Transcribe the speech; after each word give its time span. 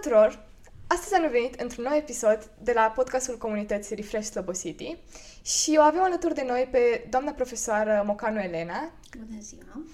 tuturor! 0.00 0.44
Astăzi 0.86 1.14
am 1.14 1.30
venit 1.30 1.60
într-un 1.60 1.84
nou 1.84 1.94
episod 1.94 2.50
de 2.62 2.72
la 2.72 2.92
podcastul 2.94 3.38
comunității 3.38 3.96
Refresh 3.96 4.28
Slobo 4.28 4.52
City 4.52 4.96
și 5.44 5.74
o 5.78 5.80
avem 5.80 6.02
alături 6.02 6.34
de 6.34 6.44
noi 6.46 6.68
pe 6.70 7.06
doamna 7.10 7.30
profesoară 7.30 8.02
Mocanu 8.06 8.40
Elena. 8.40 8.90
Bună 9.26 9.40
ziua! 9.40 9.84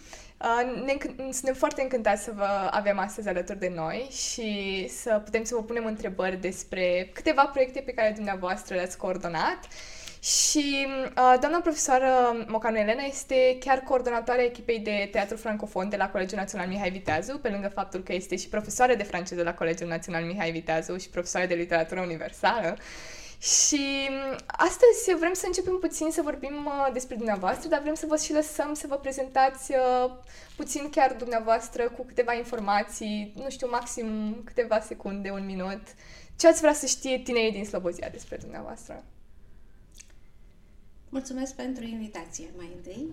Uh, 0.41 0.83
ne, 0.85 0.97
suntem 1.33 1.55
foarte 1.55 1.83
încântați 1.83 2.23
să 2.23 2.33
vă 2.35 2.69
avem 2.71 2.99
astăzi 2.99 3.29
alături 3.29 3.59
de 3.59 3.73
noi 3.75 4.09
și 4.11 4.87
să 4.89 5.21
putem 5.25 5.45
să 5.45 5.55
vă 5.55 5.63
punem 5.63 5.87
întrebări 5.87 6.37
despre 6.37 7.11
câteva 7.15 7.47
proiecte 7.47 7.81
pe 7.81 7.93
care 7.93 8.13
dumneavoastră 8.15 8.75
le-ați 8.75 8.97
coordonat 8.97 9.59
și 10.23 10.87
uh, 10.87 11.35
doamna 11.41 11.59
profesoară 11.63 12.45
Mocanu 12.47 12.77
Elena 12.77 13.03
este 13.03 13.57
chiar 13.61 13.79
coordonatoarea 13.79 14.45
echipei 14.45 14.79
de 14.79 15.09
teatru 15.13 15.37
francofon 15.37 15.89
de 15.89 15.97
la 15.97 16.11
Colegiul 16.11 16.39
Național 16.39 16.69
Mihai 16.69 16.91
Viteazu, 16.91 17.39
pe 17.39 17.49
lângă 17.49 17.69
faptul 17.69 18.03
că 18.03 18.13
este 18.13 18.37
și 18.37 18.49
profesoară 18.49 18.95
de 18.95 19.03
franceză 19.03 19.43
la 19.43 19.55
Colegiul 19.55 19.89
Național 19.89 20.25
Mihai 20.25 20.51
Viteazu 20.51 20.97
și 20.97 21.09
profesoară 21.09 21.47
de 21.47 21.55
literatură 21.55 22.01
universală. 22.01 22.77
Și 23.39 24.09
astăzi 24.47 25.19
vrem 25.19 25.33
să 25.33 25.45
începem 25.47 25.79
puțin 25.81 26.11
să 26.11 26.23
vorbim 26.23 26.67
uh, 26.67 26.93
despre 26.93 27.17
dumneavoastră, 27.17 27.69
dar 27.69 27.81
vrem 27.81 27.95
să 27.95 28.07
vă 28.09 28.17
și 28.17 28.33
lăsăm 28.33 28.75
să 28.75 28.87
vă 28.87 28.97
prezentați 28.97 29.73
uh, 29.73 30.11
puțin 30.57 30.91
chiar 30.91 31.15
dumneavoastră 31.19 31.89
cu 31.89 32.05
câteva 32.05 32.35
informații, 32.35 33.33
nu 33.37 33.51
știu, 33.51 33.69
maxim 33.71 34.35
câteva 34.45 34.81
secunde, 34.81 35.31
un 35.31 35.45
minut. 35.45 35.83
Ce 36.39 36.49
ați 36.49 36.61
vrea 36.61 36.73
să 36.73 36.87
știe 36.87 37.19
tinerii 37.19 37.53
din 37.53 37.65
Slobozia 37.65 38.09
despre 38.09 38.37
dumneavoastră? 38.37 39.05
Mulțumesc 41.13 41.55
pentru 41.55 41.85
invitație 41.85 42.51
mai 42.57 42.71
întâi. 42.77 43.09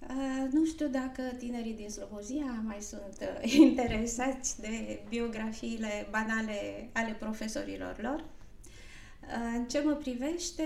Uh, 0.00 0.52
nu 0.52 0.64
știu 0.64 0.88
dacă 0.88 1.22
tinerii 1.38 1.72
din 1.74 1.90
Slobozia 1.90 2.62
mai 2.64 2.80
sunt 2.80 3.16
uh, 3.20 3.52
interesați 3.68 4.60
de 4.60 5.02
biografiile 5.08 6.06
banale 6.10 6.88
ale 6.92 7.12
profesorilor 7.12 7.96
lor. 8.00 8.20
Uh, 8.20 9.54
în 9.56 9.66
ce 9.68 9.82
mă 9.82 9.92
privește, 9.92 10.64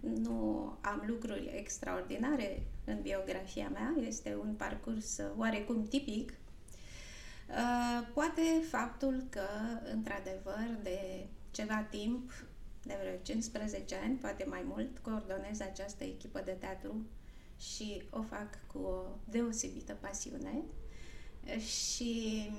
nu 0.00 0.72
am 0.80 1.02
lucruri 1.06 1.52
extraordinare 1.56 2.62
în 2.84 2.98
biografia 3.02 3.68
mea, 3.72 3.94
este 4.06 4.36
un 4.40 4.54
parcurs 4.54 5.20
oarecum 5.36 5.86
tipic. 5.88 6.32
Poate 8.14 8.42
faptul 8.70 9.24
că, 9.30 9.46
într-adevăr, 9.92 10.78
de 10.82 11.26
ceva 11.50 11.86
timp 11.90 12.30
de 12.82 12.96
vreo 13.00 13.16
15 13.22 13.94
ani, 14.02 14.14
poate 14.16 14.44
mai 14.48 14.62
mult, 14.64 14.98
coordonez 14.98 15.60
această 15.60 16.04
echipă 16.04 16.40
de 16.44 16.50
teatru 16.50 17.06
și 17.58 18.02
o 18.10 18.22
fac 18.22 18.66
cu 18.66 18.78
o 18.78 19.02
deosebită 19.24 19.96
pasiune. 20.00 20.62
Și 21.58 22.50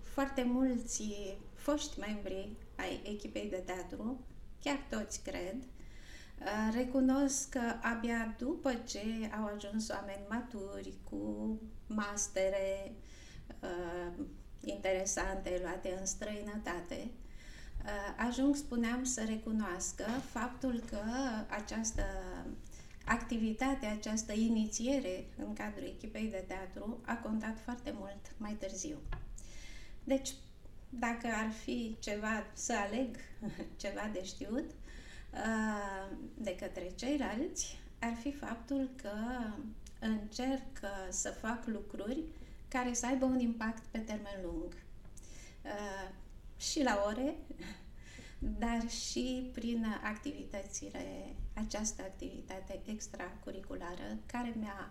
foarte 0.00 0.42
mulți 0.42 1.02
foști 1.54 1.98
membri 1.98 2.56
ai 2.76 3.00
echipei 3.04 3.48
de 3.48 3.62
teatru, 3.66 4.20
chiar 4.60 4.86
toți 4.90 5.22
cred, 5.22 5.56
recunosc 6.74 7.48
că 7.48 7.60
abia 7.82 8.34
după 8.38 8.74
ce 8.74 9.30
au 9.38 9.44
ajuns 9.54 9.88
oameni 9.88 10.26
maturi 10.28 10.92
cu 11.10 11.58
mastere 11.86 12.92
uh, 13.60 14.24
interesante 14.60 15.58
luate 15.62 15.96
în 16.00 16.06
străinătate, 16.06 16.96
Uh, 16.96 17.23
ajung, 18.16 18.54
spuneam, 18.54 19.04
să 19.04 19.24
recunoască 19.24 20.04
faptul 20.30 20.82
că 20.90 21.00
această 21.48 22.02
activitate, 23.04 23.86
această 23.86 24.32
inițiere 24.32 25.24
în 25.36 25.52
cadrul 25.52 25.86
echipei 25.86 26.30
de 26.30 26.44
teatru 26.46 26.98
a 27.04 27.14
contat 27.14 27.58
foarte 27.64 27.94
mult 27.98 28.32
mai 28.36 28.52
târziu. 28.52 28.96
Deci, 30.04 30.34
dacă 30.88 31.26
ar 31.26 31.50
fi 31.50 31.96
ceva 32.00 32.46
să 32.52 32.72
aleg, 32.72 33.16
ceva 33.82 34.10
de 34.12 34.24
știut, 34.24 34.70
uh, 35.32 36.16
de 36.34 36.56
către 36.56 36.92
ceilalți, 36.94 37.78
ar 38.00 38.14
fi 38.20 38.32
faptul 38.32 38.90
că 39.02 39.12
încerc 40.00 40.80
să 41.08 41.30
fac 41.30 41.66
lucruri 41.66 42.22
care 42.68 42.92
să 42.92 43.06
aibă 43.06 43.24
un 43.24 43.40
impact 43.40 43.82
pe 43.90 43.98
termen 43.98 44.38
lung. 44.42 44.72
Uh, 46.64 46.70
și 46.70 46.82
la 46.82 47.04
ore, 47.06 47.34
dar 48.58 48.90
și 48.90 49.50
prin 49.52 49.86
activitățile, 50.02 51.34
această 51.54 52.02
activitate 52.02 52.80
extracurriculară, 52.84 54.18
care 54.26 54.54
mi-a 54.58 54.90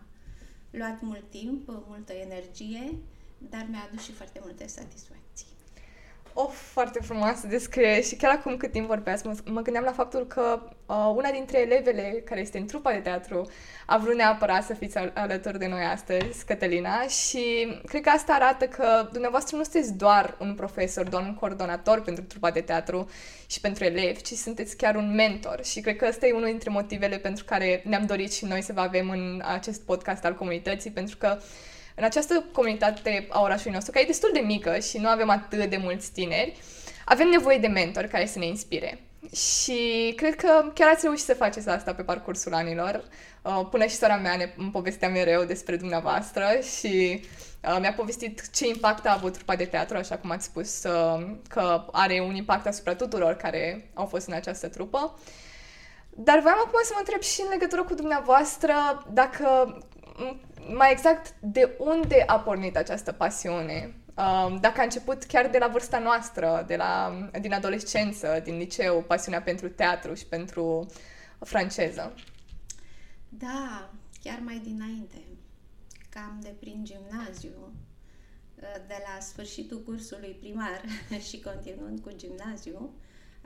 luat 0.70 1.02
mult 1.02 1.30
timp, 1.30 1.68
multă 1.88 2.14
energie, 2.14 2.98
dar 3.38 3.66
mi-a 3.70 3.84
adus 3.92 4.04
și 4.04 4.12
foarte 4.12 4.40
multe 4.44 4.68
satisfacții. 4.68 5.23
O, 6.36 6.48
foarte 6.48 7.00
frumoasă 7.02 7.48
descriere 7.48 8.02
și 8.02 8.16
chiar 8.16 8.32
acum 8.32 8.58
cât 8.58 8.72
timp 8.72 8.88
vorbeați, 8.88 9.28
mă, 9.28 9.36
mă 9.46 9.62
gândeam 9.62 9.84
la 9.84 9.92
faptul 9.92 10.28
că 10.28 10.60
uh, 10.86 11.12
una 11.16 11.30
dintre 11.32 11.60
elevele 11.60 12.22
care 12.26 12.40
este 12.40 12.58
în 12.58 12.66
trupa 12.66 12.92
de 12.92 12.98
teatru 12.98 13.50
a 13.86 13.98
vrut 13.98 14.16
neapărat 14.16 14.64
să 14.64 14.74
fiți 14.74 14.98
al- 14.98 15.12
alături 15.16 15.60
de 15.60 15.68
noi 15.68 15.84
astăzi, 15.84 16.46
Cătălina, 16.46 17.08
și 17.08 17.68
cred 17.86 18.02
că 18.02 18.10
asta 18.10 18.34
arată 18.34 18.66
că 18.66 19.10
dumneavoastră 19.12 19.58
nu 19.58 19.64
sunteți 19.64 19.94
doar 19.94 20.36
un 20.40 20.56
profesor, 20.56 21.10
doar 21.10 21.24
un 21.24 21.36
coordonator 21.36 22.02
pentru 22.02 22.24
trupa 22.24 22.52
de 22.52 22.62
teatru 22.62 23.10
și 23.48 23.60
pentru 23.60 23.84
elevi, 23.84 24.22
ci 24.22 24.34
sunteți 24.34 24.78
chiar 24.78 24.96
un 24.96 25.14
mentor. 25.16 25.64
Și 25.64 25.82
cred 25.82 25.96
că 25.96 26.06
ăsta 26.10 26.28
e 26.28 26.32
unul 26.32 26.48
dintre 26.48 26.70
motivele 26.70 27.18
pentru 27.18 27.44
care 27.44 27.82
ne-am 27.86 28.06
dorit 28.06 28.34
și 28.34 28.46
noi 28.46 28.62
să 28.62 28.74
vă 28.74 28.82
avem 28.82 29.10
în 29.10 29.42
acest 29.46 29.82
podcast 29.82 30.26
al 30.26 30.36
comunității, 30.36 30.92
pentru 30.92 31.18
că 31.18 31.38
în 31.96 32.04
această 32.04 32.46
comunitate 32.52 33.28
a 33.30 33.42
orașului 33.42 33.74
nostru, 33.74 33.92
care 33.92 34.04
e 34.04 34.08
destul 34.08 34.30
de 34.34 34.40
mică 34.40 34.80
și 34.80 34.98
nu 34.98 35.08
avem 35.08 35.30
atât 35.30 35.70
de 35.70 35.78
mulți 35.78 36.12
tineri, 36.12 36.58
avem 37.06 37.28
nevoie 37.28 37.58
de 37.58 37.68
mentori 37.68 38.08
care 38.08 38.26
să 38.26 38.40
ne 38.40 38.46
inspire. 38.46 39.00
Și 39.36 40.14
cred 40.16 40.36
că 40.36 40.72
chiar 40.74 40.90
ați 40.90 41.04
reușit 41.04 41.26
să 41.26 41.34
faceți 41.34 41.70
asta 41.70 41.94
pe 41.94 42.04
parcursul 42.04 42.54
anilor. 42.54 43.04
Uh, 43.42 43.68
până 43.70 43.86
și 43.86 43.96
sora 43.96 44.18
mea 44.18 44.36
ne 44.36 44.54
povestea 44.72 45.10
mereu 45.10 45.44
despre 45.44 45.76
dumneavoastră 45.76 46.46
și 46.78 47.24
uh, 47.64 47.78
mi-a 47.80 47.94
povestit 47.94 48.50
ce 48.50 48.68
impact 48.68 49.06
a 49.06 49.14
avut 49.14 49.34
trupa 49.34 49.56
de 49.56 49.66
teatru, 49.66 49.98
așa 49.98 50.18
cum 50.18 50.32
ați 50.32 50.46
spus, 50.46 50.84
uh, 50.84 51.26
că 51.50 51.86
are 51.92 52.20
un 52.28 52.36
impact 52.36 52.68
asupra 52.68 52.96
tuturor 52.96 53.34
care 53.34 53.90
au 53.94 54.06
fost 54.06 54.28
în 54.28 54.34
această 54.34 54.68
trupă. 54.68 55.20
Dar 56.10 56.40
vreau 56.40 56.58
acum 56.58 56.80
să 56.84 56.92
mă 56.94 57.00
întreb 57.00 57.22
și 57.22 57.42
în 57.42 57.48
legătură 57.50 57.84
cu 57.84 57.94
dumneavoastră 57.94 58.74
dacă 59.14 59.78
mai 60.76 60.92
exact 60.92 61.36
de 61.40 61.76
unde 61.80 62.24
a 62.28 62.40
pornit 62.40 62.78
această 62.78 63.12
pasiune? 63.12 63.96
Um, 64.16 64.58
dacă 64.60 64.80
a 64.80 64.84
început 64.84 65.24
chiar 65.24 65.50
de 65.50 65.58
la 65.58 65.68
vârsta 65.68 66.00
noastră, 66.00 66.64
de 66.68 66.76
la, 66.76 67.14
din 67.42 67.54
adolescență, 67.54 68.42
din 68.44 68.58
liceu, 68.58 69.02
pasiunea 69.02 69.42
pentru 69.42 69.70
teatru 69.70 70.14
și 70.14 70.26
pentru 70.26 70.86
franceză? 71.40 72.14
Da, 73.30 73.90
chiar 74.24 74.40
mai 74.44 74.62
dinainte, 74.64 75.18
cam 76.10 76.40
de 76.42 76.54
prin 76.60 76.84
gimnaziu, 76.84 77.74
de 78.88 79.04
la 79.06 79.20
sfârșitul 79.20 79.82
cursului 79.86 80.38
primar 80.40 80.82
și 81.30 81.40
continuând 81.40 82.00
cu 82.00 82.12
gimnaziu, 82.16 82.94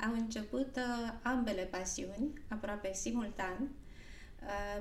au 0.07 0.13
început 0.13 0.75
uh, 0.75 1.13
ambele 1.21 1.61
pasiuni, 1.61 2.41
aproape 2.47 2.93
simultan, 2.93 3.57
Uh, 3.59 3.86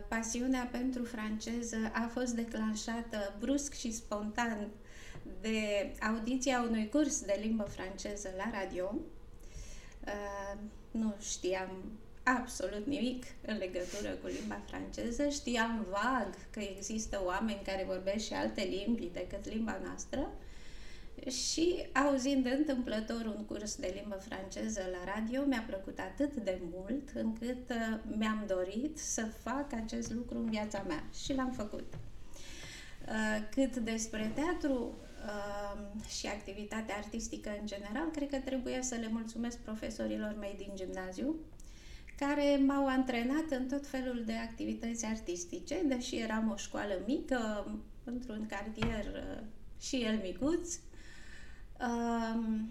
pasiunea 0.08 0.68
pentru 0.70 1.04
franceză 1.04 1.76
a 1.92 2.10
fost 2.12 2.34
declanșată 2.34 3.34
brusc 3.38 3.74
și 3.74 3.92
spontan 3.92 4.68
de 5.40 5.92
audiția 6.00 6.64
unui 6.68 6.88
curs 6.88 7.20
de 7.20 7.38
limbă 7.42 7.62
franceză 7.62 8.28
la 8.36 8.50
radio. 8.60 8.94
Uh, 10.06 10.58
nu 10.90 11.14
știam 11.20 11.70
absolut 12.22 12.86
nimic 12.86 13.24
în 13.46 13.56
legătură 13.56 14.08
cu 14.22 14.26
limba 14.26 14.60
franceză, 14.66 15.28
știam 15.28 15.86
vag 15.90 16.34
că 16.50 16.60
există 16.60 17.22
oameni 17.24 17.62
care 17.64 17.84
vorbesc 17.86 18.24
și 18.24 18.32
alte 18.32 18.62
limbi 18.62 19.10
decât 19.12 19.48
limba 19.48 19.80
noastră, 19.84 20.30
și 21.24 21.86
auzind 21.92 22.46
întâmplător 22.46 23.34
un 23.36 23.44
curs 23.44 23.76
de 23.76 23.92
limbă 23.94 24.14
franceză 24.14 24.80
la 24.92 25.12
radio, 25.14 25.44
mi-a 25.44 25.64
plăcut 25.66 25.98
atât 25.98 26.36
de 26.36 26.60
mult 26.72 27.08
încât 27.14 27.70
uh, 27.70 27.98
mi-am 28.16 28.44
dorit 28.46 28.98
să 28.98 29.26
fac 29.42 29.72
acest 29.72 30.12
lucru 30.12 30.38
în 30.38 30.50
viața 30.50 30.84
mea 30.88 31.04
și 31.24 31.34
l-am 31.34 31.50
făcut. 31.50 31.94
Uh, 33.08 33.48
cât 33.50 33.76
despre 33.76 34.32
teatru 34.34 34.94
uh, 35.24 36.08
și 36.08 36.26
activitatea 36.26 36.96
artistică 36.96 37.50
în 37.60 37.66
general, 37.66 38.10
cred 38.12 38.30
că 38.30 38.36
trebuie 38.36 38.82
să 38.82 38.94
le 38.94 39.08
mulțumesc 39.10 39.58
profesorilor 39.58 40.36
mei 40.38 40.54
din 40.56 40.70
gimnaziu, 40.74 41.34
care 42.18 42.56
m-au 42.66 42.86
antrenat 42.86 43.50
în 43.50 43.68
tot 43.68 43.86
felul 43.86 44.22
de 44.26 44.32
activități 44.32 45.04
artistice, 45.04 45.82
deși 45.86 46.16
eram 46.16 46.50
o 46.50 46.56
școală 46.56 46.94
mică, 47.06 47.70
într-un 48.04 48.46
cartier 48.46 49.24
și 49.80 49.96
el 49.96 50.20
micuț, 50.22 50.78
um, 51.80 52.68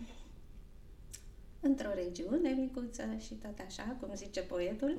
într-o 1.60 1.94
regiune 1.94 2.50
micuță 2.50 3.04
și 3.20 3.34
tot 3.34 3.60
așa, 3.68 3.96
cum 4.00 4.16
zice 4.16 4.42
poetul. 4.42 4.98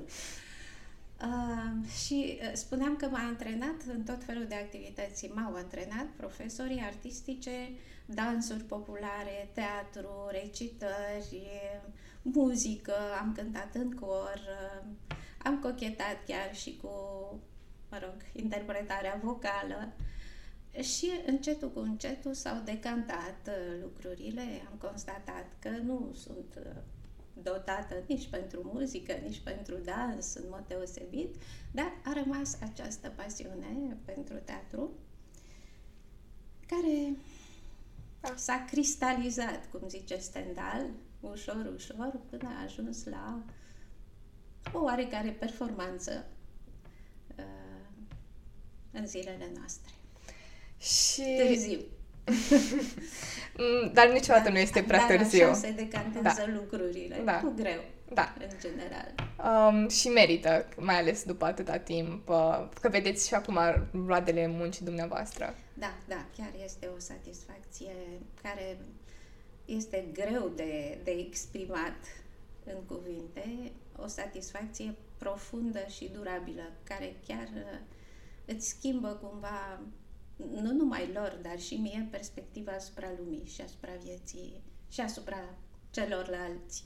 Uh, 1.21 1.89
și 1.89 2.39
uh, 2.41 2.51
spuneam 2.53 2.95
că 2.95 3.07
m-a 3.07 3.25
antrenat 3.27 3.75
în 3.87 4.03
tot 4.03 4.23
felul 4.23 4.45
de 4.47 4.55
activități. 4.55 5.31
M-au 5.33 5.55
antrenat 5.55 6.05
profesorii 6.17 6.81
artistice, 6.85 7.69
dansuri 8.05 8.63
populare, 8.63 9.49
teatru, 9.53 10.09
recitări, 10.31 11.41
muzică, 12.21 12.95
am 13.21 13.33
cântat 13.33 13.75
în 13.75 13.91
cor, 13.91 14.41
uh, 14.47 15.15
am 15.43 15.59
cochetat 15.59 16.17
chiar 16.27 16.55
și 16.55 16.79
cu, 16.81 16.89
mă 17.89 17.97
rog, 18.01 18.15
interpretarea 18.33 19.19
vocală. 19.23 19.93
Și 20.81 21.11
încetul 21.25 21.71
cu 21.71 21.79
încetul 21.79 22.33
s-au 22.33 22.61
decantat 22.65 23.47
uh, 23.47 23.81
lucrurile, 23.81 24.41
am 24.41 24.89
constatat 24.89 25.45
că 25.59 25.69
nu 25.69 26.11
sunt 26.13 26.59
uh, 26.65 26.81
dotată 27.33 27.95
nici 28.07 28.27
pentru 28.27 28.71
muzică, 28.73 29.13
nici 29.13 29.39
pentru 29.39 29.75
dans 29.75 30.33
în 30.33 30.43
mod 30.49 30.63
deosebit, 30.67 31.35
dar 31.71 31.91
a 32.03 32.13
rămas 32.13 32.57
această 32.61 33.09
pasiune 33.15 33.97
pentru 34.05 34.35
teatru 34.45 34.91
care 36.67 37.15
s-a 38.35 38.65
cristalizat, 38.69 39.69
cum 39.71 39.87
zice 39.87 40.17
Stendhal, 40.17 40.85
ușor, 41.19 41.71
ușor, 41.75 42.19
până 42.29 42.47
a 42.47 42.63
ajuns 42.63 43.05
la 43.05 43.43
o 44.73 44.79
oarecare 44.79 45.29
performanță 45.29 46.25
uh, 47.37 47.45
în 48.91 49.07
zilele 49.07 49.51
noastre. 49.57 49.96
Și... 50.79 51.23
Târziu. 51.37 51.79
Mm, 53.57 53.91
dar 53.97 54.09
niciodată 54.11 54.43
da, 54.43 54.49
nu 54.49 54.57
este 54.57 54.83
prea 54.83 55.07
dar 55.07 55.17
târziu. 55.17 55.45
Așa 55.45 55.53
se 55.53 55.71
decantează 55.71 56.43
da. 56.47 56.53
lucrurile, 56.53 57.21
da. 57.25 57.39
cu 57.39 57.53
greu, 57.55 57.81
da. 58.13 58.33
în 58.39 58.55
general. 58.59 59.13
Um, 59.37 59.89
și 59.89 60.07
merită, 60.07 60.67
mai 60.77 60.99
ales 60.99 61.23
după 61.23 61.45
atâta 61.45 61.77
timp, 61.77 62.29
uh, 62.29 62.69
că 62.81 62.89
vedeți 62.89 63.27
și 63.27 63.33
acum 63.33 63.59
roadele 64.05 64.47
muncii 64.47 64.85
dumneavoastră. 64.85 65.55
Da, 65.73 65.93
da, 66.07 66.25
chiar 66.37 66.51
este 66.63 66.89
o 66.95 66.99
satisfacție 66.99 67.93
care 68.41 68.77
este 69.65 70.05
greu 70.13 70.51
de, 70.55 70.97
de 71.03 71.11
exprimat 71.11 71.97
în 72.63 72.83
cuvinte, 72.85 73.71
o 73.95 74.07
satisfacție 74.07 74.95
profundă 75.17 75.79
și 75.89 76.11
durabilă, 76.13 76.71
care 76.83 77.15
chiar 77.27 77.47
uh, 77.55 77.79
îți 78.45 78.67
schimbă 78.67 79.07
cumva 79.07 79.79
nu 80.37 80.71
numai 80.71 81.09
lor, 81.13 81.39
dar 81.41 81.59
și 81.59 81.75
mie 81.75 82.07
perspectiva 82.11 82.71
asupra 82.71 83.07
lumii 83.17 83.45
și 83.45 83.61
asupra 83.61 83.91
vieții 84.03 84.61
și 84.89 85.01
asupra 85.01 85.37
celorlalți. 85.91 86.83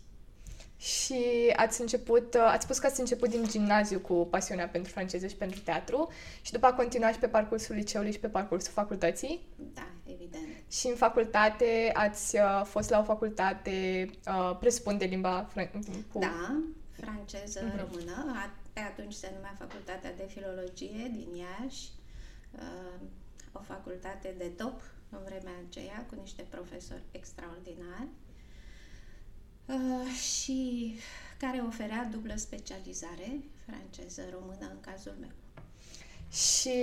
Și 0.78 1.24
ați 1.56 1.82
început, 1.82 2.34
uh, 2.34 2.42
ați 2.42 2.64
spus 2.64 2.80
că 2.80 2.86
ați 2.86 3.00
început 3.00 3.30
din 3.30 3.44
gimnaziu 3.48 4.00
cu 4.00 4.28
pasiunea 4.30 4.68
pentru 4.68 4.92
franceză 4.92 5.28
și 5.28 5.36
pentru 5.36 5.60
teatru 5.60 6.12
și 6.42 6.52
după 6.52 6.66
a 6.66 6.74
continuat 6.74 7.14
și 7.14 7.20
pe 7.20 7.28
parcursul 7.28 7.76
liceului 7.76 8.12
și 8.12 8.20
pe 8.20 8.28
parcursul 8.28 8.72
facultății? 8.74 9.48
Da, 9.74 9.88
evident. 10.06 10.48
Și 10.72 10.88
în 10.88 10.96
facultate 10.96 11.92
ați 11.94 12.36
uh, 12.36 12.62
fost 12.66 12.90
la 12.90 13.00
o 13.00 13.04
facultate, 13.04 14.10
uh, 14.28 14.58
presupun, 14.60 14.98
de 14.98 15.06
limba 15.06 15.50
fran- 15.52 15.72
cu... 16.12 16.20
Da, 16.20 16.64
franceză, 16.92 17.60
uh-huh. 17.60 17.80
română. 17.80 18.52
Pe 18.74 18.80
atunci 18.80 19.14
se 19.14 19.32
numea 19.36 19.56
Facultatea 19.60 20.14
de 20.14 20.30
Filologie 20.34 21.12
din 21.14 21.30
Iași. 21.36 21.90
Uh, 23.54 23.60
o 23.60 23.64
facultate 23.64 24.36
de 24.38 24.48
top 24.58 24.82
în 25.10 25.20
vremea 25.26 25.54
aceea, 25.68 26.06
cu 26.10 26.16
niște 26.16 26.42
profesori 26.50 27.04
extraordinari 27.12 28.08
uh, 29.66 30.14
și 30.14 30.94
care 31.38 31.64
oferea 31.68 32.10
dublă 32.12 32.36
specializare, 32.36 33.40
franceză-română 33.66 34.68
în 34.72 34.80
cazul 34.82 35.16
meu. 35.20 35.32
Și 36.32 36.80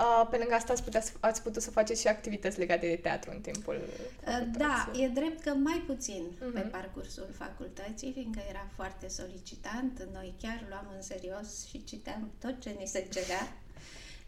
uh, 0.00 0.26
pe 0.30 0.36
lângă 0.36 0.54
asta 0.54 0.72
ați, 0.72 0.82
putea, 0.82 1.02
ați 1.20 1.42
putut 1.42 1.62
să 1.62 1.70
faceți 1.70 2.00
și 2.00 2.06
activități 2.06 2.58
legate 2.58 2.88
de 2.88 2.96
teatru 2.96 3.30
în 3.30 3.40
timpul 3.40 3.80
uh, 4.26 4.46
Da, 4.56 4.90
e 4.94 5.08
drept 5.08 5.42
că 5.42 5.50
mai 5.50 5.82
puțin 5.86 6.24
uh-huh. 6.36 6.54
pe 6.54 6.60
parcursul 6.60 7.28
facultății, 7.38 8.12
fiindcă 8.12 8.40
era 8.48 8.66
foarte 8.74 9.08
solicitant. 9.08 10.08
Noi 10.12 10.34
chiar 10.40 10.66
luam 10.68 10.92
în 10.94 11.02
serios 11.02 11.66
și 11.66 11.84
citeam 11.84 12.30
tot 12.40 12.60
ce 12.60 12.70
ni 12.70 12.86
se 12.86 13.06
cerea 13.10 13.61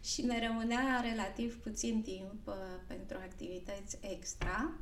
și 0.05 0.21
ne 0.21 0.47
rămânea 0.47 0.99
relativ 1.03 1.59
puțin 1.61 2.01
timp 2.01 2.47
uh, 2.47 2.53
pentru 2.87 3.17
activități 3.17 3.97
extra. 4.01 4.73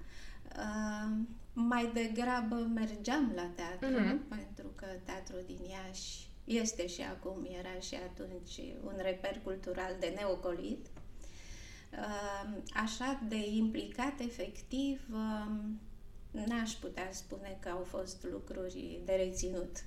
Uh, 0.57 1.17
mai 1.53 1.91
degrabă 1.93 2.55
mergeam 2.55 3.31
la 3.35 3.51
teatru, 3.55 3.99
uh-huh. 3.99 4.29
pentru 4.29 4.67
că 4.75 4.85
teatrul 5.03 5.43
din 5.45 5.59
Iași 5.69 6.27
este 6.43 6.87
și 6.87 7.01
acum, 7.01 7.47
era 7.59 7.79
și 7.79 7.95
atunci 7.95 8.59
un 8.83 8.93
reper 9.01 9.39
cultural 9.43 9.95
de 9.99 10.13
neocolit. 10.15 10.87
Uh, 11.91 12.57
așa 12.73 13.21
de 13.27 13.49
implicat 13.49 14.19
efectiv, 14.19 15.01
uh, 15.11 15.51
n-aș 16.31 16.71
putea 16.71 17.09
spune 17.11 17.57
că 17.59 17.69
au 17.69 17.83
fost 17.83 18.27
lucruri 18.31 19.01
de 19.05 19.13
reținut. 19.13 19.85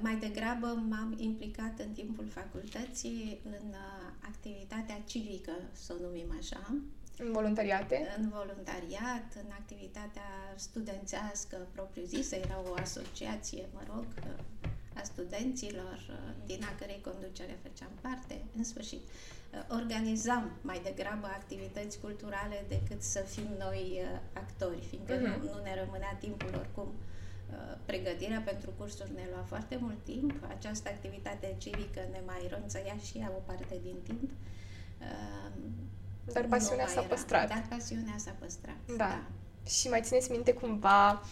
Mai 0.00 0.16
degrabă 0.16 0.66
m-am 0.66 1.14
implicat 1.18 1.78
în 1.78 1.92
timpul 1.92 2.26
facultății 2.28 3.40
în 3.44 3.68
uh, 3.70 4.12
activitatea 4.20 5.02
civică, 5.06 5.52
să 5.72 5.94
o 5.98 6.02
numim 6.02 6.34
așa. 6.38 6.74
În 7.18 7.32
voluntariate? 7.32 8.14
În 8.18 8.28
voluntariat, 8.28 9.26
în 9.42 9.50
activitatea 9.60 10.30
studențească 10.54 11.56
propriu-zisă, 11.72 12.34
era 12.34 12.62
o 12.70 12.74
asociație, 12.74 13.68
mă 13.72 13.80
rog, 13.94 14.06
a 14.94 15.02
studenților, 15.02 16.06
uh, 16.10 16.16
din 16.46 16.62
a 16.62 16.74
cărei 16.78 17.00
conducere 17.00 17.58
făceam 17.62 17.92
parte. 18.00 18.42
În 18.56 18.64
sfârșit, 18.64 19.00
uh, 19.00 19.76
organizam 19.80 20.50
mai 20.60 20.80
degrabă 20.84 21.26
activități 21.26 22.00
culturale 22.00 22.64
decât 22.68 23.02
să 23.02 23.20
fim 23.20 23.48
noi 23.58 24.00
actori, 24.32 24.86
fiindcă 24.88 25.14
uh-huh. 25.16 25.40
nu, 25.42 25.52
nu 25.52 25.62
ne 25.62 25.74
rămânea 25.80 26.16
timpul 26.20 26.54
oricum 26.58 26.88
uh, 26.88 27.13
Uh, 27.13 27.13
pregătirea 27.84 28.42
pentru 28.44 28.70
cursuri 28.78 29.10
ne 29.14 29.26
lua 29.32 29.44
foarte 29.46 29.78
mult 29.80 30.04
timp, 30.04 30.32
această 30.56 30.88
activitate 30.88 31.54
civică 31.58 32.00
ne 32.10 32.20
mai 32.26 32.48
ronțăia 32.50 32.96
și 33.04 33.18
ea 33.18 33.32
o 33.36 33.40
parte 33.46 33.78
din 33.82 33.96
timp. 34.02 34.30
Uh, 35.00 36.32
dar 36.32 36.44
pasiunea 36.44 36.86
s-a 36.86 37.00
păstrat. 37.00 37.48
Dar 37.48 37.66
pasiunea 37.68 38.14
s-a 38.16 38.34
păstrat, 38.38 38.76
da. 38.86 38.94
da. 38.96 39.22
Și 39.66 39.88
mai 39.88 40.00
țineți 40.02 40.30
minte 40.30 40.52
cumva 40.52 41.22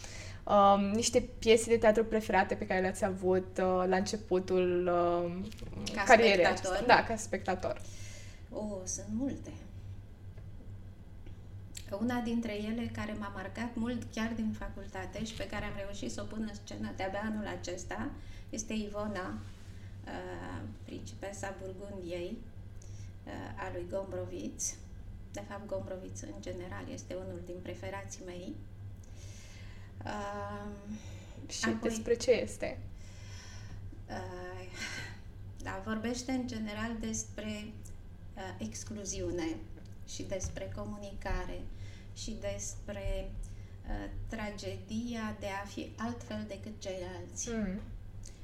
um, 0.44 0.80
niște 0.80 1.20
piese 1.20 1.70
de 1.70 1.76
teatru 1.76 2.04
preferate 2.04 2.54
pe 2.54 2.66
care 2.66 2.80
le-ați 2.80 3.04
avut 3.04 3.58
uh, 3.58 3.84
la 3.86 3.96
începutul 3.96 4.86
uh, 4.86 5.94
ca 5.94 6.02
carierei 6.02 6.44
spectator? 6.44 6.86
Da, 6.86 7.04
ca 7.04 7.16
spectator. 7.16 7.80
O, 8.50 8.58
oh, 8.58 8.80
sunt 8.84 9.06
multe. 9.12 9.50
Una 12.00 12.20
dintre 12.20 12.62
ele 12.62 12.90
care 12.94 13.12
m-a 13.12 13.32
marcat 13.34 13.74
mult 13.74 14.02
chiar 14.14 14.32
din 14.32 14.52
facultate 14.58 15.24
și 15.24 15.34
pe 15.34 15.46
care 15.46 15.64
am 15.64 15.76
reușit 15.76 16.12
să 16.12 16.20
o 16.20 16.24
pun 16.24 16.48
în 16.50 16.54
scenă 16.64 16.92
de-abia 16.96 17.22
anul 17.24 17.46
acesta 17.46 18.10
este 18.50 18.72
Ivona, 18.72 19.38
uh, 20.04 20.62
principesa 20.84 21.54
Burgundiei, 21.60 22.36
uh, 23.26 23.62
a 23.64 23.70
lui 23.72 23.86
Gombroviț. 23.90 24.74
De 25.32 25.42
fapt, 25.48 25.66
Gombroviț 25.66 26.20
în 26.20 26.34
general 26.40 26.84
este 26.92 27.14
unul 27.14 27.40
din 27.46 27.56
preferații 27.62 28.24
mei. 28.24 28.54
Uh, 30.04 30.66
și 31.48 31.64
apoi, 31.64 31.88
despre 31.88 32.14
ce 32.14 32.30
este? 32.30 32.78
Uh, 34.08 34.66
da, 35.62 35.82
vorbește 35.84 36.32
în 36.32 36.46
general 36.46 36.96
despre 37.00 37.64
uh, 38.36 38.54
excluziune 38.58 39.56
și 40.08 40.22
despre 40.22 40.72
comunicare 40.76 41.60
și 42.14 42.36
despre 42.40 43.30
uh, 43.88 44.10
tragedia 44.28 45.36
de 45.40 45.46
a 45.62 45.66
fi 45.66 45.92
altfel 45.96 46.44
decât 46.48 46.80
ceilalți 46.80 47.50
mm. 47.50 47.80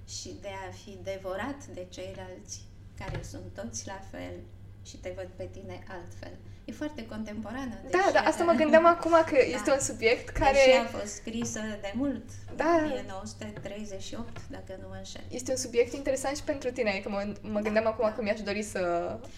și 0.07 0.37
de 0.41 0.49
a 0.69 0.71
fi 0.71 0.99
devorat 1.03 1.67
de 1.67 1.87
ceilalți 1.91 2.67
care 2.99 3.23
sunt 3.23 3.55
toți 3.55 3.87
la 3.87 4.01
fel 4.11 4.35
și 4.83 4.97
te 4.97 5.13
văd 5.17 5.29
pe 5.37 5.49
tine 5.53 5.85
altfel. 5.89 6.33
E 6.69 6.73
foarte 6.73 7.07
contemporană. 7.07 7.75
Da, 7.91 8.05
da, 8.13 8.21
asta 8.21 8.45
mă 8.45 8.55
gândeam 8.63 8.87
acum 8.87 9.15
că 9.31 9.37
da. 9.43 9.57
este 9.57 9.71
un 9.77 9.83
subiect 9.91 10.29
care... 10.29 10.61
Deși 10.65 10.79
a 10.79 10.85
fost 10.99 11.13
scrisă 11.15 11.61
de 11.85 11.93
mult, 11.95 12.27
da. 12.57 12.73
1938, 12.85 14.49
dacă 14.57 14.73
nu 14.81 14.87
mă 14.89 14.97
înșel. 14.99 15.25
Este 15.29 15.51
un 15.51 15.57
subiect 15.57 15.93
interesant 15.93 16.37
și 16.37 16.43
pentru 16.43 16.71
tine, 16.71 17.01
că 17.03 17.09
mă, 17.09 17.21
mă 17.55 17.61
gândeam 17.61 17.85
da, 17.85 17.91
acum 17.91 18.07
da. 18.09 18.13
că 18.15 18.23
mi-aș 18.23 18.41
dori 18.41 18.63
să 18.63 18.81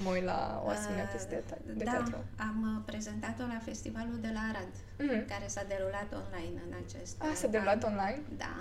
mă 0.04 0.10
uit 0.10 0.24
la 0.24 0.62
o 0.66 0.68
asemenea 0.68 1.04
piesă 1.04 1.26
de, 1.28 1.42
de 1.78 1.84
da, 1.84 1.90
teatru. 1.90 2.24
am 2.36 2.58
uh, 2.70 2.82
prezentat-o 2.90 3.44
la 3.54 3.60
festivalul 3.64 4.18
de 4.20 4.30
la 4.36 4.42
Arad, 4.50 4.72
mm-hmm. 4.76 5.28
care 5.32 5.46
s-a 5.46 5.64
derulat 5.68 6.10
online 6.22 6.58
în 6.68 6.74
acest 6.84 7.14
Ah, 7.18 7.34
s-a 7.34 7.48
derulat 7.54 7.82
online? 7.90 8.22
Da. 8.44 8.56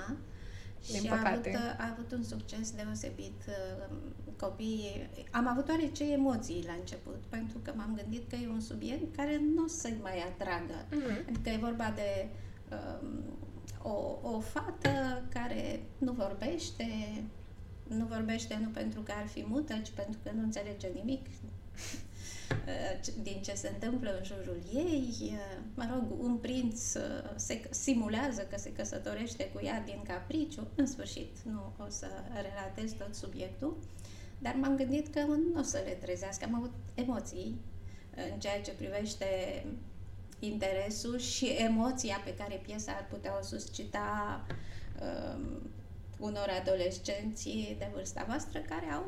Din 0.92 1.02
și 1.02 1.08
păcate. 1.08 1.50
A 1.56 1.60
avut, 1.60 1.80
a 1.84 1.86
avut 1.94 2.12
un 2.12 2.24
succes 2.24 2.72
deosebit. 2.72 3.42
Uh, 4.40 4.48
copiii... 4.48 5.10
Am 5.32 5.48
avut 5.48 5.70
oarece 5.70 6.12
emoții 6.12 6.64
la 6.66 6.74
început, 6.80 7.24
pentru 7.30 7.58
că 7.58 7.74
m-am 7.76 8.00
gândit 8.02 8.30
că 8.30 8.36
e 8.36 8.48
un 8.48 8.62
subiect 8.62 9.16
care 9.16 9.42
nu 9.56 9.64
o 9.64 9.68
să-i 9.68 9.98
mai 10.02 10.20
atragă. 10.20 10.86
Mm-hmm. 10.86 11.28
Adică 11.30 11.50
e 11.50 11.58
vorba 11.58 11.94
de 11.96 12.28
um, 12.72 13.24
o, 13.82 14.20
o 14.30 14.40
fată 14.40 15.24
care 15.30 15.84
nu 15.98 16.12
vorbește, 16.12 16.86
nu 17.88 18.06
vorbește 18.06 18.60
nu 18.62 18.70
pentru 18.70 19.02
că 19.02 19.12
ar 19.22 19.28
fi 19.28 19.46
mută, 19.48 19.74
ci 19.84 19.90
pentru 19.90 20.20
că 20.24 20.32
nu 20.36 20.42
înțelege 20.42 20.88
nimic 20.88 21.26
uh, 21.26 23.14
din 23.28 23.42
ce 23.42 23.54
se 23.54 23.70
întâmplă 23.74 24.18
în 24.18 24.24
jurul 24.24 24.60
ei. 24.74 25.16
Uh, 25.22 25.58
mă 25.76 25.90
rog, 25.94 26.24
un 26.24 26.36
prinț 26.38 26.82
se 27.36 27.62
simulează 27.70 28.42
că 28.42 28.58
se 28.58 28.72
căsătorește 28.72 29.52
cu 29.54 29.66
ea 29.66 29.82
din 29.86 30.02
capriciu. 30.08 30.68
În 30.76 30.86
sfârșit, 30.86 31.38
nu 31.44 31.72
o 31.78 31.90
să 31.90 32.08
relatez 32.34 32.92
tot 32.92 33.16
subiectul, 33.16 33.78
dar 34.40 34.56
m-am 34.56 34.76
gândit 34.76 35.14
că 35.14 35.20
nu 35.20 35.60
o 35.60 35.62
să 35.62 35.82
le 35.86 35.92
trezească. 35.92 36.46
Am 36.46 36.56
avut 36.56 36.74
emoții 36.94 37.62
în 38.32 38.40
ceea 38.40 38.62
ce 38.62 38.72
privește 38.72 39.26
interesul 40.40 41.18
și 41.18 41.46
emoția 41.46 42.22
pe 42.24 42.36
care 42.36 42.62
piesa 42.66 42.92
ar 42.92 43.08
putea 43.10 43.38
o 43.40 43.44
suscita 43.44 44.46
um, 45.02 45.72
unor 46.20 46.48
adolescenți 46.62 47.76
de 47.78 47.90
vârsta 47.94 48.24
voastră 48.28 48.60
care 48.60 48.86
au, 48.86 49.06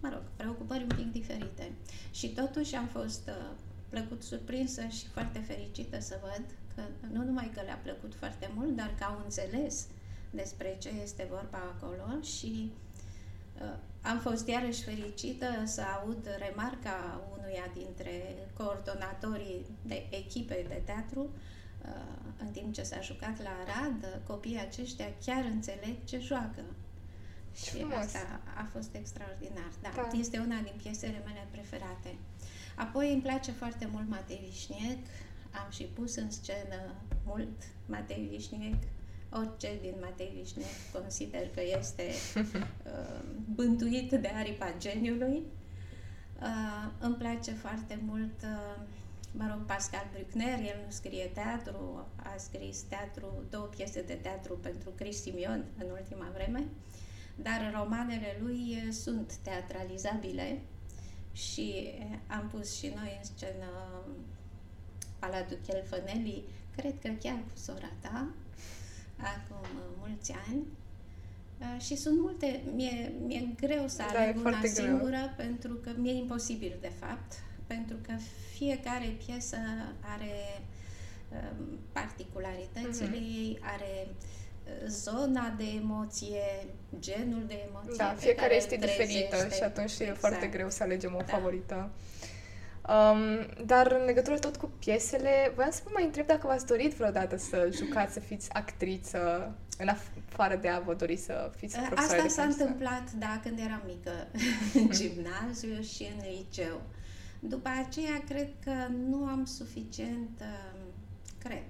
mă 0.00 0.08
rog, 0.12 0.22
preocupări 0.36 0.82
un 0.82 0.96
pic 0.96 1.12
diferite. 1.12 1.72
Și 2.10 2.28
totuși 2.28 2.74
am 2.74 2.86
fost 2.86 3.28
uh, 3.28 3.50
plăcut 3.88 4.22
surprinsă 4.22 4.86
și 4.86 5.06
foarte 5.06 5.38
fericită 5.38 6.00
să 6.00 6.18
văd 6.22 6.44
că 6.74 6.82
nu 7.12 7.24
numai 7.24 7.50
că 7.54 7.60
le-a 7.64 7.80
plăcut 7.82 8.14
foarte 8.14 8.50
mult, 8.54 8.76
dar 8.76 8.94
că 8.98 9.04
au 9.04 9.20
înțeles 9.24 9.86
despre 10.30 10.76
ce 10.78 10.88
este 11.02 11.26
vorba 11.30 11.58
acolo 11.76 12.20
și 12.22 12.72
uh, 13.60 13.78
am 14.02 14.18
fost 14.18 14.48
iarăși 14.48 14.82
fericită 14.82 15.46
să 15.64 15.80
aud 15.80 16.28
remarca 16.38 17.20
unuia 17.32 17.70
dintre 17.74 18.34
coordonatorii 18.56 19.66
de 19.82 20.06
echipe 20.10 20.64
de 20.68 20.82
teatru 20.84 21.20
uh, 21.20 22.22
în 22.38 22.50
timp 22.50 22.74
ce 22.74 22.82
s-a 22.82 23.00
jucat 23.00 23.42
la 23.42 23.50
Arad, 23.64 24.20
copiii 24.26 24.58
aceștia 24.58 25.06
chiar 25.24 25.44
înțeleg 25.44 25.96
ce 26.04 26.18
joacă. 26.18 26.62
Și 27.54 27.76
Frumos. 27.76 27.96
asta 27.96 28.40
a 28.56 28.68
fost 28.72 28.94
extraordinar. 28.94 29.70
Da, 29.82 29.90
da, 29.94 30.18
este 30.18 30.38
una 30.38 30.60
din 30.60 30.74
piesele 30.82 31.22
mele 31.24 31.46
preferate. 31.50 32.14
Apoi 32.76 33.12
îmi 33.12 33.22
place 33.22 33.50
foarte 33.50 33.88
mult 33.92 34.08
Matei 34.08 34.40
Vișniec. 34.44 35.06
Am 35.50 35.70
și 35.70 35.82
pus 35.82 36.16
în 36.16 36.30
scenă 36.30 36.94
mult 37.24 37.62
Matei 37.86 38.28
Vișniec 38.30 38.82
orice 39.32 39.78
din 39.80 39.94
Matei 40.00 40.32
Vișne 40.36 40.62
consider 40.92 41.48
că 41.54 41.60
este 41.78 42.02
uh, 42.34 43.22
bântuit 43.54 44.10
de 44.10 44.30
aripa 44.34 44.74
geniului. 44.78 45.42
Uh, 46.40 46.90
îmi 47.00 47.14
place 47.14 47.52
foarte 47.52 47.98
mult, 48.06 48.42
uh, 48.42 48.82
mă 49.32 49.46
rog, 49.50 49.64
Pascal 49.66 50.06
Bruckner, 50.12 50.58
el 50.58 50.80
nu 50.84 50.90
scrie 50.90 51.30
teatru, 51.34 52.06
a 52.16 52.34
scris 52.36 52.80
teatru, 52.80 53.44
două 53.50 53.64
piese 53.64 54.02
de 54.02 54.14
teatru 54.14 54.56
pentru 54.56 54.90
Chris 54.90 55.20
Simion 55.20 55.64
în 55.78 55.90
ultima 55.90 56.30
vreme, 56.34 56.64
dar 57.36 57.72
romanele 57.74 58.36
lui 58.40 58.88
sunt 58.90 59.34
teatralizabile 59.36 60.60
și 61.32 61.92
am 62.26 62.48
pus 62.48 62.76
și 62.76 62.92
noi 62.96 63.18
în 63.18 63.24
scenă 63.24 63.66
Palatul 65.18 65.58
Chelfănelii, 65.66 66.44
cred 66.76 66.94
că 66.98 67.08
chiar 67.08 67.38
cu 67.38 67.58
sora 67.58 67.92
ta, 68.00 68.28
acum 69.22 69.66
mulți 69.98 70.32
ani. 70.48 70.62
Uh, 71.58 71.80
și 71.80 71.96
sunt 71.96 72.20
multe, 72.20 72.60
mi-e, 72.74 73.12
mi-e 73.26 73.48
greu 73.60 73.88
să 73.88 74.02
da, 74.12 74.18
aleg 74.18 74.44
una 74.44 74.60
singură 74.64 75.10
greu. 75.10 75.32
pentru 75.36 75.72
că 75.74 75.90
mi-e 75.96 76.12
imposibil 76.14 76.76
de 76.80 76.92
fapt, 77.00 77.32
pentru 77.66 77.96
că 78.06 78.12
fiecare 78.54 79.16
piesă 79.26 79.56
are 80.00 80.62
um, 81.28 81.78
particularitățile 81.92 83.18
uh-huh. 83.18 83.38
ei, 83.38 83.58
are 83.62 84.06
uh, 84.06 84.88
zona 84.88 85.54
de 85.56 85.64
emoție, 85.64 86.66
genul 87.00 87.42
de 87.46 87.58
emoție. 87.68 87.94
Da, 87.96 88.14
fiecare 88.18 88.54
este 88.56 88.76
diferită 88.76 89.36
și 89.54 89.62
atunci 89.62 89.90
exact. 89.90 90.10
e 90.10 90.14
foarte 90.14 90.46
greu 90.46 90.70
să 90.70 90.82
alegem 90.82 91.14
o 91.14 91.18
da. 91.18 91.24
favorită. 91.24 91.90
Um, 92.88 93.46
dar 93.66 93.92
în 93.92 94.04
legătură 94.04 94.38
tot 94.38 94.56
cu 94.56 94.70
piesele, 94.78 95.52
voiam 95.54 95.70
să 95.70 95.80
vă 95.84 95.90
mai 95.92 96.04
întreb 96.04 96.26
dacă 96.26 96.46
v-ați 96.46 96.66
dorit 96.66 96.92
vreodată 96.94 97.36
să 97.36 97.68
jucați, 97.72 98.12
să 98.12 98.20
fiți 98.20 98.52
actriță, 98.52 99.54
în 99.78 99.88
afară 99.88 100.56
de 100.56 100.68
a 100.68 100.78
vă 100.78 100.94
dori 100.94 101.16
să 101.16 101.52
fiți 101.56 101.78
profesoară 101.78 102.22
Asta 102.22 102.42
s-a 102.42 102.48
întâmplat, 102.48 103.12
da, 103.12 103.40
când 103.42 103.58
eram 103.58 103.82
mică, 103.86 104.26
în 104.74 104.90
gimnaziu 104.90 105.82
și 105.82 106.08
în 106.16 106.24
liceu. 106.30 106.80
După 107.40 107.68
aceea, 107.86 108.22
cred 108.28 108.48
că 108.64 108.72
nu 109.08 109.26
am 109.26 109.44
suficient, 109.44 110.40
um, 110.40 110.92
cred, 111.38 111.64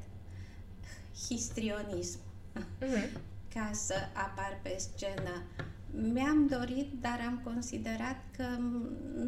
histrionism 1.28 2.18
mm-hmm. 2.58 3.20
ca 3.54 3.70
să 3.72 3.94
apar 4.12 4.58
pe 4.62 4.76
scenă. 4.78 5.42
Mi-am 5.94 6.46
dorit, 6.46 6.92
dar 7.00 7.20
am 7.26 7.40
considerat 7.44 8.24
că 8.36 8.46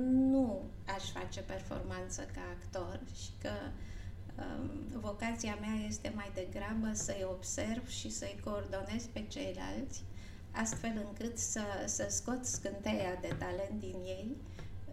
nu 0.06 0.70
aș 0.96 1.10
face 1.10 1.40
performanță 1.40 2.26
ca 2.34 2.40
actor 2.52 3.00
și 3.14 3.30
că 3.42 3.50
um, 4.38 5.00
vocația 5.00 5.58
mea 5.60 5.86
este 5.88 6.12
mai 6.14 6.30
degrabă 6.34 6.90
să-i 6.92 7.26
observ 7.30 7.88
și 7.88 8.10
să-i 8.10 8.40
coordonez 8.44 9.04
pe 9.12 9.24
ceilalți, 9.28 10.02
astfel 10.50 11.04
încât 11.06 11.38
să, 11.38 11.62
să 11.86 12.06
scot 12.08 12.44
scânteia 12.44 13.18
de 13.20 13.34
talent 13.38 13.80
din 13.80 13.96
ei 14.04 14.36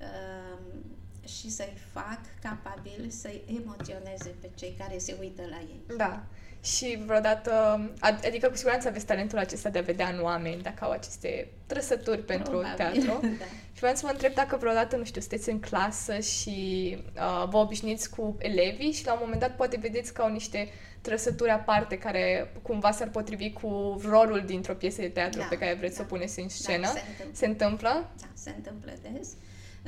um, 0.01 0.83
și 1.27 1.49
să-i 1.49 1.77
fac 1.91 2.19
capabil 2.41 3.09
să-i 3.09 3.41
emoționeze 3.61 4.35
pe 4.41 4.49
cei 4.55 4.75
care 4.77 4.97
se 4.97 5.17
uită 5.19 5.41
la 5.49 5.59
ei. 5.59 5.97
Da 5.97 6.23
și 6.63 7.03
vreodată, 7.06 7.82
adică 8.00 8.50
cu 8.50 8.56
siguranță 8.56 8.88
aveți 8.88 9.06
talentul 9.06 9.38
acesta 9.38 9.70
de 9.70 9.80
a 9.80 9.82
vedea 9.82 10.08
în 10.08 10.24
oameni 10.24 10.62
dacă 10.62 10.84
au 10.84 10.91
aceste 10.91 11.48
trăsături 11.65 12.24
pentru 12.24 12.51
Probabil, 12.51 12.75
teatru. 12.75 13.20
da. 13.39 13.46
Și 13.74 13.80
vreau 13.80 13.96
să 13.96 14.01
mă 14.06 14.12
întreb 14.12 14.34
dacă 14.34 14.58
vreodată, 14.58 14.96
nu 14.96 15.03
știu, 15.03 15.22
sunteți 15.22 15.50
în 15.50 15.60
clasă 15.60 16.20
și 16.20 16.98
uh, 17.15 17.48
vă 17.50 17.58
obișnuiți 17.58 18.10
cu 18.10 18.36
elevii 18.39 18.91
și 18.91 19.06
la 19.06 19.13
un 19.13 19.20
moment 19.22 19.39
dat 19.39 19.56
poate 19.56 19.77
vedeți 19.77 20.13
că 20.13 20.22
au 20.22 20.32
niște 20.32 20.70
trăsături 21.01 21.50
aparte 21.50 21.98
care 21.98 22.53
cumva 22.62 22.91
s-ar 22.91 23.10
potrivi 23.10 23.51
cu 23.51 24.01
rolul 24.10 24.44
dintr-o 24.46 24.74
piesă 24.74 25.01
de 25.01 25.08
teatru 25.08 25.39
da, 25.39 25.46
pe 25.46 25.58
care 25.58 25.74
vreți 25.74 25.98
da. 25.98 26.03
să 26.03 26.08
o 26.10 26.15
puneți 26.15 26.39
în 26.39 26.48
da, 26.48 26.53
scenă. 26.53 26.82
Da, 26.82 26.89
se 26.89 27.06
întâmplă? 27.06 27.38
Se 27.38 27.46
întâmplă? 27.46 28.10
Da, 28.20 28.27
se 28.34 28.53
întâmplă 28.56 28.91
des. 29.01 29.30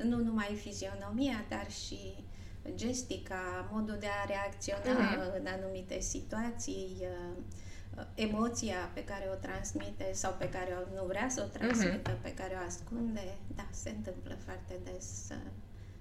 Nu 0.04 0.18
numai 0.18 0.60
fizionomia, 0.62 1.46
dar 1.50 1.68
și 1.86 2.26
gestica, 2.76 3.70
modul 3.72 3.98
de 4.00 4.08
a 4.22 4.26
reacționa 4.26 5.30
uh-huh. 5.30 5.40
în 5.40 5.46
anumite 5.46 6.00
situații, 6.00 6.98
uh, 7.02 8.06
emoția 8.16 8.92
pe 8.94 9.04
care 9.04 9.30
o 9.32 9.36
transmite 9.36 10.10
sau 10.14 10.36
pe 10.40 10.50
care 10.50 10.72
o, 10.72 10.96
nu 10.96 11.06
vrea 11.06 11.30
să 11.30 11.42
o 11.42 11.58
transmită, 11.58 12.18
uh-huh. 12.18 12.22
pe 12.22 12.34
care 12.34 12.54
o 12.62 12.66
ascunde, 12.66 13.38
da, 13.56 13.68
se 13.72 13.90
întâmplă 13.90 14.36
foarte 14.46 14.80
des 14.84 15.26
să, 15.26 15.36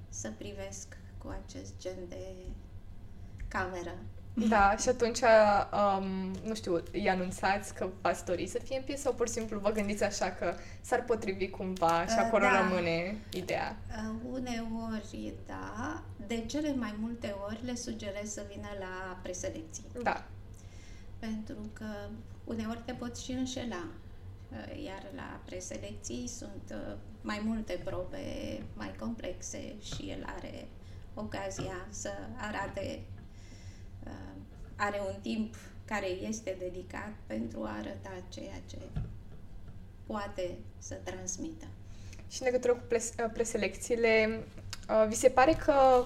să 0.09 0.31
privesc 0.39 0.97
cu 1.19 1.35
acest 1.45 1.73
gen 1.79 2.09
de 2.09 2.27
cameră. 3.49 3.95
Da, 4.35 4.77
și 4.77 4.89
atunci, 4.89 5.19
um, 5.21 6.33
nu 6.45 6.55
știu, 6.55 6.83
îi 6.93 7.09
anunțați 7.09 7.75
că 7.75 7.89
v-ați 8.01 8.25
dori 8.25 8.47
să 8.47 8.59
fie 8.59 8.77
în 8.77 8.83
piesă 8.83 9.03
sau 9.03 9.13
pur 9.13 9.27
și 9.27 9.33
simplu 9.33 9.59
vă 9.59 9.71
gândiți 9.71 10.05
așa 10.05 10.31
că 10.31 10.55
s-ar 10.81 11.05
potrivi 11.05 11.49
cumva 11.49 12.07
și 12.07 12.15
uh, 12.19 12.23
acolo 12.25 12.45
da. 12.45 12.61
rămâne 12.61 13.19
ideea? 13.33 13.77
Uh, 13.89 14.15
uneori, 14.31 15.35
da. 15.47 16.03
De 16.27 16.45
cele 16.47 16.75
mai 16.75 16.95
multe 16.99 17.35
ori 17.47 17.65
le 17.65 17.75
sugerez 17.75 18.33
să 18.33 18.43
vină 18.55 18.69
la 18.79 19.19
preselecții. 19.23 19.85
Da. 20.03 20.25
Pentru 21.19 21.71
că 21.73 21.87
uneori 22.45 22.83
te 22.85 22.93
poți 22.93 23.25
și 23.25 23.31
înșela. 23.31 23.85
Uh, 24.51 24.85
iar 24.85 25.03
la 25.17 25.41
preselecții 25.45 26.29
sunt 26.29 26.71
uh, 26.71 26.97
mai 27.23 27.43
multe 27.45 27.81
probe 27.85 28.19
mai 28.75 28.95
complexe 28.99 29.75
și 29.83 30.11
el 30.11 30.25
are 30.37 30.69
ocazia 31.15 31.87
să 31.91 32.11
arate 32.37 33.01
Uh, 33.01 33.12
are 34.77 35.01
un 35.07 35.15
timp 35.23 35.55
care 35.85 36.07
este 36.07 36.57
dedicat 36.59 37.13
pentru 37.27 37.63
a 37.63 37.77
arăta 37.79 38.23
ceea 38.29 38.61
ce 38.67 38.79
poate 40.07 40.59
să 40.79 40.95
transmită. 40.95 41.67
Și 42.29 42.43
în 42.43 42.47
legătură 42.47 42.73
cu 42.73 42.83
uh, 42.91 43.31
preselecțiile, 43.33 44.45
uh, 44.89 45.07
vi 45.09 45.15
se 45.15 45.29
pare 45.29 45.53
că, 45.53 46.05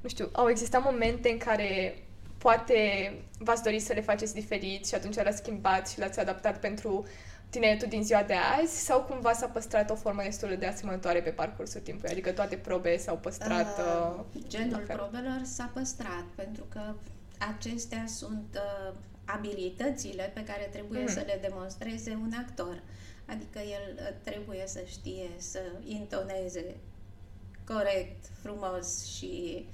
nu 0.00 0.08
știu, 0.08 0.28
au 0.32 0.48
existat 0.48 0.82
momente 0.84 1.28
în 1.30 1.38
care 1.38 1.98
poate 2.38 3.12
v-ați 3.38 3.62
dori 3.62 3.78
să 3.78 3.92
le 3.92 4.00
faceți 4.00 4.34
diferit 4.34 4.86
și 4.86 4.94
atunci 4.94 5.14
l-ați 5.14 5.36
schimbat 5.36 5.88
și 5.88 5.98
l-ați 5.98 6.20
adaptat 6.20 6.60
pentru 6.60 7.06
tineretul 7.50 7.88
din 7.88 8.04
ziua 8.04 8.22
de 8.22 8.34
azi 8.60 8.84
sau 8.84 9.02
cumva 9.02 9.32
s-a 9.32 9.46
păstrat 9.46 9.90
o 9.90 9.94
formă 9.94 10.22
destul 10.22 10.56
de 10.58 10.66
asemănătoare 10.66 11.22
pe 11.22 11.30
parcursul 11.30 11.80
timpului? 11.80 12.10
Adică 12.10 12.32
toate 12.32 12.56
probele 12.56 12.98
s-au 12.98 13.16
păstrat? 13.16 13.78
Uh, 13.78 14.24
genul 14.48 14.82
probelor 14.86 15.40
s-a 15.42 15.70
păstrat 15.74 16.24
pentru 16.34 16.64
că 16.68 16.94
acestea 17.38 18.04
sunt 18.06 18.46
uh, 18.54 18.94
abilitățile 19.24 20.30
pe 20.34 20.44
care 20.44 20.68
trebuie 20.72 21.00
mm. 21.00 21.06
să 21.06 21.22
le 21.26 21.38
demonstreze 21.48 22.18
un 22.22 22.32
actor. 22.46 22.82
Adică 23.26 23.58
el 23.58 23.94
uh, 23.96 24.14
trebuie 24.22 24.62
să 24.66 24.80
știe 24.86 25.28
să 25.36 25.60
intoneze 25.84 26.76
corect, 27.64 28.24
frumos 28.42 29.04
și 29.04 29.66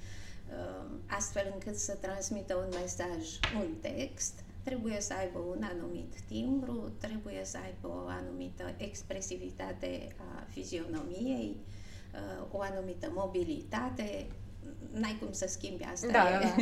uh, 0.49 0.85
astfel 1.05 1.49
încât 1.53 1.75
să 1.75 1.93
transmită 2.01 2.55
un 2.55 2.69
mesaj, 2.81 3.39
un 3.55 3.67
text, 3.81 4.33
trebuie 4.63 5.01
să 5.01 5.13
aibă 5.13 5.39
un 5.39 5.63
anumit 5.63 6.13
timbru, 6.27 6.91
trebuie 6.99 7.41
să 7.43 7.57
aibă 7.63 7.87
o 7.87 8.07
anumită 8.07 8.73
expresivitate 8.77 10.15
a 10.17 10.45
fizionomiei, 10.49 11.57
uh, 12.13 12.45
o 12.51 12.61
anumită 12.61 13.11
mobilitate, 13.13 14.27
n-ai 14.99 15.17
cum 15.19 15.31
să 15.31 15.45
schimbi 15.49 15.83
asta 15.83 16.07
da, 16.07 16.23
da, 16.31 16.39
da. 16.39 16.55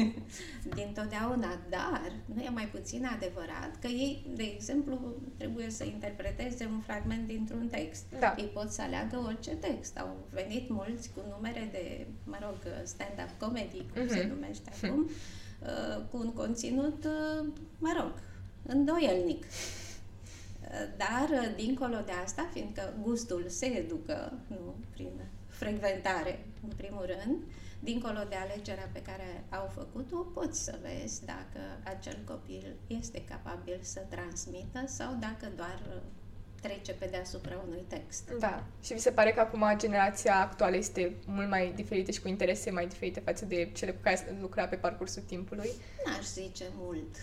din 0.75 0.91
totdeauna, 0.93 1.59
dar 1.69 2.11
nu 2.33 2.41
e 2.41 2.49
mai 2.49 2.67
puțin 2.67 3.05
adevărat 3.05 3.71
că 3.81 3.87
ei, 3.87 4.25
de 4.35 4.43
exemplu, 4.43 4.99
trebuie 5.37 5.69
să 5.69 5.83
interpreteze 5.83 6.65
un 6.71 6.79
fragment 6.79 7.27
dintr-un 7.27 7.67
text. 7.67 8.05
Da. 8.19 8.35
Ei 8.37 8.45
pot 8.45 8.71
să 8.71 8.81
aleagă 8.81 9.17
orice 9.25 9.51
text. 9.51 9.97
Au 9.97 10.17
venit 10.29 10.69
mulți 10.69 11.09
cu 11.15 11.21
numere 11.29 11.69
de, 11.71 12.07
mă 12.23 12.37
rog, 12.41 12.57
stand-up 12.83 13.39
comedy, 13.39 13.85
cum 13.93 14.05
uh-huh. 14.05 14.09
se 14.09 14.19
mhm. 14.19 14.33
numește 14.33 14.71
acum, 14.81 15.09
uh, 15.61 16.03
cu 16.11 16.17
un 16.17 16.33
conținut, 16.33 17.05
uh, 17.05 17.45
mă 17.77 17.93
rog, 17.99 18.13
îndoielnic. 18.65 19.43
Uh, 19.43 20.87
dar, 20.97 21.53
dincolo 21.55 21.97
de 22.05 22.11
asta, 22.23 22.49
fiindcă 22.53 22.93
gustul 23.01 23.45
se 23.47 23.65
educă, 23.65 24.33
nu 24.47 24.75
prin 24.93 25.11
frecventare, 25.47 26.45
în 26.63 26.71
primul 26.75 27.05
rând, 27.05 27.37
uh, 27.37 27.61
dincolo 27.83 28.19
de 28.29 28.35
alegerea 28.35 28.89
pe 28.93 29.01
care 29.01 29.43
au 29.49 29.71
făcut-o, 29.73 30.17
poți 30.17 30.63
să 30.63 30.79
vezi 30.81 31.25
dacă 31.25 31.61
acel 31.83 32.17
copil 32.25 32.75
este 32.87 33.23
capabil 33.29 33.79
să 33.81 33.99
transmită 34.09 34.83
sau 34.85 35.17
dacă 35.19 35.51
doar 35.55 35.79
trece 36.61 36.93
pe 36.93 37.07
deasupra 37.11 37.63
unui 37.67 37.83
text. 37.87 38.31
Da. 38.39 38.63
Și 38.83 38.93
vi 38.93 38.99
se 38.99 39.11
pare 39.11 39.31
că 39.31 39.39
acum 39.39 39.63
generația 39.77 40.39
actuală 40.39 40.75
este 40.75 41.15
mult 41.25 41.49
mai 41.49 41.71
diferită 41.75 42.11
și 42.11 42.21
cu 42.21 42.27
interese 42.27 42.71
mai 42.71 42.87
diferite 42.87 43.19
față 43.19 43.45
de 43.45 43.69
cele 43.73 43.91
cu 43.91 44.01
care 44.01 44.37
lucra 44.41 44.65
pe 44.67 44.75
parcursul 44.75 45.21
timpului? 45.21 45.69
N-aș 46.05 46.25
zice 46.25 46.65
mult 46.75 47.15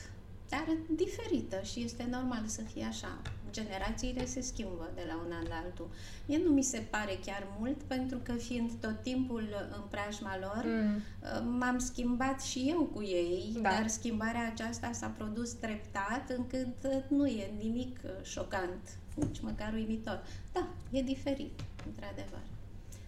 dar 0.51 0.77
diferită 0.89 1.61
și 1.63 1.83
este 1.85 2.07
normal 2.11 2.43
să 2.47 2.63
fie 2.73 2.85
așa. 2.85 3.23
Generațiile 3.51 4.25
se 4.27 4.41
schimbă 4.41 4.91
de 4.95 5.03
la 5.07 5.15
un 5.27 5.33
an 5.33 5.47
la 5.49 5.63
altul. 5.65 5.89
Mie 6.27 6.41
nu 6.45 6.51
mi 6.51 6.63
se 6.63 6.79
pare 6.79 7.19
chiar 7.25 7.47
mult 7.59 7.83
pentru 7.83 8.19
că 8.23 8.33
fiind 8.33 8.71
tot 8.81 9.03
timpul 9.03 9.69
în 9.73 9.83
preajma 9.91 10.39
lor, 10.41 10.65
mm. 10.67 10.97
Uh, 10.97 11.43
m-am 11.59 11.79
schimbat 11.79 12.43
și 12.43 12.67
eu 12.69 12.83
cu 12.95 13.03
ei, 13.03 13.57
da. 13.61 13.69
dar 13.71 13.89
schimbarea 13.89 14.51
aceasta 14.53 14.93
s-a 14.93 15.15
produs 15.17 15.53
treptat 15.53 16.31
încât 16.37 16.77
uh, 16.85 17.03
nu 17.09 17.27
e 17.27 17.51
nimic 17.63 17.99
uh, 18.05 18.11
șocant, 18.23 18.99
nici 19.15 19.41
măcar 19.41 19.73
uimitor. 19.73 20.23
Da, 20.53 20.69
e 20.91 21.03
diferit, 21.03 21.61
într-adevăr. 21.87 22.43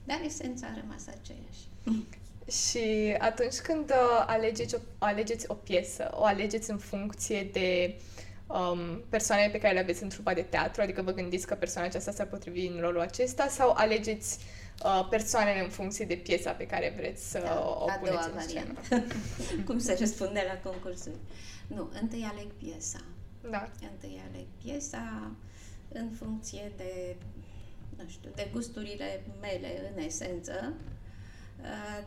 Dar 0.04 0.20
esența 0.24 0.66
a 0.66 0.80
rămas 0.80 1.06
aceeași. 1.06 1.60
Și 2.50 3.14
atunci 3.18 3.58
când 3.58 3.90
uh, 3.90 4.24
alegeți 4.26 4.74
o, 4.74 4.78
alegeți 4.98 5.44
o 5.48 5.54
piesă, 5.54 6.10
o 6.14 6.24
alegeți 6.24 6.70
în 6.70 6.78
funcție 6.78 7.48
de 7.52 7.96
um, 8.52 9.02
persoanele 9.08 9.50
pe 9.50 9.58
care 9.58 9.74
le 9.74 9.80
aveți 9.80 10.02
în 10.02 10.08
trupa 10.08 10.34
de 10.34 10.42
teatru, 10.42 10.82
adică 10.82 11.02
vă 11.02 11.12
gândiți 11.12 11.46
că 11.46 11.54
persoana 11.54 11.88
aceasta 11.88 12.10
s-ar 12.10 12.26
potrivi 12.26 12.66
în 12.66 12.80
rolul 12.80 13.00
acesta 13.00 13.48
sau 13.48 13.72
alegeți 13.76 14.38
uh, 14.84 15.06
persoanele 15.10 15.62
în 15.62 15.68
funcție 15.68 16.04
de 16.04 16.14
piesa 16.14 16.50
pe 16.50 16.66
care 16.66 16.94
vreți 16.96 17.30
să 17.30 17.38
da, 17.38 17.76
o 17.78 17.86
puneți 17.98 18.28
în 18.34 18.40
scenă? 18.40 19.04
Cum 19.66 19.78
se 19.78 19.96
răspunde 19.98 20.44
la 20.46 20.70
concursuri. 20.70 21.16
Nu, 21.66 21.90
întâi 22.00 22.28
aleg 22.32 22.50
piesa. 22.52 23.04
Da. 23.50 23.68
Întâi 23.90 24.22
aleg 24.30 24.46
piesa 24.64 25.30
în 25.92 26.10
funcție 26.10 26.72
de, 26.76 27.16
nu 27.96 28.04
știu, 28.08 28.30
de 28.34 28.48
gusturile 28.52 29.22
mele 29.40 29.92
în 29.94 30.02
esență 30.02 30.74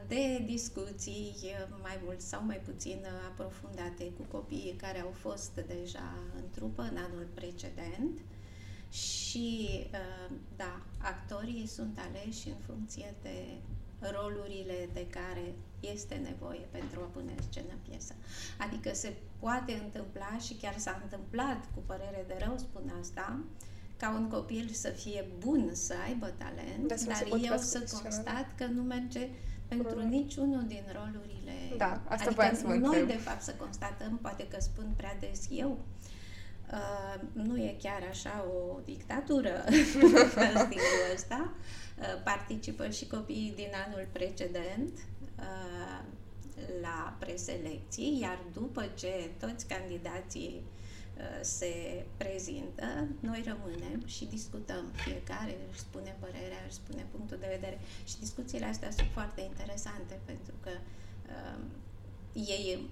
de 0.07 0.43
discuții 0.45 1.35
mai 1.81 1.99
mult 2.03 2.21
sau 2.21 2.43
mai 2.45 2.61
puțin 2.65 3.05
aprofundate 3.29 4.03
cu 4.03 4.37
copiii 4.37 4.75
care 4.77 4.99
au 4.99 5.11
fost 5.11 5.51
deja 5.67 6.13
în 6.35 6.49
trupă 6.51 6.81
în 6.81 6.97
anul 6.97 7.27
precedent 7.33 8.19
și, 8.91 9.69
da, 10.55 10.81
actorii 10.97 11.67
sunt 11.67 11.99
aleși 11.99 12.47
în 12.47 12.57
funcție 12.65 13.13
de 13.21 13.45
rolurile 13.99 14.89
de 14.93 15.07
care 15.07 15.53
este 15.79 16.15
nevoie 16.15 16.67
pentru 16.71 16.99
a 16.99 17.09
pune 17.13 17.31
în 17.37 17.43
scenă 17.49 17.73
piesa. 17.87 18.15
Adică 18.57 18.93
se 18.93 19.13
poate 19.39 19.73
întâmpla 19.73 20.37
și 20.45 20.53
chiar 20.53 20.77
s-a 20.77 20.99
întâmplat, 21.03 21.65
cu 21.73 21.81
părere 21.85 22.23
de 22.27 22.35
rău 22.45 22.57
spun 22.57 22.93
asta, 23.01 23.39
ca 23.97 24.09
un 24.09 24.27
copil 24.29 24.69
să 24.73 24.89
fie 24.89 25.25
bun, 25.39 25.69
să 25.73 25.93
aibă 26.05 26.33
talent, 26.37 26.87
da, 26.87 26.95
dar 27.07 27.39
eu 27.41 27.57
să 27.57 27.99
constat 28.01 28.45
că 28.57 28.65
nu 28.65 28.81
merge 28.81 29.29
pentru 29.67 29.87
Corect. 29.87 30.09
niciunul 30.09 30.63
din 30.67 30.83
rolurile. 30.93 31.77
Da, 31.77 32.01
asta 32.07 32.25
adică 32.25 32.55
să 32.55 32.65
noi, 32.65 32.77
întreb. 32.77 33.07
de 33.07 33.13
fapt, 33.13 33.41
să 33.41 33.53
constatăm, 33.53 34.19
poate 34.21 34.47
că 34.47 34.57
spun 34.59 34.93
prea 34.97 35.17
des 35.19 35.47
eu, 35.49 35.79
Uh, 36.71 37.21
nu 37.33 37.57
e 37.57 37.75
chiar 37.81 38.03
așa 38.09 38.45
o 38.47 38.79
dictatură 38.85 39.63
în 39.69 39.83
stilul 39.83 41.13
ăsta. 41.13 41.53
Uh, 41.99 42.21
participă 42.23 42.89
și 42.89 43.07
copiii 43.07 43.53
din 43.55 43.69
anul 43.85 44.07
precedent 44.11 44.91
uh, 45.39 45.99
la 46.81 47.15
preselecții, 47.19 48.19
iar 48.21 48.39
după 48.53 48.91
ce 48.95 49.29
toți 49.39 49.67
candidații 49.67 50.63
Uh, 50.65 50.84
se 51.41 52.05
prezintă, 52.17 53.07
noi 53.19 53.43
rămânem 53.45 54.05
și 54.05 54.25
discutăm. 54.25 54.85
Fiecare 54.93 55.57
își 55.71 55.79
spune 55.79 56.15
părerea, 56.19 56.61
își 56.65 56.75
spune 56.75 57.05
punctul 57.11 57.37
de 57.39 57.47
vedere 57.51 57.79
și 58.03 58.19
discuțiile 58.19 58.65
astea 58.65 58.91
sunt 58.91 59.09
foarte 59.11 59.41
interesante 59.41 60.19
pentru 60.25 60.53
că 60.63 60.69
uh, 60.73 61.59
ei 62.33 62.89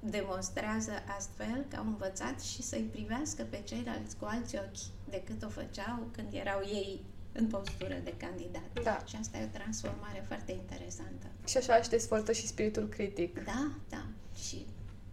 demonstrează 0.00 0.92
astfel 1.16 1.64
că 1.68 1.76
au 1.76 1.84
învățat 1.84 2.40
și 2.40 2.62
să-i 2.62 2.88
privească 2.92 3.42
pe 3.50 3.60
ceilalți 3.64 4.16
cu 4.16 4.24
alți 4.24 4.56
ochi 4.56 5.08
decât 5.10 5.42
o 5.42 5.48
făceau 5.48 6.08
când 6.10 6.32
erau 6.32 6.60
ei 6.60 7.00
în 7.32 7.46
postură 7.46 7.94
de 8.04 8.14
candidat. 8.16 8.82
Da. 8.82 9.04
Și 9.06 9.16
asta 9.20 9.38
e 9.38 9.44
o 9.44 9.58
transformare 9.58 10.24
foarte 10.26 10.52
interesantă. 10.52 11.26
Și 11.46 11.56
așa 11.56 11.74
își 11.74 11.88
dezvoltă 11.88 12.32
și 12.32 12.46
spiritul 12.46 12.88
critic. 12.88 13.44
Da, 13.44 13.70
da. 13.88 14.04
Și 14.34 14.66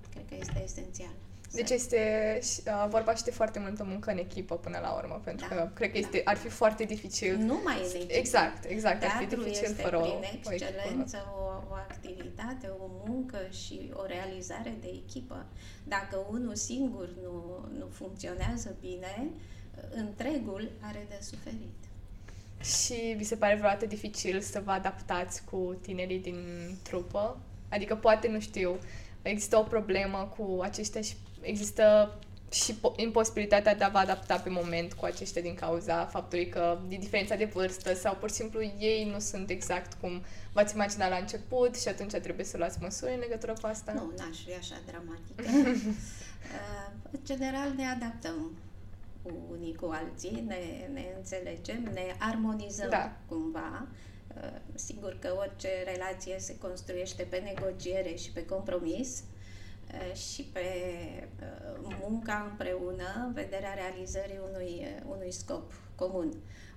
cred 0.09 0.25
că 0.27 0.35
este 0.39 0.63
esențial. 0.63 1.13
Deci 1.51 1.69
este 1.69 2.39
uh, 2.65 2.85
vorba 2.89 3.15
și 3.15 3.23
de 3.23 3.31
foarte 3.31 3.59
multă 3.59 3.83
muncă 3.83 4.11
în 4.11 4.17
echipă 4.17 4.55
până 4.57 4.79
la 4.81 4.91
urmă, 4.91 5.21
pentru 5.23 5.47
da, 5.49 5.55
că 5.55 5.69
cred 5.73 5.91
că 5.91 5.97
este, 5.97 6.21
da. 6.25 6.31
ar 6.31 6.37
fi 6.37 6.47
foarte 6.47 6.83
dificil. 6.83 7.37
Nu 7.37 7.59
mai 7.63 7.75
e 7.81 7.95
echipă. 7.95 8.13
Exact, 8.13 8.63
exact. 8.65 8.99
Teatru 8.99 9.17
ar 9.17 9.23
fi 9.23 9.35
dificil 9.35 9.63
este 9.63 9.81
fără 9.81 9.99
prin 9.99 10.41
o, 10.45 10.51
excelență 10.51 11.17
o, 11.37 11.43
o 11.69 11.73
activitate, 11.73 12.67
o 12.79 12.89
muncă 13.07 13.37
și 13.49 13.91
o 13.93 14.05
realizare 14.05 14.77
de 14.81 14.87
echipă. 15.05 15.45
Dacă 15.83 16.25
unul 16.29 16.55
singur 16.55 17.09
nu, 17.23 17.67
nu 17.77 17.87
funcționează 17.91 18.75
bine, 18.79 19.29
întregul 19.95 20.71
are 20.81 21.05
de 21.09 21.17
suferit. 21.21 21.77
Și 22.61 23.13
vi 23.17 23.23
se 23.23 23.35
pare 23.35 23.55
vreodată 23.55 23.85
dificil 23.85 24.41
să 24.41 24.61
vă 24.65 24.71
adaptați 24.71 25.43
cu 25.43 25.77
tinerii 25.81 26.19
din 26.19 26.69
trupă? 26.83 27.39
Adică 27.69 27.95
poate, 27.95 28.27
nu 28.27 28.39
știu, 28.39 28.77
există 29.21 29.57
o 29.57 29.63
problemă 29.63 30.33
cu 30.37 30.59
aceștia 30.61 31.01
și 31.01 31.13
există 31.41 32.13
și 32.51 32.75
imposibilitatea 32.95 33.75
de 33.75 33.83
a 33.83 33.89
vă 33.89 33.97
adapta 33.97 34.35
pe 34.35 34.49
moment 34.49 34.93
cu 34.93 35.05
aceștia 35.05 35.41
din 35.41 35.53
cauza 35.53 36.05
faptului 36.05 36.49
că 36.49 36.79
de 36.87 36.95
diferența 36.95 37.35
de 37.35 37.45
vârstă 37.45 37.93
sau 37.93 38.15
pur 38.15 38.29
și 38.29 38.35
simplu 38.35 38.61
ei 38.79 39.09
nu 39.11 39.19
sunt 39.19 39.49
exact 39.49 39.93
cum 39.93 40.21
v-ați 40.53 40.73
imaginat 40.73 41.09
la 41.09 41.15
început 41.15 41.79
și 41.79 41.87
atunci 41.87 42.11
trebuie 42.11 42.45
să 42.45 42.57
luați 42.57 42.77
măsuri 42.81 43.13
în 43.13 43.19
legătură 43.19 43.53
cu 43.61 43.67
asta? 43.67 43.91
Nu, 43.93 44.11
n-aș 44.17 44.37
fi 44.45 44.53
așa 44.53 44.75
dramatică. 44.85 45.43
uh, 45.67 46.91
în 47.11 47.19
general 47.23 47.73
ne 47.75 47.85
adaptăm 47.85 48.51
unii 49.49 49.75
cu 49.75 49.89
alții, 49.91 50.43
ne, 50.47 50.89
ne 50.93 51.05
înțelegem, 51.17 51.89
ne 51.93 52.15
armonizăm 52.19 52.89
da. 52.89 53.17
cumva. 53.27 53.87
Uh, 54.35 54.59
sigur 54.75 55.17
că 55.19 55.35
orice 55.37 55.69
relație 55.85 56.35
se 56.39 56.57
construiește 56.57 57.23
pe 57.23 57.37
negociere 57.37 58.15
și 58.15 58.31
pe 58.31 58.45
compromis, 58.45 59.09
uh, 59.09 59.38
Eh, 59.38 59.38
și 60.13 60.41
pe 60.43 60.59
eh, 60.59 61.97
munca 62.01 62.47
împreună, 62.49 63.31
vederea 63.33 63.73
realizării 63.73 64.39
unui, 64.49 64.79
eh, 64.81 65.03
unui 65.07 65.31
scop 65.31 65.73
comun. 65.95 66.33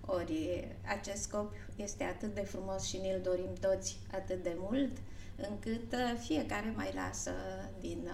Ori 0.06 0.68
acest 0.86 1.22
scop 1.22 1.52
este 1.76 2.04
atât 2.04 2.34
de 2.34 2.40
frumos 2.40 2.84
și 2.84 2.96
ne-l 2.96 3.20
dorim 3.20 3.54
toți 3.60 3.98
atât 4.12 4.42
de 4.42 4.54
mult, 4.56 4.96
încât 5.36 5.94
fiecare 6.18 6.72
mai 6.76 6.92
lasă 6.94 7.32
din, 7.80 8.10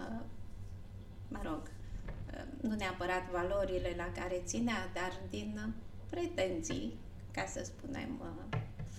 mă 1.29 1.39
rog, 1.43 1.71
nu 2.61 2.75
neapărat 2.75 3.31
valorile 3.31 3.95
la 3.97 4.13
care 4.15 4.43
ținea, 4.45 4.91
dar 4.95 5.21
din 5.31 5.75
pretenții, 6.11 6.99
ca 7.31 7.47
să 7.47 7.65
spunem, 7.65 8.23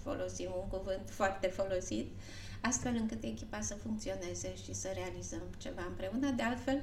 folosim 0.04 0.52
un 0.62 0.68
cuvânt 0.68 1.10
foarte 1.10 1.48
folosit, 1.48 2.12
astfel 2.62 2.95
încât 2.95 3.24
echipa 3.24 3.62
să 3.62 3.76
funcționeze 3.76 4.56
și 4.63 4.74
să 4.74 4.88
realizăm 4.93 5.41
ceva 5.58 5.82
împreună. 5.88 6.32
De 6.32 6.43
altfel, 6.43 6.82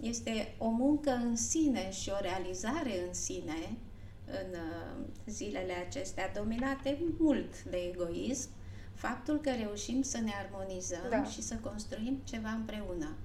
este 0.00 0.54
o 0.58 0.68
muncă 0.68 1.10
în 1.10 1.36
sine 1.36 1.90
și 1.90 2.10
o 2.10 2.20
realizare 2.20 3.06
în 3.08 3.14
sine 3.14 3.76
în 4.26 4.50
uh, 4.52 5.04
zilele 5.26 5.72
acestea 5.72 6.32
dominate 6.34 6.98
mult 7.18 7.62
de 7.62 7.76
egoism, 7.92 8.48
faptul 8.94 9.40
că 9.40 9.50
reușim 9.50 10.02
să 10.02 10.18
ne 10.18 10.32
armonizăm 10.44 11.06
da. 11.10 11.24
și 11.24 11.42
să 11.42 11.54
construim 11.54 12.20
ceva 12.24 12.50
împreună. 12.50 13.16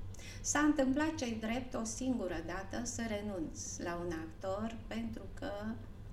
S-a 0.42 0.60
întâmplat 0.60 1.16
cei 1.16 1.38
drept 1.40 1.74
o 1.74 1.84
singură 1.84 2.44
dată 2.46 2.86
să 2.86 3.02
renunț 3.08 3.78
la 3.78 4.02
un 4.06 4.12
actor 4.12 4.78
pentru 4.88 5.24
că 5.34 5.52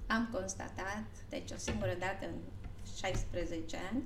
am 0.06 0.28
constatat, 0.32 1.04
deci 1.28 1.50
o 1.50 1.56
singură 1.56 1.96
dată 1.98 2.26
în 2.26 2.34
16 2.96 3.76
ani, 3.92 4.02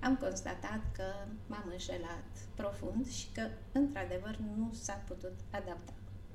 am 0.00 0.16
constatat 0.16 0.80
că 0.92 1.04
m-am 1.46 1.68
înșelat 1.70 2.28
profund 2.54 3.10
și 3.10 3.26
că, 3.34 3.48
într-adevăr, 3.72 4.38
nu 4.56 4.72
s-a 4.72 5.02
putut 5.06 5.34
adapta. 5.50 5.92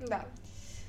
Da. 0.08 0.30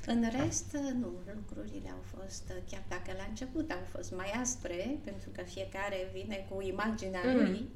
În 0.05 0.29
rest, 0.29 0.71
nu, 0.73 1.11
lucrurile 1.35 1.89
au 1.89 2.03
fost, 2.17 2.53
chiar 2.69 2.83
dacă 2.89 3.11
la 3.17 3.25
început 3.29 3.71
au 3.71 3.83
fost 3.91 4.11
mai 4.11 4.31
aspre, 4.41 4.99
pentru 5.03 5.29
că 5.29 5.41
fiecare 5.41 6.09
vine 6.13 6.47
cu 6.49 6.61
imaginea 6.61 7.21
mm. 7.25 7.35
lui, 7.35 7.69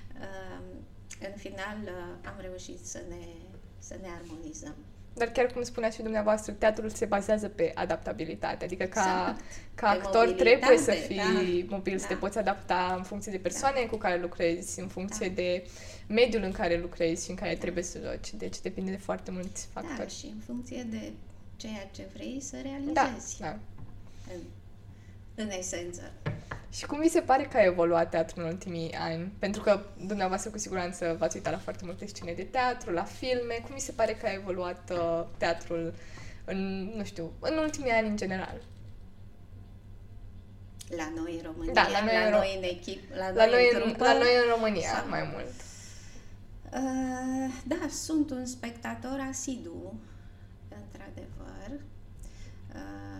în 1.28 1.36
final 1.36 1.78
am 2.24 2.36
reușit 2.40 2.86
să 2.86 3.00
ne, 3.08 3.26
să 3.78 3.96
ne 4.00 4.08
armonizăm. 4.08 4.74
Dar 5.14 5.28
chiar 5.28 5.46
cum 5.46 5.62
spuneați 5.62 5.96
și 5.96 6.02
dumneavoastră, 6.02 6.52
teatrul 6.52 6.90
se 6.90 7.04
bazează 7.04 7.48
pe 7.48 7.72
adaptabilitate, 7.74 8.64
adică 8.64 8.84
ca, 8.84 9.00
exact. 9.00 9.44
ca 9.74 9.88
actor 9.88 10.30
trebuie 10.32 10.78
să 10.78 10.90
fii 10.90 11.16
da. 11.16 11.74
mobil, 11.76 11.92
da. 11.92 11.98
să 11.98 12.06
te 12.06 12.14
poți 12.14 12.38
adapta 12.38 12.94
în 12.96 13.02
funcție 13.02 13.32
de 13.32 13.38
persoane 13.38 13.80
da. 13.80 13.88
cu 13.88 13.96
care 13.96 14.20
lucrezi, 14.20 14.80
în 14.80 14.88
funcție 14.88 15.28
da. 15.28 15.34
de 15.34 15.66
mediul 16.06 16.42
în 16.42 16.52
care 16.52 16.78
lucrezi 16.78 17.24
și 17.24 17.30
în 17.30 17.36
care 17.36 17.52
da. 17.52 17.60
trebuie 17.60 17.84
să 17.84 17.98
joci. 18.04 18.32
Deci 18.32 18.60
depinde 18.60 18.90
de 18.90 18.96
foarte 18.96 19.30
mulți 19.30 19.68
da, 19.74 19.80
factori. 19.80 20.08
Da, 20.08 20.14
și 20.14 20.26
în 20.26 20.40
funcție 20.46 20.86
de 20.90 21.12
ceea 21.56 21.88
ce 21.92 22.02
vrei 22.14 22.38
să 22.40 22.56
realizezi. 22.62 22.92
Da, 23.38 23.46
da. 23.46 23.58
În, 24.34 24.40
în 25.34 25.50
esență. 25.50 26.12
Și 26.74 26.86
cum 26.86 27.00
vi 27.00 27.08
se 27.08 27.20
pare 27.20 27.42
că 27.42 27.56
a 27.56 27.64
evoluat 27.64 28.10
teatrul 28.10 28.42
în 28.42 28.48
ultimii 28.48 28.92
ani? 28.92 29.32
Pentru 29.38 29.62
că 29.62 29.80
dumneavoastră 30.06 30.50
cu 30.50 30.58
siguranță 30.58 31.16
v-ați 31.18 31.36
uitat 31.36 31.52
la 31.52 31.58
foarte 31.58 31.84
multe 31.84 32.06
scene 32.06 32.32
de 32.32 32.42
teatru, 32.42 32.92
la 32.92 33.02
filme. 33.02 33.54
Cum 33.62 33.74
vi 33.74 33.80
se 33.80 33.92
pare 33.92 34.12
că 34.12 34.26
a 34.26 34.32
evoluat 34.32 34.90
uh, 34.90 35.24
teatrul 35.36 35.94
în, 36.44 36.90
nu 36.96 37.04
știu, 37.04 37.32
în 37.40 37.58
ultimii 37.58 37.90
ani 37.90 38.08
în 38.08 38.16
general? 38.16 38.60
La 40.96 41.12
noi 41.16 41.34
în 41.36 41.42
România, 41.42 41.72
da, 41.72 41.88
la 41.88 42.04
noi, 42.04 42.14
la 42.14 42.24
în, 42.24 42.32
noi 42.32 42.54
în 42.56 42.62
echip, 42.62 43.14
la, 43.14 43.30
la 43.30 43.46
noi, 43.46 43.70
în, 43.74 43.80
trupă, 43.80 44.04
la 44.04 44.12
noi 44.12 44.34
în 44.44 44.54
România 44.54 44.88
sau... 44.88 45.08
mai 45.08 45.30
mult. 45.32 45.54
Uh, 46.72 47.54
da, 47.64 47.88
sunt 47.88 48.30
un 48.30 48.46
spectator 48.46 49.26
asidu, 49.30 49.94
într-adevăr. 50.68 51.80
Uh, 52.74 53.13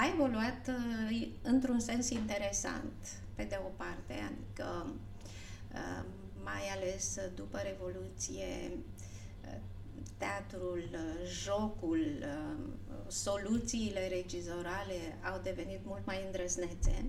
a 0.00 0.06
evoluat 0.14 0.68
uh, 0.68 1.28
într-un 1.42 1.80
sens 1.80 2.10
interesant, 2.10 3.22
pe 3.34 3.42
de 3.44 3.60
o 3.64 3.68
parte, 3.76 4.14
adică 4.30 4.94
uh, 5.72 6.04
mai 6.44 6.68
ales 6.76 7.18
după 7.34 7.58
Revoluție, 7.58 8.70
uh, 9.44 9.58
teatrul, 10.18 10.84
jocul, 11.42 12.24
soluțiile 13.08 14.08
regizorale 14.08 15.18
au 15.32 15.40
devenit 15.42 15.80
mult 15.84 16.06
mai 16.06 16.22
îndrăznețe, 16.26 17.04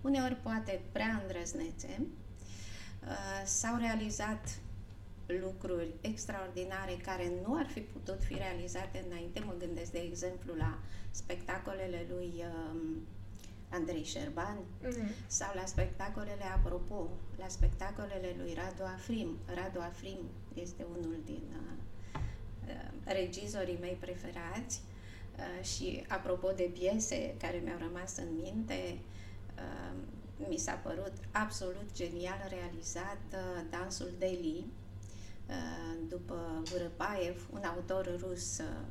uneori 0.00 0.34
poate 0.34 0.80
prea 0.92 1.20
îndrăznețe. 1.22 2.06
S-au 3.44 3.76
realizat 3.76 4.58
lucruri 5.38 5.94
extraordinare 6.00 6.96
care 7.02 7.32
nu 7.46 7.56
ar 7.56 7.66
fi 7.66 7.80
putut 7.80 8.22
fi 8.22 8.34
realizate 8.34 9.04
înainte. 9.06 9.40
Mă 9.40 9.54
gândesc, 9.58 9.92
de 9.92 9.98
exemplu, 9.98 10.54
la 10.54 10.78
spectacolele 11.10 12.06
lui 12.08 12.32
um, 12.38 13.06
Andrei 13.68 14.04
Șerban 14.04 14.58
mm-hmm. 14.58 15.26
sau 15.26 15.52
la 15.54 15.64
spectacolele 15.64 16.44
Apropo, 16.54 17.10
la 17.38 17.48
spectacolele 17.48 18.34
lui 18.38 18.54
Radu 18.54 18.82
Afrim. 18.82 19.38
Radu 19.54 19.80
Afrim 19.80 20.18
este 20.54 20.86
unul 20.98 21.16
din 21.24 21.42
uh, 21.52 22.20
uh, 22.68 22.90
regizorii 23.04 23.78
mei 23.80 23.96
preferați 24.00 24.82
uh, 25.36 25.64
și 25.64 26.04
apropo 26.08 26.50
de 26.56 26.70
piese 26.78 27.34
care 27.38 27.60
mi-au 27.64 27.78
rămas 27.78 28.16
în 28.16 28.28
minte, 28.42 28.98
uh, 29.56 29.96
mi 30.48 30.56
s-a 30.56 30.72
părut 30.72 31.12
absolut 31.30 31.92
genial 31.94 32.48
realizat 32.48 33.20
uh, 33.32 33.62
Dansul 33.70 34.10
Deli, 34.18 34.64
uh, 34.66 34.79
după 36.08 36.62
Vârăpaev, 36.64 37.48
un 37.52 37.62
autor 37.64 38.18
rus 38.20 38.58
uh, 38.58 38.86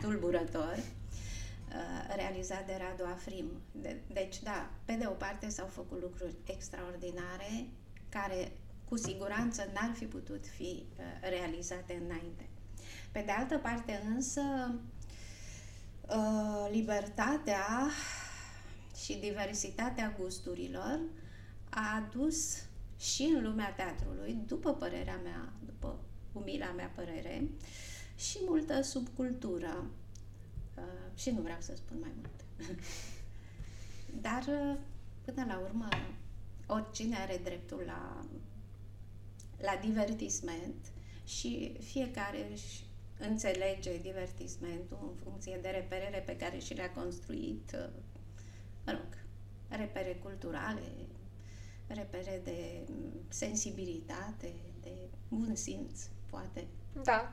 tulburător, 0.00 0.76
uh, 0.76 2.14
realizat 2.16 2.66
de 2.66 2.78
Radu 2.78 3.10
Afrim. 3.12 3.50
De, 3.72 4.00
deci, 4.12 4.42
da, 4.42 4.70
pe 4.84 4.92
de 4.92 5.06
o 5.06 5.12
parte 5.12 5.48
s-au 5.48 5.66
făcut 5.66 6.00
lucruri 6.02 6.34
extraordinare 6.44 7.66
care 8.08 8.52
cu 8.88 8.96
siguranță 8.96 9.70
n-ar 9.72 9.92
fi 9.94 10.04
putut 10.04 10.46
fi 10.46 10.86
uh, 10.98 11.04
realizate 11.28 12.02
înainte. 12.04 12.48
Pe 13.12 13.22
de 13.26 13.30
altă 13.30 13.58
parte 13.58 14.02
însă, 14.14 14.74
uh, 16.08 16.68
libertatea 16.70 17.90
și 19.04 19.14
diversitatea 19.14 20.16
gusturilor 20.20 21.00
a 21.70 22.04
adus 22.06 22.64
și 23.00 23.22
în 23.22 23.42
lumea 23.42 23.72
teatrului, 23.72 24.38
după 24.46 24.74
părerea 24.74 25.20
mea, 25.22 25.52
după 25.64 25.98
umila 26.32 26.70
mea 26.70 26.92
părere, 26.94 27.50
și 28.16 28.38
multă 28.46 28.82
subcultură. 28.82 29.86
Uh, 30.76 31.18
și 31.18 31.30
nu 31.30 31.40
vreau 31.40 31.60
să 31.60 31.72
spun 31.76 31.96
mai 32.00 32.12
mult. 32.16 32.68
Dar, 34.26 34.44
uh, 34.48 34.76
până 35.24 35.44
la 35.44 35.58
urmă, 35.58 35.88
oricine 36.66 37.16
are 37.16 37.40
dreptul 37.44 37.82
la, 37.86 38.26
la 39.60 39.80
divertisment 39.82 40.92
și 41.24 41.76
fiecare 41.80 42.50
își 42.52 42.84
înțelege 43.18 43.98
divertismentul 43.98 44.98
în 45.02 45.14
funcție 45.22 45.58
de 45.62 45.68
reperele 45.68 46.18
pe 46.18 46.36
care 46.36 46.58
și 46.58 46.74
le-a 46.74 46.92
construit, 46.92 47.72
uh, 47.74 47.90
mă 48.84 48.92
rog, 48.92 49.18
repere 49.68 50.18
culturale, 50.22 50.82
repere 51.94 52.40
de 52.44 52.80
sensibilitate, 53.28 54.52
de 54.82 54.90
bun 55.28 55.54
simț, 55.54 56.00
poate. 56.30 56.66
Da. 57.02 57.32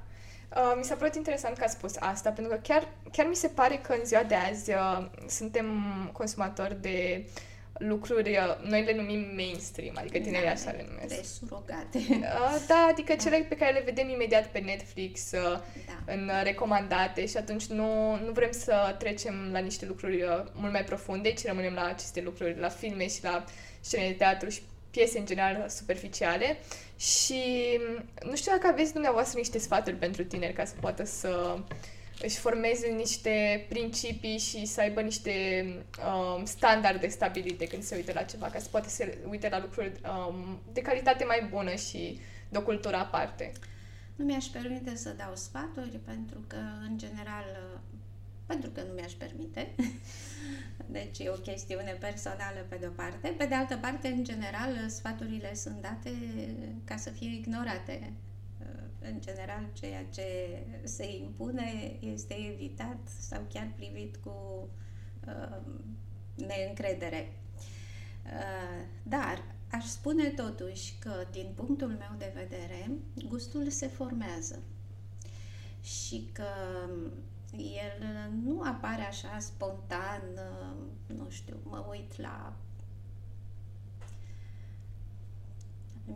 Uh, 0.56 0.74
mi 0.78 0.84
s-a 0.84 0.96
părut 0.96 1.16
interesant 1.16 1.58
că 1.58 1.64
a 1.64 1.68
spus 1.68 1.96
asta, 2.00 2.32
pentru 2.32 2.54
că 2.54 2.60
chiar, 2.64 2.88
chiar 3.12 3.28
mi 3.28 3.36
se 3.36 3.48
pare 3.48 3.76
că 3.76 3.94
în 3.94 4.06
ziua 4.06 4.24
de 4.24 4.36
azi 4.36 4.72
uh, 4.72 5.10
suntem 5.28 5.66
consumatori 6.14 6.82
de 6.82 7.26
lucruri, 7.74 8.30
uh, 8.30 8.70
noi 8.70 8.84
le 8.84 8.96
numim 8.96 9.26
mainstream, 9.36 9.96
adică 9.98 10.18
tinerii 10.18 10.46
da, 10.46 10.52
așa 10.52 10.72
le 10.72 10.86
numesc. 10.90 11.16
De 11.16 11.24
surogate. 11.24 11.98
Uh, 12.10 12.66
da, 12.68 12.88
adică 12.92 13.14
da. 13.14 13.24
cele 13.24 13.46
pe 13.50 13.56
care 13.56 13.74
le 13.74 13.82
vedem 13.86 14.10
imediat 14.10 14.48
pe 14.48 14.60
Netflix, 14.60 15.32
uh, 15.32 15.60
da. 15.86 16.14
în 16.14 16.30
uh, 16.30 16.42
recomandate 16.44 17.26
și 17.26 17.38
atunci 17.38 17.66
nu, 17.66 18.16
nu 18.26 18.32
vrem 18.32 18.52
să 18.52 18.96
trecem 19.00 19.50
la 19.52 19.60
niște 19.60 19.86
lucruri 19.86 20.22
uh, 20.22 20.44
mult 20.54 20.72
mai 20.72 20.84
profunde, 20.84 21.34
ci 21.34 21.46
rămânem 21.46 21.74
la 21.74 21.86
aceste 21.86 22.22
lucruri, 22.22 22.60
la 22.60 22.70
filme 22.70 23.08
și 23.08 23.24
la 23.24 23.44
scene 23.80 24.08
de 24.08 24.14
teatru 24.14 24.50
și 24.50 24.62
piese 24.92 25.20
în 25.20 25.26
general 25.26 25.66
superficiale 25.70 26.58
și 26.98 27.42
nu 28.24 28.36
știu 28.36 28.52
dacă 28.52 28.68
aveți 28.68 28.94
dumneavoastră 28.94 29.38
niște 29.38 29.60
sfaturi 29.60 29.96
pentru 29.96 30.24
tineri 30.24 30.54
ca 30.54 30.66
să 30.66 30.74
poată 30.80 31.06
să 31.06 31.60
își 32.22 32.38
formeze 32.38 32.88
niște 32.88 33.66
principii 33.70 34.38
și 34.38 34.66
să 34.66 34.82
aibă 34.82 35.02
niște 35.02 35.32
um, 36.38 36.46
standarde 36.46 37.08
stabilite 37.08 37.68
când 37.68 37.84
se 37.84 37.96
uită 37.96 38.12
la 38.14 38.22
ceva, 38.22 38.48
ca 38.48 38.60
să 38.60 38.68
poată 38.72 38.90
să 38.90 39.18
uite 39.30 39.50
la 39.50 39.60
lucruri 39.60 39.92
um, 40.04 40.60
de 40.74 40.82
calitate 40.82 41.24
mai 41.24 41.48
bună 41.50 41.76
și 41.76 42.20
de 42.50 42.58
o 42.58 42.62
cultură 42.62 42.96
aparte. 42.96 43.52
Nu 44.16 44.26
mi-aș 44.26 44.46
permite 44.46 44.96
să 44.96 45.10
dau 45.10 45.36
sfaturi 45.36 46.00
pentru 46.06 46.44
că, 46.48 46.58
în 46.90 46.98
general, 46.98 47.46
pentru 48.48 48.70
că 48.70 48.82
nu 48.82 48.94
mi-aș 48.94 49.12
permite. 49.12 49.76
Deci 50.98 51.20
e 51.20 51.30
o 51.30 51.34
chestiune 51.34 51.98
personală 52.00 52.66
pe 52.70 52.76
de-o 52.76 52.90
parte. 52.90 53.28
Pe 53.38 53.46
de 53.46 53.56
altă 53.56 53.78
parte, 53.78 54.08
în 54.08 54.24
general, 54.24 54.90
sfaturile 54.90 55.56
sunt 55.56 55.82
date 55.82 56.12
ca 56.84 56.98
să 56.98 57.10
fie 57.10 57.36
ignorate. 57.36 58.14
În 59.00 59.22
general, 59.22 59.70
ceea 59.74 60.06
ce 60.06 60.60
se 60.84 61.16
impune 61.16 61.98
este 62.00 62.34
evitat 62.54 63.08
sau 63.20 63.46
chiar 63.54 63.72
privit 63.76 64.16
cu 64.16 64.68
uh, 65.28 65.62
neîncredere. 66.36 67.34
Uh, 68.26 68.86
dar 69.04 69.44
aș 69.72 69.86
spune 69.86 70.30
totuși 70.30 70.96
că, 71.00 71.28
din 71.32 71.52
punctul 71.56 71.88
meu 71.88 72.16
de 72.18 72.32
vedere, 72.36 72.92
gustul 73.28 73.70
se 73.70 73.88
formează 73.88 74.60
și 75.82 76.30
că 76.34 76.50
el 77.56 78.02
uh, 78.02 78.44
nu 78.44 78.62
apare 78.64 79.02
așa 79.02 79.38
spontan, 79.40 80.22
uh, 80.36 81.16
nu 81.18 81.26
știu, 81.30 81.58
mă 81.64 81.86
uit 81.90 82.22
la 82.22 82.54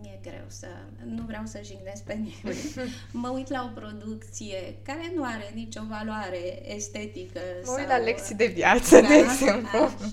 mi-e 0.01 0.19
greu 0.21 0.45
să... 0.47 0.67
Nu 1.05 1.23
vreau 1.23 1.45
să 1.45 1.61
jignesc 1.63 2.03
pe 2.03 2.13
nimeni. 2.13 2.73
mă 3.23 3.29
uit 3.29 3.49
la 3.49 3.71
o 3.71 3.79
producție 3.79 4.75
care 4.83 5.11
nu 5.15 5.23
are 5.23 5.51
nicio 5.53 5.81
valoare 5.89 6.73
estetică. 6.75 7.39
Mă 7.65 7.71
uit 7.71 7.87
sau... 7.87 7.97
la 7.97 7.97
lecții 7.97 8.35
de 8.35 8.45
viață, 8.45 9.01
da, 9.01 9.07
de 9.07 9.13
exemplu. 9.13 9.79
Așa. 9.79 10.11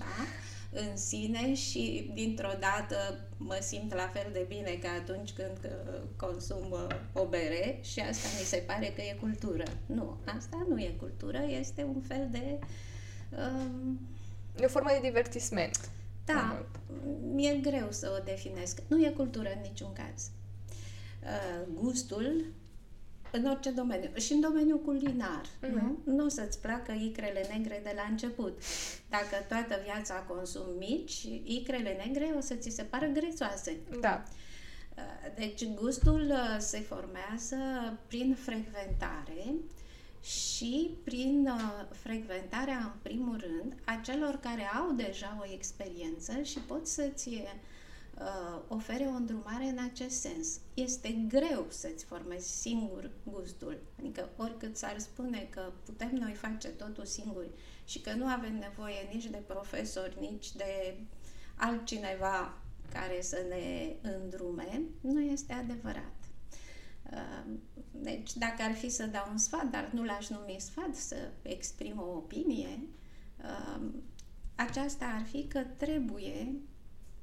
în 0.70 0.96
sine 0.96 1.54
și 1.54 2.10
dintr-o 2.14 2.52
dată 2.60 3.27
mă 3.38 3.58
simt 3.60 3.94
la 3.94 4.10
fel 4.12 4.30
de 4.32 4.44
bine 4.48 4.78
ca 4.82 4.88
atunci 4.90 5.32
când 5.32 5.58
uh, 5.64 6.00
consum 6.16 6.70
uh, 6.70 6.86
o 7.12 7.26
bere 7.26 7.78
și 7.82 8.00
asta 8.00 8.28
mi 8.38 8.44
se 8.44 8.56
pare 8.56 8.86
că 8.86 9.00
e 9.00 9.16
cultură. 9.20 9.64
Nu, 9.86 10.16
asta 10.24 10.66
nu 10.68 10.80
e 10.80 10.94
cultură, 10.98 11.38
este 11.60 11.82
un 11.82 12.00
fel 12.00 12.28
de... 12.30 12.58
Um, 13.30 14.00
e 14.60 14.64
o 14.64 14.68
formă 14.68 14.88
de 14.92 15.08
divertisment. 15.08 15.90
Da, 16.24 16.66
mi-e 17.34 17.54
greu 17.54 17.90
să 17.90 18.16
o 18.20 18.24
definesc. 18.24 18.82
Nu 18.86 19.04
e 19.04 19.10
cultură 19.10 19.48
în 19.54 19.60
niciun 19.60 19.92
caz. 19.92 20.30
Uh, 21.22 21.68
gustul 21.74 22.44
în 23.32 23.44
orice 23.44 23.70
domeniu. 23.70 24.10
Și 24.16 24.32
în 24.32 24.40
domeniul 24.40 24.80
culinar. 24.80 25.44
Uh-huh. 25.46 25.70
Nu? 25.70 25.98
nu 26.04 26.24
o 26.24 26.28
să-ți 26.28 26.60
placă 26.60 26.92
icrele 26.92 27.46
negre 27.52 27.80
de 27.82 27.92
la 27.96 28.06
început. 28.10 28.62
Dacă 29.08 29.44
toată 29.48 29.80
viața 29.84 30.14
consumi 30.14 30.76
mici, 30.78 31.22
icrele 31.44 32.02
negre 32.06 32.32
o 32.36 32.40
să 32.40 32.54
ți 32.54 32.70
se 32.70 32.82
pară 32.82 33.06
grețoase. 33.06 33.76
Da. 34.00 34.22
Uh, 34.96 35.34
deci 35.36 35.66
gustul 35.66 36.26
uh, 36.30 36.56
se 36.58 36.80
formează 36.80 37.56
prin 38.06 38.34
frecventare 38.34 39.54
și 40.22 40.90
prin 41.04 41.46
uh, 41.46 41.86
frecventarea, 41.90 42.76
în 42.76 43.00
primul 43.02 43.40
rând, 43.40 43.74
a 43.84 44.00
celor 44.04 44.38
care 44.42 44.62
au 44.78 44.92
deja 44.92 45.38
o 45.40 45.52
experiență 45.52 46.42
și 46.42 46.58
pot 46.58 46.86
să-ți 46.86 47.42
uh, 48.20 48.60
ofere 48.68 49.04
o 49.04 49.16
îndrumare 49.16 49.64
în 49.64 49.78
acest 49.92 50.20
sens. 50.20 50.60
Este 50.74 51.24
greu 51.28 51.66
să-ți 51.68 52.04
formezi 52.04 52.60
singur 52.60 53.10
gustul. 53.24 53.78
Adică 53.98 54.28
oricât 54.36 54.76
s-ar 54.76 54.98
spune 54.98 55.48
că 55.50 55.72
putem 55.84 56.10
noi 56.12 56.32
face 56.32 56.68
totul 56.68 57.04
singuri 57.04 57.50
și 57.84 58.00
că 58.00 58.12
nu 58.12 58.26
avem 58.26 58.58
nevoie 58.58 59.08
nici 59.12 59.26
de 59.26 59.42
profesori, 59.46 60.16
nici 60.20 60.52
de 60.52 60.98
altcineva 61.56 62.58
care 62.92 63.20
să 63.20 63.44
ne 63.48 63.96
îndrume, 64.10 64.82
nu 65.00 65.20
este 65.20 65.52
adevărat. 65.52 66.12
Uh, 67.12 67.52
deci, 67.90 68.34
dacă 68.34 68.62
ar 68.62 68.74
fi 68.74 68.88
să 68.88 69.06
dau 69.06 69.26
un 69.30 69.38
sfat, 69.38 69.70
dar 69.70 69.90
nu 69.92 70.04
l-aș 70.04 70.28
numi 70.28 70.56
sfat, 70.58 70.94
să 70.94 71.16
exprim 71.42 72.00
o 72.00 72.16
opinie, 72.16 72.78
uh, 73.42 73.80
aceasta 74.54 75.04
ar 75.04 75.26
fi 75.30 75.46
că 75.46 75.60
trebuie 75.76 76.52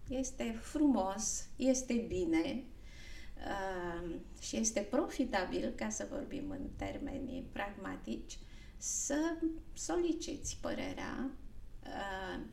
este 0.07 0.59
frumos, 0.61 1.45
este 1.55 1.93
bine 1.93 2.63
uh, 3.37 4.15
și 4.41 4.57
este 4.57 4.79
profitabil, 4.79 5.73
ca 5.75 5.89
să 5.89 6.07
vorbim 6.09 6.49
în 6.49 6.67
termeni 6.75 7.45
pragmatici, 7.51 8.37
să 8.77 9.37
soliciți 9.73 10.57
părerea 10.61 11.31
uh, 11.83 12.43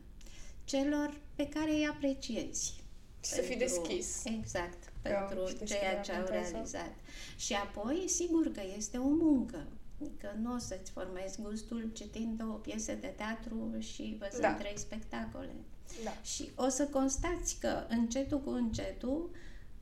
celor 0.63 1.21
pe 1.35 1.47
care 1.49 1.71
îi 1.71 1.87
apreciezi. 1.87 2.81
Și 3.23 3.31
să 3.31 3.41
fii 3.41 3.57
deschis. 3.57 4.25
Exact, 4.25 4.91
pentru 5.01 5.65
ceea 5.65 5.99
ce 5.99 6.11
au 6.11 6.25
realizat. 6.25 6.95
Și 7.37 7.53
apoi, 7.53 8.03
sigur 8.07 8.51
că 8.51 8.61
este 8.77 8.97
o 8.97 9.07
muncă. 9.07 9.67
Adică 10.01 10.35
nu 10.41 10.53
o 10.53 10.57
să-ți 10.57 10.91
formezi 10.91 11.41
gustul 11.41 11.91
citind 11.93 12.37
două 12.37 12.53
piese 12.53 12.95
de 12.95 13.07
teatru 13.07 13.75
și 13.79 14.17
văzând 14.19 14.41
da. 14.41 14.53
trei 14.53 14.77
spectacole. 14.77 15.55
Da. 16.03 16.17
Și 16.23 16.51
o 16.55 16.67
să 16.69 16.83
constați 16.83 17.57
că 17.59 17.83
încetul 17.89 18.39
cu 18.39 18.49
încetul 18.49 19.29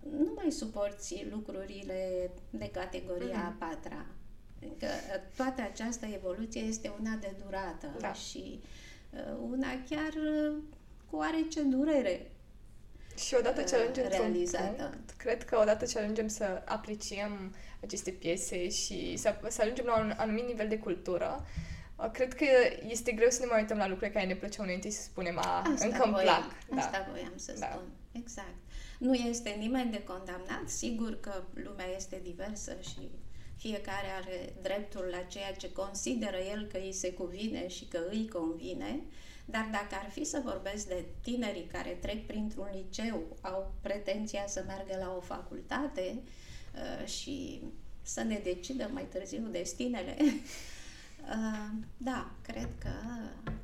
nu 0.09 0.31
mai 0.35 0.51
suporți 0.51 1.25
lucrurile 1.31 2.31
de 2.49 2.69
categoria 2.69 3.53
mm-hmm. 3.57 3.59
a 3.59 3.65
patra. 3.65 4.05
Că 4.79 4.87
toată 5.35 5.61
această 5.61 6.05
evoluție 6.05 6.61
este 6.61 6.91
una 6.99 7.15
de 7.15 7.33
durată 7.45 7.87
da. 7.99 8.13
și 8.13 8.59
uh, 9.09 9.37
una 9.51 9.67
chiar 9.89 10.13
uh, 10.13 10.53
cu 11.09 11.15
oarece 11.15 11.61
durere. 11.61 12.31
Și 13.17 13.35
odată 13.39 13.61
ce 13.61 13.75
ajungem 13.75 14.07
realizată. 14.07 14.83
Punct, 14.83 15.11
cred 15.17 15.43
că 15.45 15.59
odată 15.61 15.85
ce 15.85 15.99
ajungem 15.99 16.27
să 16.27 16.61
apreciem 16.65 17.55
aceste 17.81 18.11
piese 18.11 18.69
și 18.69 19.17
să, 19.17 19.35
să 19.49 19.61
ajungem 19.61 19.85
la 19.85 19.99
un 19.99 20.13
anumit 20.17 20.45
nivel 20.45 20.67
de 20.67 20.77
cultură, 20.77 21.45
Cred 22.09 22.33
că 22.33 22.45
este 22.87 23.11
greu 23.11 23.29
să 23.29 23.39
ne 23.39 23.45
mai 23.45 23.61
uităm 23.61 23.77
la 23.77 23.87
lucruri 23.87 24.11
care 24.11 24.25
ne 24.25 24.35
plăceau 24.35 24.63
înainte 24.63 24.89
și 24.89 24.95
să 24.95 25.01
spunem, 25.01 25.37
a, 25.37 25.61
asta 25.73 25.85
încă 25.85 26.03
îmi 26.03 26.13
plac. 26.13 26.43
Asta 26.75 26.97
da. 26.97 27.07
voiam 27.11 27.33
să 27.35 27.55
da. 27.59 27.65
spun. 27.65 27.83
Exact. 28.11 28.55
Nu 28.97 29.13
este 29.13 29.49
nimeni 29.49 29.91
de 29.91 30.03
condamnat. 30.03 30.63
Sigur 30.65 31.19
că 31.19 31.43
lumea 31.53 31.87
este 31.95 32.19
diversă 32.23 32.77
și 32.81 33.09
fiecare 33.57 34.07
are 34.21 34.53
dreptul 34.61 35.07
la 35.11 35.17
ceea 35.17 35.53
ce 35.53 35.71
consideră 35.71 36.37
el 36.51 36.65
că 36.71 36.77
îi 36.77 36.93
se 36.93 37.13
cuvine 37.13 37.67
și 37.67 37.85
că 37.85 37.99
îi 38.09 38.27
convine, 38.27 39.01
dar 39.45 39.69
dacă 39.71 40.03
ar 40.03 40.09
fi 40.11 40.23
să 40.23 40.41
vorbesc 40.43 40.87
de 40.87 41.05
tinerii 41.21 41.69
care 41.71 41.97
trec 42.01 42.25
printr-un 42.25 42.67
liceu, 42.73 43.23
au 43.41 43.73
pretenția 43.81 44.43
să 44.47 44.63
meargă 44.67 44.97
la 44.99 45.15
o 45.17 45.21
facultate 45.21 46.15
uh, 46.15 47.07
și 47.07 47.61
să 48.01 48.23
ne 48.23 48.39
decidă 48.43 48.89
mai 48.93 49.03
târziu 49.03 49.47
destinele, 49.51 50.17
Da, 51.97 52.31
cred 52.41 52.69
că 52.77 52.89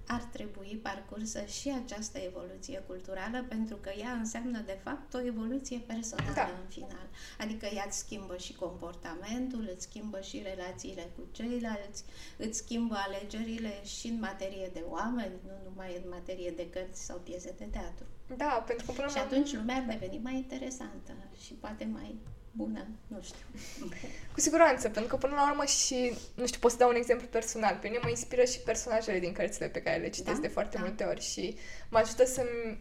ar 0.07 0.23
trebui 0.23 0.79
parcursă 0.83 1.45
și 1.45 1.73
această 1.83 2.17
evoluție 2.17 2.83
culturală, 2.87 3.45
pentru 3.47 3.75
că 3.75 3.89
ea 3.99 4.11
înseamnă, 4.11 4.59
de 4.65 4.79
fapt, 4.83 5.13
o 5.13 5.25
evoluție 5.25 5.77
personală 5.77 6.33
da. 6.33 6.43
în 6.43 6.69
final. 6.69 7.07
Adică 7.39 7.65
ea 7.65 7.83
îți 7.87 7.97
schimbă 7.97 8.37
și 8.37 8.53
comportamentul, 8.53 9.69
îți 9.73 9.83
schimbă 9.83 10.21
și 10.21 10.41
relațiile 10.43 11.11
cu 11.15 11.21
ceilalți, 11.31 12.03
îți 12.37 12.57
schimbă 12.57 12.95
alegerile 13.07 13.73
și 13.83 14.07
în 14.07 14.19
materie 14.19 14.69
de 14.73 14.83
oameni, 14.87 15.33
nu 15.45 15.69
numai 15.69 16.01
în 16.03 16.09
materie 16.09 16.51
de 16.51 16.69
cărți 16.69 17.05
sau 17.05 17.17
piese 17.17 17.53
de 17.57 17.65
teatru. 17.65 18.05
Da, 18.37 18.63
pentru 18.67 18.85
că 18.85 18.91
până 18.91 19.07
Și 19.07 19.17
atunci 19.17 19.53
lumea 19.53 19.75
ar 19.75 19.83
deveni 19.83 20.19
mai 20.23 20.35
interesantă 20.35 21.13
și 21.45 21.53
poate 21.53 21.85
mai 21.85 22.15
bună, 22.57 22.87
nu 23.07 23.17
știu. 23.21 23.45
Cu 24.33 24.39
siguranță, 24.39 24.89
pentru 24.89 25.15
că 25.15 25.27
până 25.27 25.35
la 25.35 25.49
urmă 25.49 25.65
și, 25.65 26.13
nu 26.35 26.45
știu, 26.47 26.59
pot 26.59 26.71
să 26.71 26.77
dau 26.77 26.89
un 26.89 26.95
exemplu 26.95 27.27
personal. 27.27 27.77
Pe 27.81 27.87
mine 27.87 27.99
mă 28.03 28.09
inspiră 28.09 28.43
și 28.43 28.59
personajele 28.59 29.19
din 29.19 29.31
cărțile 29.31 29.67
pe 29.67 29.81
care 29.81 29.97
le 29.97 30.09
citesc 30.09 30.35
da? 30.35 30.41
de 30.41 30.47
foarte 30.47 30.77
da. 30.77 30.83
multe 30.83 31.03
ori 31.03 31.21
și 31.21 31.57
mă 31.89 31.97
ajută 31.97 32.25
să-mi 32.25 32.77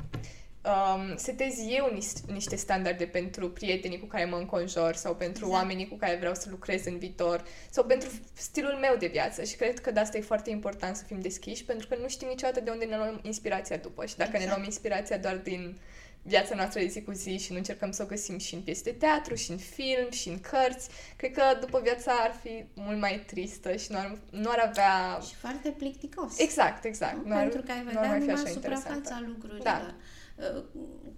um, 0.67 1.17
setez 1.17 1.55
eu 1.69 1.91
niște, 1.93 2.21
niște 2.33 2.57
standarde 2.57 3.05
pentru 3.05 3.51
prietenii 3.51 4.01
cu 4.01 4.07
care 4.07 4.25
mă 4.25 4.37
înconjor 4.37 4.95
sau 4.95 5.15
pentru 5.15 5.45
exact. 5.45 5.63
oamenii 5.63 5.89
cu 5.89 5.95
care 5.95 6.17
vreau 6.17 6.35
să 6.35 6.47
lucrez 6.51 6.85
în 6.85 6.99
viitor 6.99 7.45
sau 7.71 7.85
pentru 7.85 8.09
stilul 8.33 8.73
meu 8.81 8.97
de 8.99 9.07
viață 9.07 9.43
și 9.43 9.57
cred 9.57 9.79
că 9.79 9.91
de 9.91 10.01
asta 10.01 10.17
e 10.17 10.21
foarte 10.21 10.51
important 10.51 10.97
să 10.97 11.05
fim 11.05 11.21
deschiși 11.21 11.65
pentru 11.65 11.89
că 11.89 11.97
nu 12.01 12.09
știm 12.09 12.29
niciodată 12.29 12.61
de 12.61 12.71
unde 12.71 12.85
ne 12.85 12.97
luăm 12.97 13.21
inspirația 13.23 13.77
după 13.77 14.07
și 14.07 14.17
dacă 14.17 14.31
exact. 14.31 14.45
ne 14.49 14.55
luăm 14.55 14.65
inspirația 14.65 15.19
doar 15.19 15.37
din 15.37 15.79
viața 16.27 16.55
noastră 16.55 16.81
de 16.81 16.87
zi 16.87 17.03
cu 17.03 17.13
zi 17.13 17.39
și 17.39 17.51
nu 17.53 17.57
încercăm 17.57 17.91
să 17.91 18.03
o 18.03 18.07
găsim 18.07 18.39
și 18.39 18.55
în 18.55 18.61
piese 18.61 18.83
de 18.83 18.91
teatru, 18.91 19.35
și 19.35 19.51
în 19.51 19.57
film, 19.57 20.11
și 20.11 20.29
în 20.29 20.41
cărți, 20.41 20.89
cred 21.17 21.33
că 21.33 21.43
după 21.61 21.81
viața 21.83 22.13
ar 22.13 22.35
fi 22.43 22.65
mult 22.75 23.01
mai 23.01 23.25
tristă 23.27 23.77
și 23.77 23.93
nu 23.93 23.99
ar, 23.99 24.19
nu 24.31 24.51
ar 24.51 24.59
avea... 24.69 25.19
Și 25.29 25.35
foarte 25.35 25.69
plicticos. 25.69 26.39
Exact, 26.39 26.85
exact. 26.85 27.17
Nu? 27.17 27.29
Nu 27.29 27.35
Pentru 27.35 27.59
ar, 27.59 27.65
că 27.65 27.73
ai 27.73 27.85
vedea 27.85 28.19
numai 28.19 28.47
suprafața 28.47 29.23
lucrurilor. 29.27 29.63
Da. 29.63 29.95
Uh, 30.37 30.63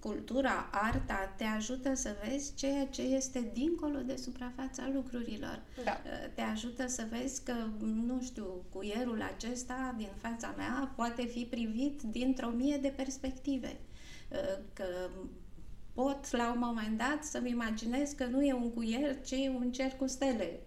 cultura, 0.01 0.69
arta 0.73 1.35
te 1.37 1.45
ajută 1.45 1.95
să 1.95 2.17
vezi 2.29 2.55
ceea 2.55 2.87
ce 2.87 3.03
este 3.03 3.51
dincolo 3.53 3.99
de 3.99 4.17
suprafața 4.17 4.91
lucrurilor. 4.95 5.63
Da. 5.85 6.01
Uh, 6.05 6.31
te 6.35 6.41
ajută 6.41 6.87
să 6.87 7.07
vezi 7.11 7.43
că, 7.43 7.55
nu 7.81 8.21
știu, 8.23 8.65
cuierul 8.73 9.23
acesta 9.35 9.95
din 9.97 10.11
fața 10.21 10.55
mea 10.57 10.93
poate 10.97 11.27
fi 11.27 11.47
privit 11.51 12.03
dintr-o 12.03 12.49
mie 12.49 12.77
de 12.77 12.93
perspective 12.97 13.77
că 14.73 15.11
pot 15.93 16.31
la 16.31 16.53
un 16.53 16.59
moment 16.59 16.99
dat 16.99 17.25
să-mi 17.25 17.51
imaginez 17.51 18.11
că 18.11 18.25
nu 18.25 18.43
e 18.43 18.53
un 18.53 18.73
cuier, 18.73 19.21
ci 19.21 19.33
un 19.33 19.73
cer 19.73 19.93
cu 19.93 20.07
stele. 20.07 20.61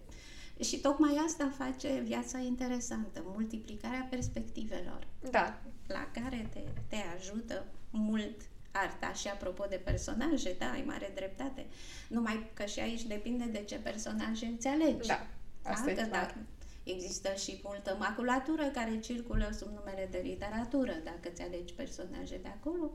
Și 0.60 0.80
tocmai 0.80 1.20
asta 1.26 1.52
face 1.56 2.00
viața 2.04 2.38
interesantă, 2.38 3.22
multiplicarea 3.24 4.06
perspectivelor. 4.10 5.06
Da. 5.30 5.60
La 5.86 6.08
care 6.12 6.48
te, 6.52 6.60
te 6.88 6.96
ajută 7.16 7.64
mult 7.90 8.40
arta. 8.72 9.12
Și 9.12 9.28
apropo 9.28 9.66
de 9.68 9.80
personaje, 9.84 10.54
da, 10.58 10.70
ai 10.70 10.82
mare 10.86 11.12
dreptate. 11.14 11.66
Numai 12.08 12.50
că 12.54 12.64
și 12.64 12.80
aici 12.80 13.02
depinde 13.02 13.44
de 13.44 13.58
ce 13.58 13.76
personaje 13.76 14.46
îți 14.46 14.66
alegi. 14.66 15.08
Da, 15.08 15.26
asta 15.62 15.92
da? 15.92 16.02
e 16.02 16.06
clar. 16.06 16.36
Există 16.82 17.34
și 17.34 17.60
multă 17.62 17.96
maculatură 17.98 18.62
care 18.62 18.98
circulă 18.98 19.50
sub 19.58 19.68
numele 19.68 20.08
de 20.10 20.20
literatură. 20.24 20.92
Dacă 21.04 21.28
ți 21.28 21.42
alegi 21.42 21.72
personaje 21.72 22.38
de 22.42 22.48
acolo, 22.48 22.90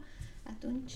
atunci... 0.50 0.94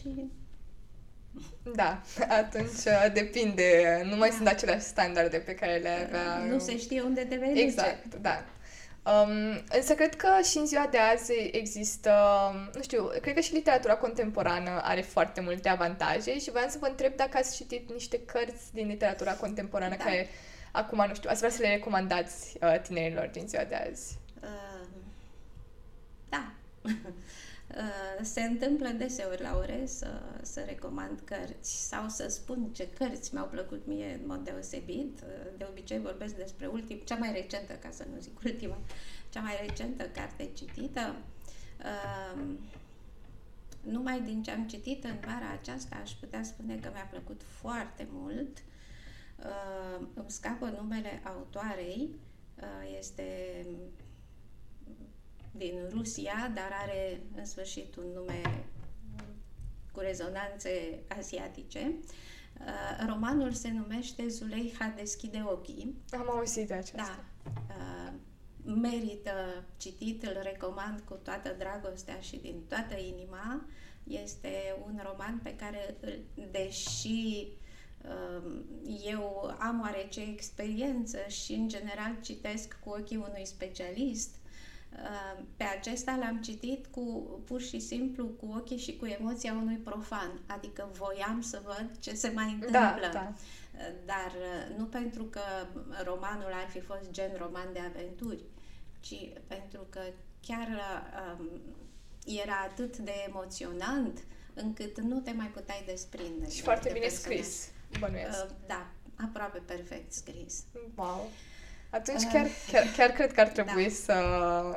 Da, 1.75 2.01
atunci 2.27 2.85
uh, 2.85 3.05
depinde, 3.13 4.01
nu 4.09 4.15
mai 4.15 4.29
da. 4.29 4.35
sunt 4.35 4.47
aceleași 4.47 4.85
standarde 4.85 5.37
pe 5.37 5.55
care 5.55 5.77
le 5.77 5.89
avea... 5.89 6.37
Nu 6.49 6.59
se 6.59 6.77
știe 6.77 7.01
unde 7.01 7.25
te 7.25 7.35
vei 7.35 7.61
Exact, 7.63 8.15
da. 8.15 8.45
Um, 9.05 9.63
însă 9.71 9.93
cred 9.95 10.15
că 10.15 10.27
și 10.43 10.57
în 10.57 10.65
ziua 10.65 10.87
de 10.91 10.97
azi 10.97 11.31
există, 11.51 12.11
nu 12.75 12.81
știu, 12.81 13.09
cred 13.21 13.33
că 13.33 13.39
și 13.39 13.53
literatura 13.53 13.95
contemporană 13.95 14.81
are 14.83 15.01
foarte 15.01 15.41
multe 15.41 15.69
avantaje 15.69 16.39
și 16.39 16.51
voiam 16.51 16.69
să 16.69 16.77
vă 16.79 16.87
întreb 16.87 17.15
dacă 17.15 17.37
ați 17.37 17.55
citit 17.55 17.91
niște 17.91 18.19
cărți 18.25 18.73
din 18.73 18.87
literatura 18.87 19.33
contemporană 19.33 19.95
da. 19.97 20.03
care 20.03 20.27
acum, 20.71 21.05
nu 21.07 21.15
știu, 21.15 21.29
ați 21.29 21.39
vrea 21.39 21.51
să 21.51 21.61
le 21.61 21.67
recomandați 21.67 22.57
uh, 22.61 22.81
tinerilor 22.81 23.29
din 23.31 23.47
ziua 23.47 23.63
de 23.63 23.75
azi. 23.75 24.19
Uh, 24.41 24.87
da. 26.29 26.51
Uh, 27.75 28.23
se 28.25 28.41
întâmplă 28.41 28.89
deseori 28.89 29.41
la 29.41 29.57
ore 29.57 29.85
să, 29.85 30.21
să 30.41 30.63
recomand 30.65 31.19
cărți 31.23 31.87
sau 31.87 32.09
să 32.09 32.27
spun 32.29 32.69
ce 32.73 32.89
cărți 32.89 33.33
mi-au 33.33 33.47
plăcut 33.47 33.85
mie 33.85 34.19
în 34.21 34.27
mod 34.27 34.43
deosebit. 34.43 35.19
Uh, 35.21 35.51
de 35.57 35.65
obicei 35.69 35.99
vorbesc 35.99 36.35
despre 36.35 36.67
ultim, 36.67 36.97
cea 36.97 37.15
mai 37.15 37.31
recentă, 37.31 37.73
ca 37.73 37.89
să 37.91 38.05
nu 38.13 38.19
zic 38.19 38.39
ultima, 38.43 38.77
cea 39.29 39.41
mai 39.41 39.57
recentă 39.67 40.03
carte 40.03 40.49
citită. 40.53 41.15
Uh, 41.79 42.43
numai 43.81 44.21
din 44.21 44.43
ce 44.43 44.51
am 44.51 44.67
citit 44.67 45.03
în 45.03 45.19
vara 45.25 45.51
aceasta 45.59 45.95
aș 46.01 46.11
putea 46.11 46.43
spune 46.43 46.75
că 46.75 46.89
mi-a 46.93 47.07
plăcut 47.09 47.41
foarte 47.43 48.07
mult. 48.11 48.57
Îmi 50.13 50.31
scapă 50.31 50.65
numele 50.65 51.21
autoarei, 51.23 52.09
este 52.97 53.25
din 55.51 55.73
Rusia, 55.89 56.51
dar 56.55 56.71
are 56.81 57.21
în 57.35 57.45
sfârșit 57.45 57.95
un 57.95 58.05
nume 58.13 58.41
cu 59.91 59.99
rezonanțe 59.99 60.99
asiatice. 61.17 61.93
Uh, 62.59 63.05
romanul 63.07 63.51
se 63.51 63.71
numește 63.71 64.27
Zuleiha 64.27 64.93
deschide 64.95 65.43
ochii. 65.47 65.95
Am 66.11 66.29
auzit 66.29 66.67
de 66.67 66.73
aceasta. 66.73 67.23
Da. 67.43 67.53
Uh, 67.69 68.13
merită 68.63 69.63
citit, 69.77 70.23
îl 70.23 70.39
recomand 70.41 70.99
cu 70.99 71.13
toată 71.13 71.55
dragostea 71.57 72.19
și 72.19 72.37
din 72.37 72.63
toată 72.67 72.95
inima. 72.99 73.65
Este 74.03 74.75
un 74.85 75.01
roman 75.03 75.39
pe 75.43 75.55
care, 75.55 75.95
deși 76.51 77.47
uh, 78.01 78.61
eu 79.05 79.55
am 79.59 79.79
oarece 79.81 80.21
experiență 80.21 81.17
și, 81.27 81.53
în 81.53 81.67
general, 81.67 82.17
citesc 82.21 82.79
cu 82.83 82.89
ochii 82.89 83.17
unui 83.17 83.45
specialist, 83.45 84.35
Uh, 84.35 84.40
pe 85.57 85.63
acesta 85.63 86.17
l-am 86.19 86.41
citit 86.41 86.85
cu 86.85 87.01
pur 87.45 87.61
și 87.61 87.79
simplu 87.79 88.25
cu 88.25 88.53
ochii 88.57 88.77
și 88.77 88.95
cu 88.95 89.05
emoția 89.05 89.53
unui 89.53 89.75
profan, 89.75 90.39
adică 90.45 90.89
voiam 90.93 91.41
să 91.41 91.61
văd 91.63 91.89
ce 91.99 92.13
se 92.13 92.31
mai 92.35 92.45
da, 92.45 92.87
întâmplă. 92.87 93.09
Da, 93.13 93.19
da. 93.19 93.33
Dar 94.05 94.31
uh, 94.31 94.77
nu 94.77 94.85
pentru 94.85 95.23
că 95.23 95.41
romanul 96.03 96.51
ar 96.53 96.69
fi 96.69 96.79
fost 96.79 97.11
gen 97.11 97.31
roman 97.37 97.73
de 97.73 97.79
aventuri, 97.79 98.43
ci 98.99 99.15
pentru 99.47 99.87
că 99.89 100.01
chiar 100.41 100.67
um, 101.37 101.49
era 102.25 102.67
atât 102.69 102.97
de 102.97 103.11
emoționant 103.27 104.23
încât 104.53 104.99
nu 104.99 105.19
te 105.19 105.31
mai 105.31 105.47
puteai 105.47 105.83
desprinde. 105.85 106.49
Și 106.49 106.61
foarte 106.61 106.89
bine 106.93 107.05
personaj. 107.05 107.37
scris, 107.37 107.71
bănuiesc. 107.99 108.43
Uh, 108.43 108.49
da, 108.67 108.87
aproape 109.15 109.59
perfect 109.65 110.13
scris. 110.13 110.63
Wow! 110.95 111.29
Atunci 111.91 112.23
chiar, 112.31 112.47
chiar, 112.71 112.83
chiar 112.97 113.09
cred 113.09 113.31
că 113.33 113.41
ar 113.41 113.47
trebui 113.47 113.83
da. 113.83 113.89
să, 113.89 114.15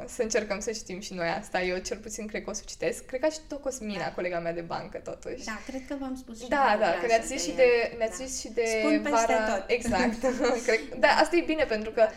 să 0.07 0.23
încercăm 0.23 0.61
să 0.61 0.71
știm 0.73 1.01
și 1.01 1.15
noi 1.15 1.29
asta. 1.29 1.63
Eu 1.63 1.79
cel 1.79 1.99
puțin 1.99 2.27
cred 2.27 2.45
că 2.45 2.51
o 2.51 2.53
să 2.53 2.63
citesc. 2.67 3.05
Cred 3.05 3.21
că 3.21 3.29
și 3.29 3.39
tot 3.49 3.61
Cosmina, 3.61 3.99
da. 3.99 4.13
colega 4.13 4.39
mea 4.39 4.53
de 4.53 4.61
bancă, 4.61 4.99
totuși. 4.99 5.45
Da, 5.45 5.61
cred 5.67 5.83
că 5.89 5.97
v-am 6.01 6.17
spus 6.17 6.43
și 6.43 6.49
Da, 6.49 6.77
da, 6.81 6.91
că 7.01 7.07
ne-ați 7.07 7.27
zis 7.27 7.43
și 7.43 7.53
de, 7.53 7.95
ne-ați 7.99 8.19
da. 8.19 8.25
zis 8.25 8.41
și 8.41 8.49
de 8.49 8.65
Spun 8.79 9.03
vara... 9.03 9.55
tot. 9.55 9.65
Exact. 9.77 10.19
cred, 10.67 10.81
da, 10.99 11.09
asta 11.09 11.37
e 11.37 11.41
bine 11.41 11.65
pentru 11.65 11.91
că 11.91 12.09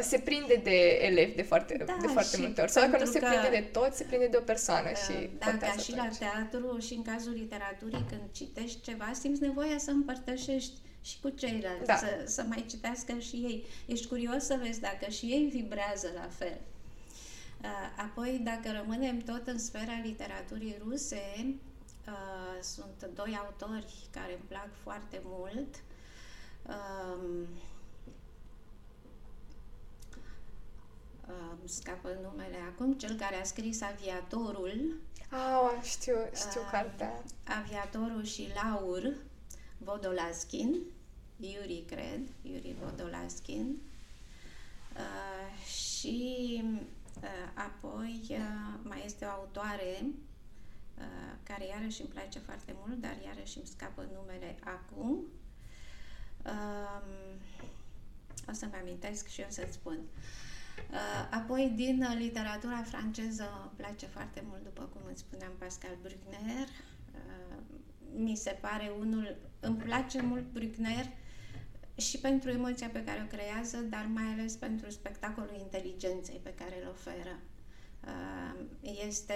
se 0.00 0.18
prinde 0.18 0.60
de 0.62 0.98
elevi 1.02 1.34
de 1.34 1.42
foarte, 1.42 1.76
da, 1.86 1.96
de 2.00 2.06
foarte 2.06 2.36
multe 2.36 2.60
ori. 2.60 2.70
Sau 2.70 2.88
dacă 2.88 3.04
nu 3.04 3.10
se 3.10 3.18
prinde 3.18 3.48
de 3.50 3.68
tot, 3.72 3.94
se 3.94 4.04
prinde 4.04 4.26
de 4.26 4.36
o 4.36 4.40
persoană 4.40 4.90
uh, 4.90 4.96
și 4.96 5.30
Da, 5.38 5.46
ca 5.46 5.66
și 5.66 5.94
atunci. 5.94 5.96
la 5.96 6.08
teatru 6.18 6.78
și 6.78 6.94
în 6.94 7.02
cazul 7.02 7.32
literaturii, 7.32 8.04
când 8.08 8.22
citești 8.32 8.80
ceva, 8.80 9.10
simți 9.20 9.42
nevoia 9.42 9.78
să 9.78 9.90
împărtășești 9.90 10.72
și 11.06 11.20
cu 11.20 11.28
ceilalți, 11.28 11.86
da. 11.86 11.96
să, 11.96 12.22
să 12.24 12.42
mai 12.42 12.64
citească 12.68 13.18
și 13.18 13.36
ei. 13.36 13.64
Ești 13.86 14.06
curios 14.06 14.44
să 14.44 14.58
vezi 14.62 14.80
dacă 14.80 15.10
și 15.10 15.26
ei 15.26 15.48
vibrează 15.52 16.10
la 16.14 16.28
fel. 16.28 16.60
Uh, 17.62 18.02
apoi, 18.04 18.40
dacă 18.44 18.72
rămânem 18.80 19.18
tot 19.18 19.46
în 19.46 19.58
sfera 19.58 20.00
literaturii 20.02 20.76
ruse, 20.82 21.54
uh, 22.06 22.62
sunt 22.62 23.08
doi 23.14 23.38
autori 23.44 23.94
care 24.10 24.32
îmi 24.32 24.44
plac 24.48 24.68
foarte 24.82 25.20
mult. 25.24 25.74
Um, 26.66 27.46
scapă 31.64 32.08
numele 32.22 32.56
acum, 32.72 32.92
cel 32.92 33.16
care 33.16 33.36
a 33.40 33.44
scris 33.44 33.82
Aviatorul. 33.82 34.96
Ah, 35.30 35.82
știu, 35.82 36.16
știu 36.34 36.60
uh, 36.60 36.68
cartea. 36.70 37.22
Aviatorul 37.44 38.24
și 38.24 38.48
Laur, 38.54 39.14
Vodolaskin. 39.78 40.80
Yuri, 41.36 41.84
cred, 41.86 42.20
Yuri 42.42 42.76
Vodolaskin. 42.80 43.76
Uh, 44.94 45.64
și 45.66 46.62
uh, 47.22 47.50
apoi 47.54 48.26
uh, 48.30 48.78
mai 48.82 49.02
este 49.04 49.24
o 49.24 49.28
autoare 49.28 50.04
uh, 50.98 51.32
care 51.42 51.66
iarăși 51.66 52.00
îmi 52.00 52.10
place 52.10 52.38
foarte 52.38 52.74
mult, 52.86 53.00
dar 53.00 53.16
iarăși 53.24 53.56
îmi 53.56 53.66
scapă 53.66 54.08
numele 54.14 54.56
acum. 54.64 55.24
Uh, 56.44 57.02
o 58.48 58.52
să-mi 58.52 58.74
amintesc 58.80 59.26
și 59.28 59.44
o 59.48 59.50
să-ți 59.50 59.72
spun. 59.72 59.98
Uh, 60.90 61.28
apoi, 61.30 61.72
din 61.74 62.02
uh, 62.02 62.16
literatura 62.18 62.82
franceză, 62.82 63.60
îmi 63.62 63.72
place 63.76 64.06
foarte 64.06 64.42
mult, 64.48 64.62
după 64.62 64.82
cum 64.82 65.00
îți 65.10 65.20
spuneam, 65.20 65.52
Pascal 65.58 65.96
Bruckner. 66.02 66.68
Uh, 67.14 67.56
mi 68.14 68.36
se 68.36 68.58
pare 68.60 68.92
unul... 68.98 69.36
Îmi 69.60 69.76
place 69.76 70.22
mult 70.22 70.52
Bruckner 70.52 71.06
și 71.96 72.18
pentru 72.18 72.50
emoția 72.50 72.88
pe 72.88 73.04
care 73.04 73.22
o 73.24 73.36
creează, 73.36 73.76
dar 73.76 74.08
mai 74.14 74.24
ales 74.32 74.54
pentru 74.54 74.90
spectacolul 74.90 75.56
inteligenței 75.60 76.40
pe 76.42 76.54
care 76.54 76.82
îl 76.82 76.88
oferă. 76.88 77.40
Uh, 78.06 78.64
este 79.06 79.34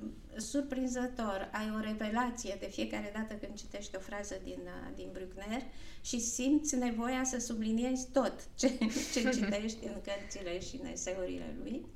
um, 0.00 0.12
surprinzător, 0.36 1.50
ai 1.52 1.70
o 1.76 1.80
revelație 1.80 2.56
de 2.60 2.66
fiecare 2.66 3.10
dată 3.14 3.34
când 3.34 3.56
citești 3.56 3.96
o 3.96 3.98
frază 3.98 4.40
din, 4.42 4.60
uh, 4.64 4.94
din 4.94 5.08
Bruckner 5.12 5.62
și 6.00 6.20
simți 6.20 6.76
nevoia 6.76 7.24
să 7.24 7.38
subliniezi 7.38 8.08
tot 8.12 8.48
ce, 8.54 8.68
ce 9.12 9.30
citești 9.38 9.84
în 9.84 10.00
cărțile 10.02 10.60
și 10.60 10.78
în 10.82 10.86
eseurile 10.86 11.56
lui. 11.62 11.86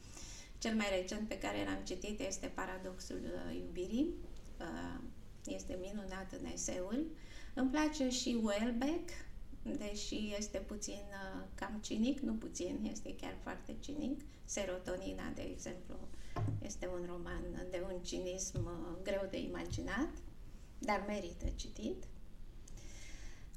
Cel 0.58 0.74
mai 0.74 0.86
recent 0.98 1.28
pe 1.28 1.38
care 1.38 1.64
l-am 1.64 1.80
citit 1.84 2.20
este 2.20 2.46
Paradoxul 2.46 3.20
uh, 3.24 3.56
iubirii. 3.56 4.14
Este 5.46 5.78
minunat 5.80 6.32
în 6.40 6.46
eseul. 6.52 7.06
Îmi 7.54 7.70
place 7.70 8.08
și 8.08 8.38
Welbeck, 8.42 9.10
deși 9.78 10.34
este 10.38 10.58
puțin 10.58 11.02
uh, 11.10 11.44
cam 11.54 11.78
cinic, 11.82 12.20
nu 12.20 12.32
puțin, 12.32 12.88
este 12.90 13.14
chiar 13.20 13.34
foarte 13.42 13.74
cinic. 13.80 14.20
Serotonina, 14.44 15.32
de 15.34 15.42
exemplu, 15.42 15.94
este 16.62 16.88
un 16.92 17.06
roman 17.06 17.42
de 17.70 17.82
un 17.92 17.98
cinism 18.02 18.64
uh, 18.64 19.02
greu 19.02 19.26
de 19.30 19.38
imaginat, 19.40 20.08
dar 20.78 21.04
merită 21.06 21.46
citit. 21.56 22.04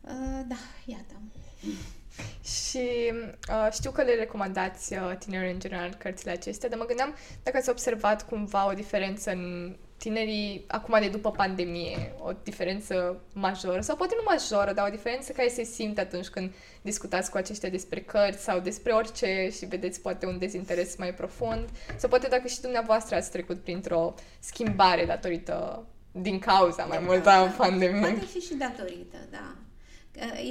Uh, 0.01 0.41
da, 0.47 0.57
iată. 0.85 1.21
Și 2.63 3.13
uh, 3.49 3.67
știu 3.71 3.91
că 3.91 4.01
le 4.03 4.15
recomandați 4.15 4.93
uh, 4.93 5.15
tinerilor 5.19 5.53
în 5.53 5.59
general 5.59 5.93
cărțile 5.93 6.31
acestea, 6.31 6.69
dar 6.69 6.77
mă 6.77 6.85
gândeam 6.85 7.15
dacă 7.43 7.57
ați 7.57 7.69
observat 7.69 8.27
cumva 8.27 8.67
o 8.67 8.73
diferență 8.73 9.31
în 9.31 9.75
tinerii 9.99 10.63
acum 10.67 10.97
de 10.99 11.07
după 11.07 11.31
pandemie, 11.31 12.13
o 12.19 12.31
diferență 12.43 13.21
majoră, 13.33 13.81
sau 13.81 13.95
poate 13.95 14.13
nu 14.17 14.23
majoră, 14.25 14.73
dar 14.73 14.87
o 14.87 14.91
diferență 14.91 15.31
care 15.31 15.47
se 15.47 15.63
simte 15.63 16.01
atunci 16.01 16.27
când 16.27 16.53
discutați 16.81 17.31
cu 17.31 17.37
aceștia 17.37 17.69
despre 17.69 18.01
cărți 18.01 18.43
sau 18.43 18.59
despre 18.59 18.91
orice 18.91 19.49
și 19.57 19.65
vedeți 19.65 20.01
poate 20.01 20.25
un 20.25 20.37
dezinteres 20.37 20.95
mai 20.95 21.13
profund, 21.13 21.69
sau 21.97 22.09
poate 22.09 22.27
dacă 22.27 22.47
și 22.47 22.61
dumneavoastră 22.61 23.15
ați 23.15 23.31
trecut 23.31 23.59
printr-o 23.59 24.13
schimbare 24.39 25.05
datorită 25.05 25.85
din 26.11 26.39
cauza 26.39 26.83
mai 26.85 26.99
mult 26.99 27.25
a 27.25 27.45
da, 27.45 27.53
pandemiei. 27.57 28.11
Poate 28.11 28.25
fi 28.25 28.39
și 28.39 28.53
datorită, 28.53 29.17
da. 29.31 29.55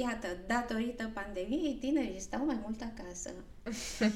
Iată, 0.01 0.27
datorită 0.47 1.09
pandemiei, 1.13 1.77
tinerii 1.79 2.19
stau 2.19 2.45
mai 2.45 2.57
mult 2.61 2.81
acasă. 2.81 3.29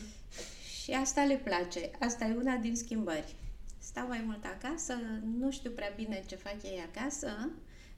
și 0.81 0.91
asta 0.91 1.23
le 1.23 1.41
place. 1.43 1.91
Asta 1.99 2.25
e 2.25 2.35
una 2.39 2.55
din 2.55 2.75
schimbări 2.75 3.35
stau 3.83 4.07
mai 4.07 4.23
mult 4.25 4.45
acasă, 4.45 4.93
nu 5.37 5.51
știu 5.51 5.71
prea 5.71 5.91
bine 5.95 6.23
ce 6.27 6.35
fac 6.35 6.63
ei 6.63 6.85
acasă, 6.91 7.49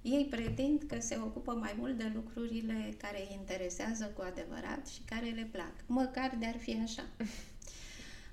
ei 0.02 0.26
pretind 0.30 0.84
că 0.88 1.00
se 1.00 1.20
ocupă 1.24 1.52
mai 1.52 1.76
mult 1.78 1.98
de 1.98 2.12
lucrurile 2.14 2.94
care 2.98 3.20
îi 3.20 3.38
interesează 3.40 4.06
cu 4.16 4.22
adevărat 4.22 4.88
și 4.88 5.02
care 5.06 5.30
le 5.30 5.50
plac, 5.52 5.74
măcar 5.86 6.36
de 6.40 6.46
ar 6.46 6.58
fi 6.58 6.80
așa. 6.84 7.04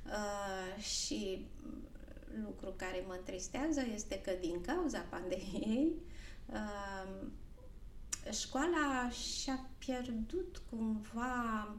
Uh, 0.06 0.82
și 0.82 1.46
lucru 2.44 2.74
care 2.76 3.04
mă 3.06 3.14
întristează 3.18 3.80
este 3.94 4.20
că 4.20 4.32
din 4.40 4.60
cauza 4.60 4.98
pandemiei 4.98 5.92
uh, 6.46 7.28
școala 8.32 9.10
și-a 9.10 9.66
pierdut 9.78 10.62
cumva 10.70 11.74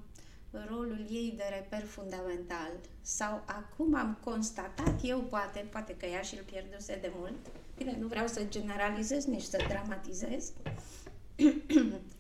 rolul 0.68 1.06
ei 1.10 1.34
de 1.38 1.44
reper 1.50 1.88
fundamental. 1.88 2.72
Sau 3.02 3.44
acum 3.46 3.96
am 3.96 4.18
constatat 4.24 5.00
eu, 5.04 5.20
poate, 5.20 5.68
poate 5.72 5.96
că 5.96 6.06
ea 6.06 6.22
și 6.22 6.36
îl 6.36 6.44
pierduse 6.44 6.98
de 7.02 7.12
mult, 7.16 7.48
bine, 7.78 7.98
nu 8.00 8.08
vreau 8.08 8.28
să 8.28 8.44
generalizez, 8.44 9.26
nici 9.26 9.42
să 9.42 9.66
dramatizez, 9.68 10.52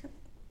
că 0.02 0.08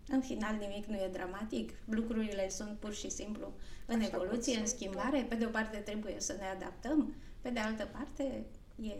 în 0.16 0.20
final 0.20 0.56
nimic 0.60 0.86
nu 0.86 0.94
e 0.94 1.08
dramatic, 1.12 1.72
lucrurile 1.84 2.48
sunt 2.48 2.78
pur 2.78 2.94
și 2.94 3.10
simplu 3.10 3.52
în 3.86 4.00
Așa 4.00 4.10
evoluție, 4.12 4.58
în 4.58 4.66
schimbare, 4.66 5.26
pe 5.28 5.34
de 5.34 5.44
o 5.44 5.48
parte 5.48 5.76
trebuie 5.76 6.14
să 6.18 6.36
ne 6.38 6.46
adaptăm, 6.46 7.14
pe 7.40 7.48
de 7.50 7.60
altă 7.60 7.88
parte 7.92 8.44
e 8.82 8.94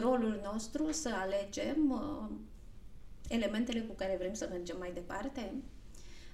rolul 0.00 0.40
nostru 0.44 0.92
să 0.92 1.10
alegem 1.14 1.90
uh, 1.90 2.30
elementele 3.28 3.80
cu 3.80 3.94
care 3.94 4.16
vrem 4.18 4.34
să 4.34 4.48
mergem 4.50 4.76
mai 4.78 4.90
departe, 4.92 5.52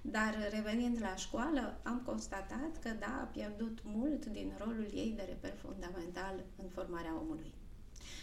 dar 0.03 0.49
revenind 0.51 0.99
la 1.01 1.17
școală, 1.17 1.81
am 1.83 2.03
constatat 2.05 2.79
că 2.83 2.89
da, 2.99 3.19
a 3.21 3.31
pierdut 3.33 3.79
mult 3.85 4.27
din 4.27 4.53
rolul 4.59 4.89
ei 4.95 5.13
de 5.17 5.23
reper 5.29 5.53
fundamental 5.57 6.45
în 6.63 6.69
formarea 6.69 7.15
omului. 7.21 7.53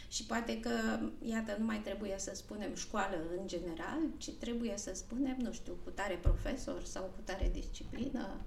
Și 0.10 0.26
poate 0.26 0.60
că, 0.60 1.00
iată, 1.22 1.56
nu 1.60 1.66
mai 1.66 1.80
trebuie 1.80 2.16
să 2.18 2.32
spunem 2.36 2.76
școală 2.76 3.18
în 3.40 3.48
general, 3.48 4.00
ci 4.18 4.32
trebuie 4.32 4.78
să 4.78 4.92
spunem, 4.94 5.38
nu 5.42 5.52
știu, 5.52 5.78
cu 5.84 5.90
tare 5.90 6.16
profesor 6.16 6.84
sau 6.84 7.04
cu 7.04 7.22
tare 7.24 7.50
disciplină, 7.54 8.42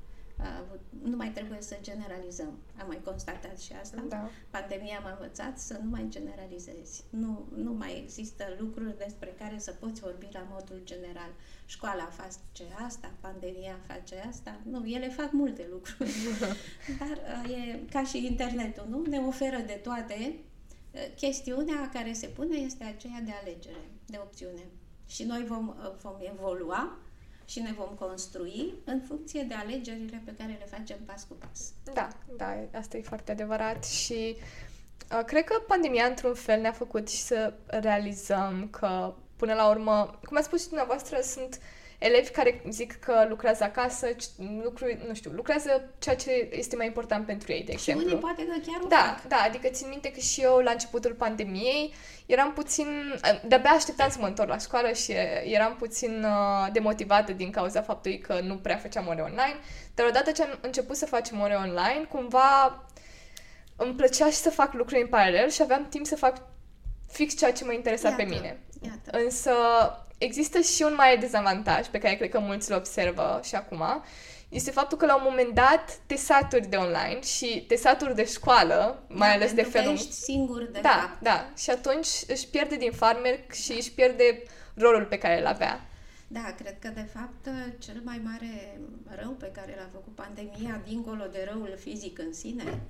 nu 1.02 1.16
mai 1.16 1.28
trebuie 1.28 1.60
să 1.60 1.76
generalizăm. 1.80 2.58
Am 2.80 2.86
mai 2.86 3.00
constatat 3.04 3.60
și 3.60 3.72
asta. 3.80 4.04
Da. 4.08 4.30
Pandemia 4.50 5.00
m-a 5.02 5.10
învățat 5.10 5.58
să 5.58 5.78
nu 5.82 5.90
mai 5.90 6.06
generalizezi. 6.08 7.04
Nu, 7.10 7.48
nu 7.54 7.72
mai 7.72 7.98
există 8.02 8.44
lucruri 8.58 8.98
despre 8.98 9.34
care 9.38 9.58
să 9.58 9.72
poți 9.72 10.00
vorbi 10.00 10.28
la 10.32 10.46
modul 10.50 10.80
general. 10.84 11.30
Școala 11.66 12.04
face 12.04 12.64
asta, 12.86 13.10
pandemia 13.20 13.78
face 13.86 14.24
asta. 14.28 14.60
Nu, 14.70 14.86
ele 14.86 15.08
fac 15.08 15.32
multe 15.32 15.66
lucruri. 15.70 16.12
Dar 16.98 17.46
e 17.50 17.80
ca 17.90 18.04
și 18.04 18.26
internetul, 18.26 18.86
nu? 18.88 19.02
Ne 19.08 19.18
oferă 19.18 19.58
de 19.66 19.80
toate. 19.82 20.34
Chestiunea 21.16 21.90
care 21.92 22.12
se 22.12 22.26
pune 22.26 22.56
este 22.56 22.84
aceea 22.84 23.20
de 23.24 23.32
alegere, 23.42 23.90
de 24.06 24.18
opțiune. 24.20 24.66
Și 25.06 25.24
noi 25.24 25.44
vom, 25.44 25.74
vom 26.02 26.16
evolua 26.20 26.98
și 27.44 27.60
ne 27.60 27.72
vom 27.72 27.88
construi 27.98 28.74
în 28.84 29.00
funcție 29.00 29.42
de 29.42 29.54
alegerile 29.54 30.22
pe 30.24 30.34
care 30.38 30.56
le 30.58 30.76
facem 30.76 30.98
pas 31.06 31.26
cu 31.28 31.34
pas. 31.34 31.72
Da, 31.94 32.08
da, 32.36 32.78
asta 32.78 32.96
e 32.96 33.02
foarte 33.02 33.32
adevărat 33.32 33.84
și 33.84 34.36
uh, 35.12 35.24
cred 35.26 35.44
că 35.44 35.62
pandemia 35.66 36.04
într-un 36.04 36.34
fel 36.34 36.60
ne-a 36.60 36.72
făcut 36.72 37.08
și 37.08 37.20
să 37.20 37.54
realizăm 37.66 38.68
că 38.70 39.14
până 39.36 39.54
la 39.54 39.68
urmă, 39.68 40.18
cum 40.24 40.36
a 40.36 40.40
spus 40.40 40.60
și 40.60 40.68
dumneavoastră, 40.68 41.20
sunt 41.20 41.54
uh, 41.54 41.81
elevi 42.02 42.30
care 42.30 42.62
zic 42.68 42.98
că 42.98 43.26
lucrează 43.28 43.64
acasă, 43.64 44.06
lucru, 44.62 44.86
nu 45.06 45.14
știu, 45.14 45.30
lucrează 45.30 45.90
ceea 45.98 46.16
ce 46.16 46.48
este 46.52 46.76
mai 46.76 46.86
important 46.86 47.26
pentru 47.26 47.52
ei, 47.52 47.62
de 47.62 47.72
exemplu. 47.72 48.02
Și 48.02 48.08
unii 48.08 48.20
poate 48.20 48.42
că 48.44 48.70
chiar 48.70 48.80
o 48.84 48.86
Da, 48.88 49.16
fac. 49.18 49.28
da, 49.28 49.36
adică 49.46 49.68
țin 49.68 49.88
minte 49.88 50.10
că 50.10 50.20
și 50.20 50.40
eu 50.40 50.58
la 50.58 50.70
începutul 50.70 51.12
pandemiei 51.12 51.94
eram 52.26 52.52
puțin, 52.52 52.86
de-abia 53.46 53.70
așteptam 53.70 54.10
să 54.10 54.18
mă 54.20 54.26
întorc 54.26 54.48
la 54.48 54.58
școală 54.58 54.92
și 54.92 55.12
eram 55.44 55.76
puțin 55.76 56.24
uh, 56.24 56.72
demotivată 56.72 57.32
din 57.32 57.50
cauza 57.50 57.82
faptului 57.82 58.18
că 58.18 58.40
nu 58.40 58.56
prea 58.56 58.76
făceam 58.76 59.06
ore 59.06 59.20
online, 59.20 59.56
dar 59.94 60.06
odată 60.06 60.30
ce 60.30 60.42
am 60.42 60.58
început 60.60 60.96
să 60.96 61.06
facem 61.06 61.40
ore 61.40 61.54
online, 61.54 62.06
cumva 62.08 62.82
îmi 63.76 63.94
plăcea 63.94 64.26
și 64.26 64.36
să 64.36 64.50
fac 64.50 64.72
lucruri 64.72 65.00
în 65.00 65.06
paralel 65.08 65.50
și 65.50 65.62
aveam 65.62 65.86
timp 65.88 66.06
să 66.06 66.16
fac 66.16 66.36
fix 67.08 67.36
ceea 67.36 67.52
ce 67.52 67.64
mă 67.64 67.72
interesa 67.72 68.08
iată, 68.08 68.22
pe 68.22 68.28
mine. 68.28 68.60
Iată. 68.80 69.18
Însă 69.24 69.52
există 70.22 70.60
și 70.60 70.82
un 70.82 70.94
mare 70.96 71.16
dezavantaj 71.16 71.86
pe 71.86 71.98
care 71.98 72.14
cred 72.14 72.30
că 72.30 72.38
mulți 72.38 72.70
îl 72.70 72.76
observă 72.76 73.40
și 73.44 73.54
acum, 73.54 73.82
este 74.48 74.70
faptul 74.70 74.98
că 74.98 75.06
la 75.06 75.16
un 75.16 75.22
moment 75.24 75.54
dat 75.54 75.98
te 76.06 76.16
saturi 76.16 76.66
de 76.66 76.76
online 76.76 77.20
și 77.22 77.64
te 77.68 77.76
saturi 77.76 78.14
de 78.14 78.24
școală, 78.24 79.02
mai 79.08 79.28
da, 79.28 79.34
ales 79.34 79.52
de 79.52 79.62
felul... 79.62 79.86
Că 79.86 79.92
ești 79.92 80.12
singur 80.12 80.62
de 80.64 80.80
da, 80.80 80.88
fapt. 80.88 81.20
da. 81.20 81.50
Și 81.56 81.70
atunci 81.70 82.08
își 82.26 82.48
pierde 82.48 82.76
din 82.76 82.92
farmer 82.92 83.38
și 83.52 83.72
își 83.72 83.92
pierde 83.92 84.42
rolul 84.74 85.04
pe 85.04 85.18
care 85.18 85.40
îl 85.40 85.46
avea. 85.46 85.86
Da, 86.28 86.54
cred 86.58 86.78
că 86.78 86.88
de 86.88 87.08
fapt 87.14 87.48
cel 87.78 88.00
mai 88.04 88.20
mare 88.24 88.80
rău 89.20 89.30
pe 89.30 89.50
care 89.54 89.74
l-a 89.78 89.88
făcut 89.92 90.14
pandemia, 90.14 90.80
dincolo 90.86 91.24
de 91.32 91.48
răul 91.52 91.74
fizic 91.78 92.18
în 92.18 92.32
sine, 92.32 92.80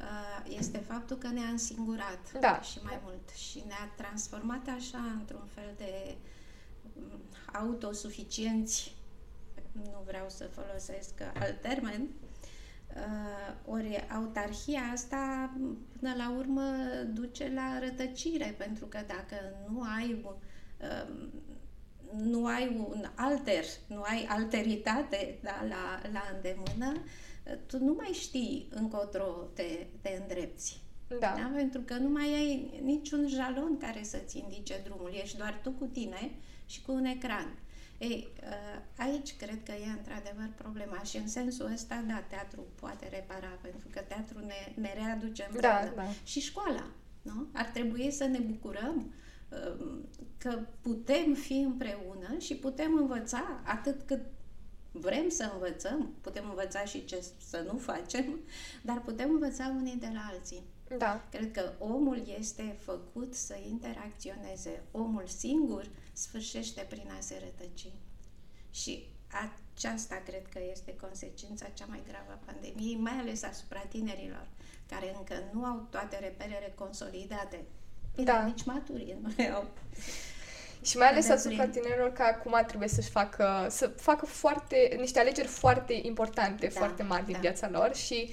uh, 0.00 0.56
este 0.58 0.82
faptul 0.88 1.16
că 1.16 1.28
ne-a 1.28 1.48
însingurat 1.48 2.32
da. 2.40 2.60
și 2.60 2.78
mai 2.82 2.98
mult 3.02 3.28
și 3.36 3.62
ne-a 3.66 3.92
transformat 3.96 4.66
așa 4.76 5.02
într-un 5.18 5.48
fel 5.54 5.70
de 5.76 6.16
autosuficienți, 7.52 8.96
nu 9.72 10.02
vreau 10.06 10.28
să 10.28 10.44
folosesc 10.44 11.12
alt 11.40 11.60
termen, 11.60 12.08
uh, 12.96 13.72
ori 13.72 14.06
autarhia 14.14 14.80
asta 14.92 15.54
până 15.98 16.14
la 16.16 16.34
urmă 16.38 16.62
duce 17.12 17.52
la 17.54 17.78
rătăcire, 17.78 18.54
pentru 18.58 18.86
că 18.86 18.98
dacă 19.06 19.36
nu 19.70 19.82
ai 19.82 20.24
um, 20.24 21.30
nu 22.12 22.46
ai 22.46 22.86
un 22.88 23.04
alter, 23.14 23.64
nu 23.86 24.02
ai 24.02 24.26
alteritate 24.28 25.38
da, 25.42 25.64
la, 25.68 26.10
la 26.12 26.22
îndemână, 26.34 27.02
tu 27.66 27.84
nu 27.84 27.94
mai 27.96 28.12
știi 28.12 28.68
încotro 28.70 29.48
te, 29.54 29.86
te 30.00 30.18
îndrepți. 30.20 30.80
Da. 31.08 31.16
da. 31.18 31.50
Pentru 31.54 31.80
că 31.80 31.94
nu 31.94 32.08
mai 32.08 32.34
ai 32.34 32.80
niciun 32.82 33.28
jalon 33.28 33.78
care 33.78 34.02
să-ți 34.02 34.38
indice 34.38 34.80
drumul. 34.84 35.10
Ești 35.22 35.36
doar 35.36 35.60
tu 35.62 35.70
cu 35.70 35.84
tine 35.84 36.30
și 36.68 36.82
cu 36.82 36.92
un 36.92 37.04
ecran. 37.04 37.58
Ei, 37.98 38.28
uh, 38.42 38.80
aici 38.96 39.36
cred 39.36 39.62
că 39.64 39.72
e 39.72 39.90
într-adevăr 39.98 40.48
problema 40.54 41.02
și 41.02 41.16
în 41.16 41.28
sensul 41.28 41.70
ăsta, 41.72 42.04
da, 42.06 42.24
teatru 42.28 42.66
poate 42.80 43.08
repara, 43.08 43.58
pentru 43.60 43.88
că 43.90 44.00
teatru 44.00 44.38
ne, 44.38 44.72
ne 44.74 44.92
readuce 44.94 45.46
împreună. 45.50 45.92
Da, 45.94 46.02
da. 46.02 46.08
Și 46.24 46.40
școala, 46.40 46.86
nu? 47.22 47.46
Ar 47.52 47.66
trebui 47.66 48.10
să 48.10 48.24
ne 48.24 48.38
bucurăm 48.38 49.12
um, 49.78 50.08
că 50.38 50.58
putem 50.80 51.34
fi 51.34 51.58
împreună 51.58 52.38
și 52.38 52.54
putem 52.54 52.94
învăța 52.96 53.60
atât 53.64 54.02
cât 54.06 54.20
vrem 54.92 55.28
să 55.28 55.50
învățăm, 55.52 56.14
putem 56.20 56.44
învăța 56.48 56.84
și 56.84 57.04
ce 57.04 57.24
să 57.48 57.64
nu 57.72 57.78
facem, 57.78 58.38
dar 58.82 59.00
putem 59.00 59.30
învăța 59.30 59.74
unii 59.78 59.96
de 59.96 60.10
la 60.12 60.30
alții. 60.32 60.62
Da. 60.98 61.24
Cred 61.30 61.52
că 61.52 61.72
omul 61.78 62.22
este 62.38 62.76
făcut 62.78 63.34
să 63.34 63.56
interacționeze. 63.68 64.82
Omul 64.90 65.24
singur 65.26 65.88
sfârșește 66.18 66.86
prin 66.88 67.10
a 67.18 67.20
se 67.20 67.36
rătăci. 67.44 67.92
Și 68.70 69.06
aceasta 69.44 70.22
cred 70.26 70.46
că 70.52 70.60
este 70.70 70.96
consecința 70.96 71.66
cea 71.74 71.86
mai 71.88 72.02
gravă 72.08 72.30
a 72.32 72.44
pandemiei, 72.46 72.96
mai 72.96 73.12
ales 73.20 73.42
asupra 73.42 73.80
tinerilor, 73.80 74.46
care 74.88 75.14
încă 75.16 75.34
nu 75.52 75.64
au 75.64 75.86
toate 75.90 76.18
reperele 76.18 76.72
consolidate. 76.74 77.64
Bine, 78.14 78.32
da. 78.32 78.44
nici 78.44 78.64
maturi 78.64 79.16
nu 79.22 79.32
le 79.36 79.52
au. 79.52 79.70
Și 80.82 80.96
mai 80.96 81.08
ales 81.08 81.28
asupra 81.28 81.66
tinerilor 81.66 82.12
că 82.12 82.22
acum 82.22 82.64
trebuie 82.66 82.88
să-și 82.88 83.10
facă, 83.10 83.66
să 83.70 83.86
facă 83.86 84.26
foarte, 84.26 84.96
niște 84.98 85.18
alegeri 85.18 85.46
foarte 85.46 86.00
importante, 86.02 86.66
da, 86.66 86.78
foarte 86.78 87.02
mari 87.02 87.24
din 87.24 87.34
da. 87.34 87.40
viața 87.40 87.68
lor 87.68 87.94
și 87.94 88.30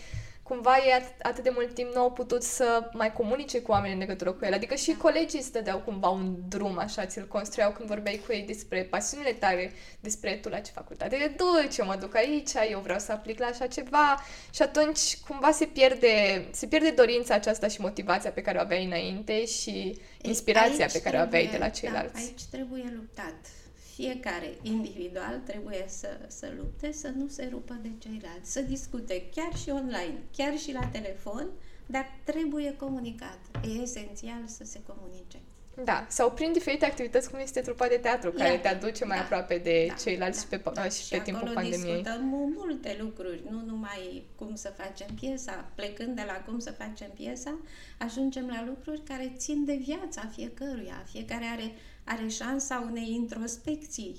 cumva 0.48 0.76
ei 0.78 0.92
at- 1.02 1.22
atât 1.22 1.44
de 1.44 1.50
mult 1.54 1.74
timp 1.74 1.94
nu 1.94 2.00
au 2.00 2.12
putut 2.12 2.44
să 2.44 2.90
mai 2.94 3.14
comunice 3.14 3.62
cu 3.62 3.72
oamenii 3.72 3.94
în 3.94 4.00
legătură 4.00 4.32
cu 4.32 4.46
el. 4.46 4.54
Adică 4.54 4.76
și 4.76 4.92
da. 4.92 4.98
colegii 4.98 5.40
îți 5.40 5.52
dădeau 5.52 5.80
cumva 5.80 6.10
un 6.10 6.36
drum, 6.48 6.78
așa, 6.78 7.06
ți-l 7.06 7.28
construiau 7.28 7.72
când 7.72 7.88
vorbeai 7.88 8.22
cu 8.26 8.32
ei 8.32 8.42
despre 8.42 8.84
pasiunile 8.84 9.32
tale, 9.32 9.72
despre 10.00 10.36
tu 10.36 10.50
la 10.50 10.60
ce 10.60 10.72
facultate 10.72 11.18
de 11.18 11.36
duci, 11.38 11.78
eu 11.78 11.86
mă 11.86 11.96
duc 11.96 12.16
aici, 12.16 12.52
eu 12.72 12.80
vreau 12.80 13.00
să 13.00 13.12
aplic 13.12 13.40
la 13.40 13.46
așa 13.46 13.68
ceva 13.68 14.24
și 14.54 14.62
atunci 14.62 15.18
cumva 15.28 15.52
se 15.52 15.66
pierde, 15.66 16.46
se 16.52 16.68
pierde 16.68 16.90
dorința 16.90 17.34
aceasta 17.34 17.68
și 17.68 17.82
motivația 17.82 18.32
pe 18.32 18.42
care 18.42 18.58
o 18.58 18.62
aveai 18.62 18.86
înainte 18.86 19.46
și 19.46 19.98
inspirația 20.22 20.86
aici 20.86 20.92
pe 20.92 21.02
care 21.02 21.18
trebuie, 21.18 21.20
o 21.20 21.24
aveai 21.24 21.48
de 21.48 21.58
la 21.58 21.70
ceilalți. 21.70 22.14
Da, 22.14 22.20
aici 22.20 22.44
trebuie 22.52 22.92
luptat 22.96 23.65
fiecare 23.96 24.58
individual 24.62 25.42
trebuie 25.46 25.86
să, 25.88 26.20
să 26.28 26.52
lupte, 26.58 26.92
să 26.92 27.12
nu 27.16 27.28
se 27.28 27.48
rupă 27.52 27.80
de 27.82 27.90
ceilalți, 27.98 28.52
să 28.52 28.62
discute 28.62 29.30
chiar 29.36 29.56
și 29.56 29.70
online, 29.70 30.18
chiar 30.38 30.58
și 30.58 30.72
la 30.72 30.86
telefon, 30.86 31.48
dar 31.86 32.20
trebuie 32.24 32.76
comunicat. 32.76 33.40
E 33.64 33.82
esențial 33.82 34.42
să 34.46 34.64
se 34.64 34.80
comunice. 34.88 35.38
Da, 35.84 36.06
sau 36.10 36.32
prin 36.32 36.52
diferite 36.52 36.86
activități 36.86 37.30
cum 37.30 37.40
este 37.40 37.60
trupa 37.60 37.88
de 37.88 37.96
teatru, 37.96 38.32
care 38.32 38.50
Iată, 38.50 38.62
te 38.62 38.68
aduce 38.68 39.06
mai 39.06 39.18
da, 39.18 39.24
aproape 39.24 39.58
de 39.58 39.86
da, 39.88 39.94
aceilalți 39.94 40.50
da, 40.50 40.58
și 40.58 40.62
pe, 40.64 40.70
da. 40.74 40.84
și 40.84 41.10
pe 41.10 41.16
și 41.16 41.22
timpul 41.22 41.52
pandemiei. 41.54 42.02
discutăm 42.02 42.52
multe 42.56 42.98
lucruri, 43.00 43.44
nu 43.50 43.62
numai 43.66 44.24
cum 44.36 44.56
să 44.56 44.74
facem 44.78 45.08
piesa. 45.20 45.72
Plecând 45.76 46.16
de 46.16 46.24
la 46.28 46.34
cum 46.34 46.60
să 46.60 46.72
facem 46.72 47.10
piesa, 47.14 47.58
ajungem 47.98 48.48
la 48.48 48.64
lucruri 48.68 49.02
care 49.02 49.34
țin 49.38 49.66
de 49.66 49.80
viața 49.86 50.32
fiecăruia. 50.36 51.04
Fiecare 51.12 51.46
are 51.46 51.72
are 52.06 52.28
șansa 52.28 52.88
unei 52.90 53.12
introspecții, 53.12 54.16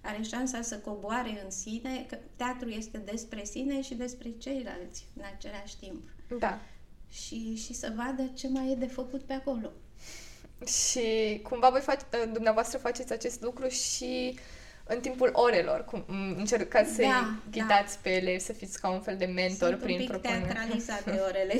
are 0.00 0.22
șansa 0.22 0.62
să 0.62 0.76
coboare 0.78 1.40
în 1.44 1.50
sine, 1.50 2.06
că 2.08 2.16
teatru 2.36 2.68
este 2.68 2.98
despre 2.98 3.44
sine 3.44 3.82
și 3.82 3.94
despre 3.94 4.30
ceilalți 4.38 5.04
în 5.16 5.22
același 5.36 5.78
timp. 5.78 6.08
Da. 6.38 6.58
Și, 7.10 7.54
și 7.56 7.74
să 7.74 7.92
vadă 7.96 8.30
ce 8.34 8.48
mai 8.48 8.70
e 8.70 8.74
de 8.74 8.86
făcut 8.86 9.22
pe 9.22 9.32
acolo. 9.32 9.72
Și 10.66 11.40
cumva 11.42 11.70
voi 11.70 11.80
face, 11.80 12.04
dumneavoastră 12.32 12.78
faceți 12.78 13.12
acest 13.12 13.42
lucru 13.42 13.68
și 13.68 14.38
în 14.84 15.00
timpul 15.00 15.30
orelor, 15.32 15.84
cum 15.84 16.04
încercați 16.36 16.94
să-i 16.94 17.06
da, 17.06 17.34
ghidați 17.50 17.94
da. 17.94 18.00
pe 18.02 18.10
elevi, 18.10 18.42
să 18.42 18.52
fiți 18.52 18.80
ca 18.80 18.90
un 18.90 19.00
fel 19.00 19.16
de 19.16 19.24
mentor 19.24 19.68
Sunt 19.68 19.80
prin 19.80 19.94
un 19.94 20.00
pic 20.00 20.08
propunere. 20.08 20.40
teatralizate 20.44 21.20
orele, 21.28 21.54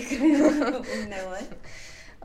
uneori. 1.05 1.47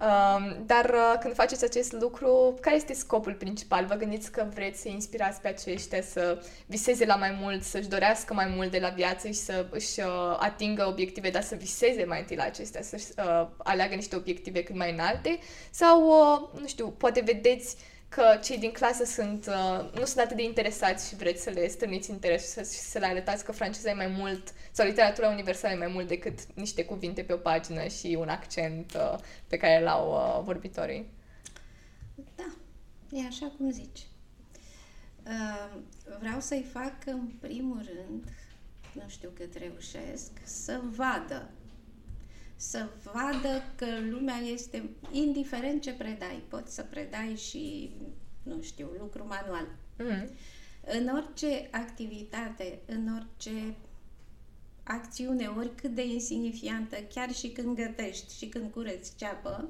Um, 0.01 0.63
dar 0.65 0.89
uh, 0.89 1.19
când 1.19 1.33
faceți 1.33 1.63
acest 1.63 1.91
lucru, 1.91 2.57
care 2.61 2.75
este 2.75 2.93
scopul 2.93 3.33
principal? 3.33 3.85
Vă 3.85 3.95
gândiți 3.95 4.31
că 4.31 4.47
vreți 4.53 4.81
să 4.81 4.87
inspirați 4.87 5.41
pe 5.41 5.47
aceștia 5.47 6.01
să 6.01 6.43
viseze 6.65 7.05
la 7.05 7.15
mai 7.15 7.37
mult, 7.41 7.63
să-și 7.63 7.87
dorească 7.87 8.33
mai 8.33 8.53
mult 8.55 8.71
de 8.71 8.79
la 8.79 8.89
viață 8.89 9.27
și 9.27 9.33
să 9.33 9.65
își 9.69 9.99
uh, 9.99 10.37
atingă 10.39 10.85
obiective, 10.87 11.29
dar 11.29 11.41
să 11.41 11.55
viseze 11.55 12.05
mai 12.05 12.19
întâi 12.19 12.35
la 12.35 12.43
acestea, 12.43 12.81
să 12.81 12.97
uh, 13.17 13.47
aleagă 13.57 13.95
niște 13.95 14.15
obiective 14.15 14.63
cât 14.63 14.75
mai 14.75 14.91
înalte? 14.91 15.39
Sau, 15.71 16.07
uh, 16.07 16.61
nu 16.61 16.67
știu, 16.67 16.87
poate 16.87 17.21
vedeți 17.25 17.75
că 18.09 18.39
cei 18.43 18.57
din 18.57 18.71
clasă 18.71 19.03
sunt, 19.03 19.45
uh, 19.47 19.89
nu 19.99 20.05
sunt 20.05 20.19
atât 20.19 20.35
de 20.35 20.43
interesați 20.43 21.07
și 21.07 21.15
vreți 21.15 21.43
să 21.43 21.49
le 21.49 21.67
strâniți 21.67 22.09
interesul 22.09 22.63
și 22.63 22.67
să, 22.69 22.89
să 22.89 22.99
le 22.99 23.05
arătați 23.05 23.43
că 23.45 23.51
franceza 23.51 23.89
e 23.89 23.93
mai 23.93 24.07
mult, 24.07 24.53
sau 24.71 24.85
literatura 24.85 25.29
universală 25.29 25.73
e 25.73 25.77
mai 25.77 25.91
mult 25.93 26.07
decât 26.07 26.53
niște 26.53 26.85
cuvinte 26.85 27.21
pe 27.21 27.33
o 27.33 27.37
pagină 27.37 27.87
și 27.87 28.17
un 28.19 28.29
accent 28.29 28.93
uh, 28.93 29.19
pe 29.47 29.57
care 29.57 29.81
îl 29.81 29.87
au 29.87 30.11
uh, 30.11 30.43
vorbitorii. 30.43 31.09
Da, 32.35 32.55
e 33.11 33.25
așa 33.27 33.53
cum 33.57 33.71
zici. 33.71 34.07
Uh, 35.23 35.79
vreau 36.19 36.39
să-i 36.39 36.65
fac 36.71 36.95
în 37.05 37.31
primul 37.39 37.85
rând, 37.85 38.23
nu 38.93 39.03
știu 39.07 39.29
cât 39.33 39.55
reușesc, 39.55 40.31
să 40.43 40.81
vadă 40.95 41.49
să 42.57 42.87
vadă 43.03 43.63
că 43.75 43.85
lumea 44.09 44.37
este, 44.37 44.89
indiferent 45.11 45.81
ce 45.81 45.93
predai, 45.93 46.43
poți 46.47 46.73
să 46.73 46.81
predai 46.89 47.35
și, 47.35 47.91
nu 48.43 48.61
știu, 48.61 48.87
lucru 48.99 49.27
manual. 49.27 49.67
Mm. 49.97 50.29
În 50.99 51.07
orice 51.15 51.67
activitate, 51.71 52.79
în 52.85 53.07
orice 53.15 53.75
acțiune, 54.83 55.45
oricât 55.57 55.95
de 55.95 56.05
insignifiantă, 56.05 56.95
chiar 57.13 57.33
și 57.33 57.49
când 57.49 57.75
gătești 57.75 58.37
și 58.37 58.45
când 58.45 58.71
cureți 58.71 59.15
ceapă, 59.15 59.69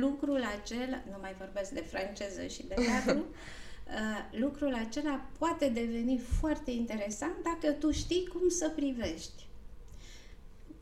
lucrul 0.00 0.44
acela, 0.60 1.02
nu 1.10 1.16
mai 1.20 1.34
vorbesc 1.38 1.70
de 1.70 1.80
franceză 1.80 2.46
și 2.46 2.66
de 2.66 2.74
teatru, 2.74 3.18
uh, 3.24 4.40
lucrul 4.40 4.74
acela 4.74 5.26
poate 5.38 5.68
deveni 5.68 6.18
foarte 6.18 6.70
interesant 6.70 7.34
dacă 7.42 7.72
tu 7.72 7.90
știi 7.90 8.26
cum 8.26 8.48
să 8.48 8.72
privești. 8.76 9.46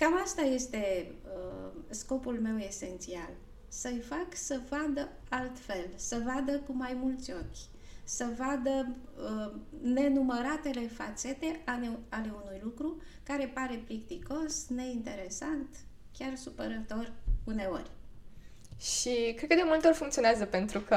Cam 0.00 0.20
asta 0.22 0.42
este 0.42 1.12
uh, 1.24 1.70
scopul 1.88 2.40
meu 2.40 2.58
esențial. 2.58 3.30
Să-i 3.68 4.02
fac 4.08 4.26
să 4.34 4.60
vadă 4.68 5.08
altfel, 5.28 5.86
să 5.94 6.22
vadă 6.24 6.58
cu 6.58 6.72
mai 6.72 6.96
mulți 7.02 7.32
ochi, 7.32 7.68
să 8.04 8.26
vadă 8.38 8.96
uh, 9.16 9.52
nenumăratele 9.82 10.80
fațete 10.80 11.60
ale, 11.64 11.98
ale 12.08 12.32
unui 12.44 12.60
lucru 12.62 13.02
care 13.22 13.50
pare 13.54 13.82
plicticos, 13.86 14.66
neinteresant, 14.68 15.68
chiar 16.18 16.36
supărător 16.36 17.12
uneori. 17.44 17.90
Și 18.80 19.34
cred 19.36 19.48
că 19.48 19.54
de 19.54 19.62
multe 19.64 19.86
ori 19.86 19.96
funcționează 19.96 20.44
pentru 20.44 20.80
că 20.80 20.96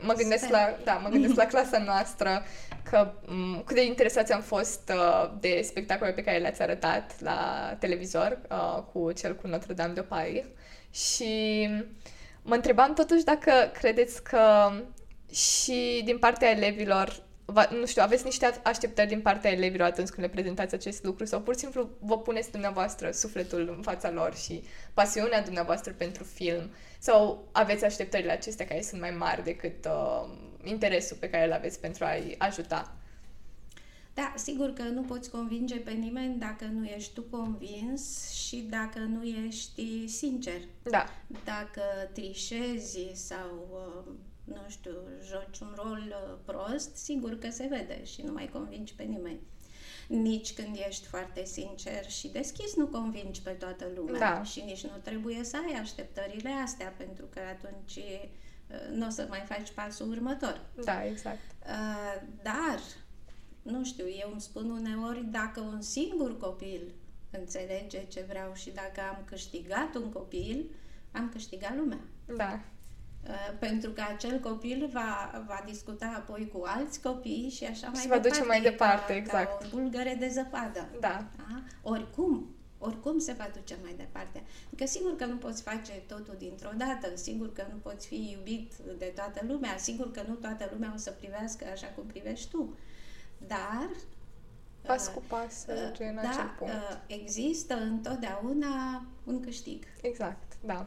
mă 0.00 0.12
gândesc, 0.12 0.48
la, 0.48 0.76
da, 0.84 0.94
mă 0.94 1.08
gândesc 1.08 1.34
la 1.34 1.46
clasa 1.46 1.78
noastră 1.78 2.42
că 2.90 3.12
m- 3.22 3.64
cât 3.64 3.74
de 3.74 3.84
interesați 3.84 4.32
am 4.32 4.40
fost 4.40 4.92
uh, 4.94 5.32
de 5.40 5.60
spectacole 5.62 6.12
pe 6.12 6.22
care 6.22 6.38
le-ați 6.38 6.62
arătat 6.62 7.20
la 7.20 7.38
televizor 7.78 8.40
uh, 8.50 8.82
cu 8.92 9.12
cel 9.12 9.36
cu 9.36 9.46
Notre-Dame 9.46 9.92
de 9.92 10.02
Paris. 10.02 10.44
Și 10.90 11.68
mă 12.42 12.54
întrebam 12.54 12.94
totuși 12.94 13.24
dacă 13.24 13.52
credeți 13.72 14.22
că 14.22 14.70
și 15.32 16.02
din 16.04 16.18
partea 16.18 16.50
elevilor 16.50 17.22
va, 17.44 17.68
nu 17.70 17.86
știu, 17.86 18.02
aveți 18.02 18.24
niște 18.24 18.60
așteptări 18.62 19.08
din 19.08 19.20
partea 19.20 19.50
elevilor 19.50 19.86
atunci 19.86 20.08
când 20.08 20.26
le 20.26 20.32
prezentați 20.32 20.74
acest 20.74 21.04
lucru? 21.04 21.24
Sau 21.24 21.40
pur 21.40 21.54
și 21.54 21.60
simplu 21.60 21.88
vă 22.00 22.18
puneți 22.18 22.50
dumneavoastră 22.50 23.10
sufletul 23.10 23.74
în 23.76 23.82
fața 23.82 24.10
lor 24.10 24.34
și 24.34 24.62
pasiunea 24.94 25.42
dumneavoastră 25.42 25.92
pentru 25.92 26.24
film? 26.24 26.70
Sau 26.98 27.48
aveți 27.52 27.84
așteptările 27.84 28.32
acestea 28.32 28.66
care 28.66 28.82
sunt 28.82 29.00
mai 29.00 29.10
mari 29.10 29.44
decât 29.44 29.84
uh, 29.84 30.28
interesul 30.64 31.16
pe 31.20 31.30
care 31.30 31.46
îl 31.46 31.52
aveți 31.52 31.80
pentru 31.80 32.04
a-i 32.04 32.34
ajuta? 32.38 32.96
Da, 34.14 34.32
sigur 34.36 34.72
că 34.72 34.82
nu 34.82 35.02
poți 35.02 35.30
convinge 35.30 35.76
pe 35.76 35.90
nimeni 35.90 36.38
dacă 36.38 36.64
nu 36.64 36.84
ești 36.84 37.12
tu 37.14 37.22
convins 37.22 38.30
și 38.30 38.56
dacă 38.56 38.98
nu 38.98 39.22
ești 39.22 40.08
sincer. 40.08 40.60
Da. 40.82 41.06
Dacă 41.44 41.82
trișezi 42.12 43.10
sau 43.12 43.66
uh, 43.70 44.12
nu 44.44 44.62
știu, 44.68 44.96
joci 45.26 45.58
un 45.60 45.72
rol 45.76 46.02
uh, 46.08 46.38
prost, 46.44 46.96
sigur 46.96 47.38
că 47.38 47.50
se 47.50 47.66
vede 47.70 48.04
și 48.04 48.22
nu 48.22 48.32
mai 48.32 48.48
convingi 48.52 48.94
pe 48.94 49.02
nimeni. 49.02 49.40
Nici 50.08 50.54
când 50.54 50.76
ești 50.88 51.06
foarte 51.06 51.44
sincer 51.44 52.10
și 52.10 52.28
deschis, 52.28 52.74
nu 52.74 52.86
convingi 52.86 53.42
pe 53.42 53.50
toată 53.50 53.86
lumea 53.96 54.18
da. 54.18 54.42
și 54.42 54.60
nici 54.60 54.84
nu 54.84 54.96
trebuie 55.02 55.44
să 55.44 55.56
ai 55.56 55.80
așteptările 55.80 56.50
astea, 56.64 56.94
pentru 56.96 57.24
că 57.30 57.40
atunci 57.50 57.96
uh, 57.96 58.28
nu 58.92 59.06
o 59.06 59.10
să 59.10 59.26
mai 59.28 59.44
faci 59.48 59.70
pasul 59.70 60.10
următor. 60.10 60.60
Da, 60.84 61.04
exact. 61.04 61.38
Uh, 61.66 62.22
dar, 62.42 62.78
nu 63.62 63.84
știu, 63.84 64.04
eu 64.08 64.30
îmi 64.32 64.40
spun 64.40 64.70
uneori, 64.70 65.24
dacă 65.24 65.60
un 65.60 65.80
singur 65.80 66.38
copil 66.38 66.94
înțelege 67.30 68.04
ce 68.04 68.24
vreau 68.28 68.54
și 68.54 68.70
dacă 68.70 69.00
am 69.10 69.22
câștigat 69.24 69.94
un 69.94 70.10
copil, 70.10 70.64
am 71.12 71.28
câștigat 71.32 71.76
lumea. 71.76 72.00
Da. 72.36 72.60
Uh, 73.28 73.58
pentru 73.58 73.90
că 73.90 74.02
acel 74.14 74.40
copil 74.40 74.88
va, 74.92 75.42
va 75.46 75.62
discuta 75.66 76.14
apoi 76.16 76.50
cu 76.52 76.62
alți 76.66 77.00
copii 77.00 77.50
și 77.56 77.64
așa 77.64 77.88
mai 77.88 78.00
și 78.00 78.06
departe. 78.06 78.28
va 78.28 78.34
duce 78.34 78.46
mai 78.46 78.60
departe, 78.60 79.12
ca, 79.12 79.18
exact. 79.18 79.60
Ca 79.60 79.66
o 79.66 79.76
bulgăre 79.76 80.16
de 80.18 80.28
zăpadă. 80.28 80.88
Da. 81.00 81.26
da. 81.36 81.62
Oricum, 81.82 82.54
oricum 82.84 83.18
se 83.18 83.32
va 83.32 83.48
duce 83.54 83.76
mai 83.82 83.94
departe. 83.96 84.42
Că 84.76 84.86
sigur 84.86 85.16
că 85.16 85.24
nu 85.24 85.36
poți 85.36 85.62
face 85.62 85.92
totul 86.06 86.34
dintr-o 86.38 86.70
dată, 86.76 87.16
sigur 87.16 87.52
că 87.52 87.64
nu 87.72 87.78
poți 87.82 88.06
fi 88.06 88.36
iubit 88.36 88.72
de 88.98 89.12
toată 89.14 89.40
lumea, 89.48 89.76
sigur 89.76 90.10
că 90.10 90.22
nu 90.28 90.34
toată 90.34 90.68
lumea 90.72 90.92
o 90.94 90.98
să 90.98 91.10
privească 91.10 91.64
așa 91.72 91.86
cum 91.86 92.04
privești 92.04 92.50
tu. 92.50 92.78
Dar 93.46 93.88
pas 94.86 95.08
cu 95.08 95.22
pas 95.26 95.64
uh, 95.68 95.98
în 95.98 96.14
da, 96.14 96.28
acel 96.28 96.54
punct. 96.58 96.74
Uh, 96.74 96.96
există 97.06 97.74
întotdeauna 97.74 99.04
un 99.24 99.40
câștig. 99.40 99.84
Exact, 100.00 100.52
da. 100.60 100.86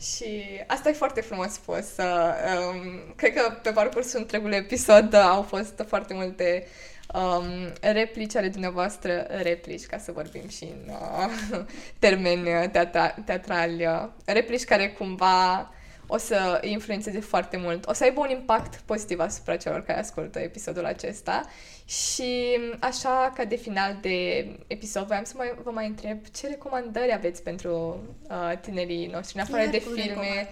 Și 0.00 0.42
asta 0.66 0.88
e 0.88 0.92
foarte 0.92 1.20
frumos 1.20 1.52
spus. 1.52 1.96
Um, 1.96 3.12
cred 3.16 3.32
că 3.32 3.58
pe 3.62 3.70
parcursul 3.70 4.20
întregului 4.20 4.56
episod 4.56 5.14
au 5.14 5.42
fost 5.42 5.84
foarte 5.86 6.14
multe 6.14 6.66
um, 7.14 7.72
replici 7.80 8.36
ale 8.36 8.48
dumneavoastră, 8.48 9.26
replici, 9.42 9.86
ca 9.86 9.98
să 9.98 10.12
vorbim 10.12 10.48
și 10.48 10.64
în 10.64 10.92
uh, 10.92 11.64
termeni 11.98 12.70
teatra- 12.70 13.24
teatrali, 13.24 13.86
uh, 13.86 14.08
replici 14.24 14.64
care 14.64 14.88
cumva 14.88 15.70
o 16.06 16.16
să 16.16 16.60
influențeze 16.64 17.20
foarte 17.20 17.56
mult, 17.56 17.86
o 17.86 17.92
să 17.92 18.04
aibă 18.04 18.20
un 18.20 18.30
impact 18.30 18.80
pozitiv 18.84 19.20
asupra 19.20 19.56
celor 19.56 19.82
care 19.82 19.98
ascultă 19.98 20.38
episodul 20.38 20.84
acesta 20.84 21.44
și 21.88 22.58
așa 22.80 23.32
ca 23.36 23.44
de 23.44 23.56
final 23.56 23.98
de 24.00 24.46
episod 24.66 25.06
voiam 25.06 25.24
să 25.24 25.32
mai, 25.36 25.54
vă 25.62 25.70
mai 25.70 25.86
întreb 25.86 26.18
ce 26.32 26.46
recomandări 26.46 27.12
aveți 27.14 27.42
pentru 27.42 28.02
uh, 28.30 28.58
tinerii 28.60 29.06
noștri 29.06 29.36
în 29.36 29.42
afară 29.42 29.62
Iar 29.62 29.70
de 29.70 29.78
filme, 29.78 30.48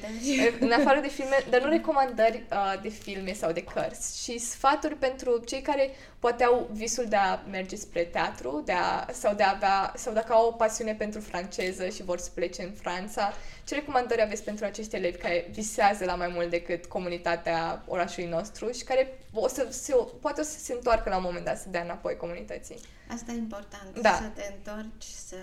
în 0.60 0.72
afară 0.72 1.00
de 1.00 1.08
filme, 1.08 1.44
dar 1.50 1.62
nu 1.62 1.68
recomandări 1.68 2.44
uh, 2.50 2.80
de 2.82 2.88
filme 2.88 3.32
sau 3.32 3.52
de 3.52 3.62
cărți, 3.62 4.22
și 4.22 4.38
sfaturi 4.38 4.94
pentru 4.94 5.42
cei 5.46 5.60
care 5.60 5.90
poate 6.18 6.44
au 6.44 6.68
visul 6.72 7.04
de 7.08 7.16
a 7.16 7.40
merge 7.50 7.76
spre 7.76 8.02
teatru, 8.02 8.62
de 8.64 8.72
a, 8.72 9.06
sau 9.12 9.34
de 9.34 9.42
a 9.42 9.52
avea, 9.54 9.92
sau 9.96 10.12
dacă 10.12 10.32
au 10.32 10.46
o 10.46 10.52
pasiune 10.52 10.94
pentru 10.94 11.20
franceză 11.20 11.88
și 11.88 12.02
vor 12.02 12.18
să 12.18 12.30
plece 12.34 12.62
în 12.62 12.72
Franța, 12.72 13.32
ce 13.64 13.74
recomandări 13.74 14.22
aveți 14.22 14.42
pentru 14.42 14.64
acești 14.64 14.96
elevi 14.96 15.18
care 15.18 15.48
visează 15.50 16.04
la 16.04 16.14
mai 16.14 16.30
mult 16.34 16.50
decât 16.50 16.86
comunitatea 16.86 17.84
orașului 17.86 18.28
nostru 18.28 18.70
și 18.70 18.84
care 18.84 19.18
o 19.32 19.48
să 19.48 19.66
se, 19.70 19.94
poate 20.20 20.40
o 20.40 20.44
să 20.44 20.58
se 20.58 20.72
întoarcă 20.72 21.08
la 21.08 21.16
un 21.16 21.22
moment 21.26 21.44
dat 21.44 21.58
să 21.58 21.68
dea 21.68 21.82
înapoi 21.82 22.16
comunității? 22.16 22.76
Asta 23.08 23.32
e 23.32 23.36
important, 23.36 23.98
da. 24.00 24.14
să 24.14 24.30
te 24.34 24.52
întorci, 24.56 25.04
să, 25.04 25.36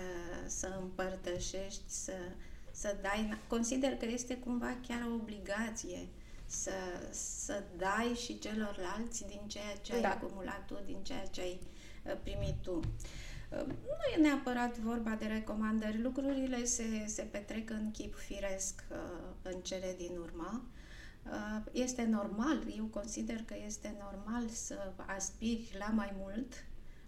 să 0.46 0.78
împărtășești, 0.80 1.82
să, 1.86 2.12
să 2.70 2.96
dai... 3.02 3.38
Consider 3.48 3.90
că 3.96 4.04
este 4.04 4.36
cumva 4.36 4.76
chiar 4.86 5.06
o 5.10 5.14
obligație 5.14 6.08
să, 6.46 6.70
să 7.10 7.62
dai 7.76 8.12
și 8.24 8.38
celorlalți 8.38 9.26
din 9.26 9.40
ceea 9.46 9.76
ce 9.82 9.94
ai 9.94 10.00
Da. 10.00 10.10
acumulat 10.10 10.64
tu, 10.66 10.78
din 10.86 10.98
ceea 11.02 11.26
ce 11.26 11.40
ai 11.40 11.60
uh, 12.02 12.12
primit 12.22 12.54
tu. 12.62 12.80
Uh, 13.50 13.64
Nu 13.66 14.04
e 14.16 14.20
neapărat 14.20 14.78
vorba 14.78 15.10
de 15.10 15.26
recomandări, 15.26 16.02
lucrurile 16.02 16.64
se, 16.64 17.04
se 17.06 17.22
petrec 17.22 17.70
în 17.70 17.90
chip 17.90 18.14
firesc 18.14 18.84
uh, 18.90 18.98
în 19.42 19.60
cele 19.60 19.94
din 19.98 20.16
urmă. 20.16 20.64
Uh, 21.30 21.60
Este 21.72 22.04
normal, 22.10 22.58
eu 22.76 22.84
consider 22.84 23.42
că 23.46 23.54
este 23.66 23.96
normal 23.98 24.48
să 24.48 24.92
aspiri 25.06 25.76
la 25.78 25.86
mai 25.86 26.12
mult, 26.18 26.64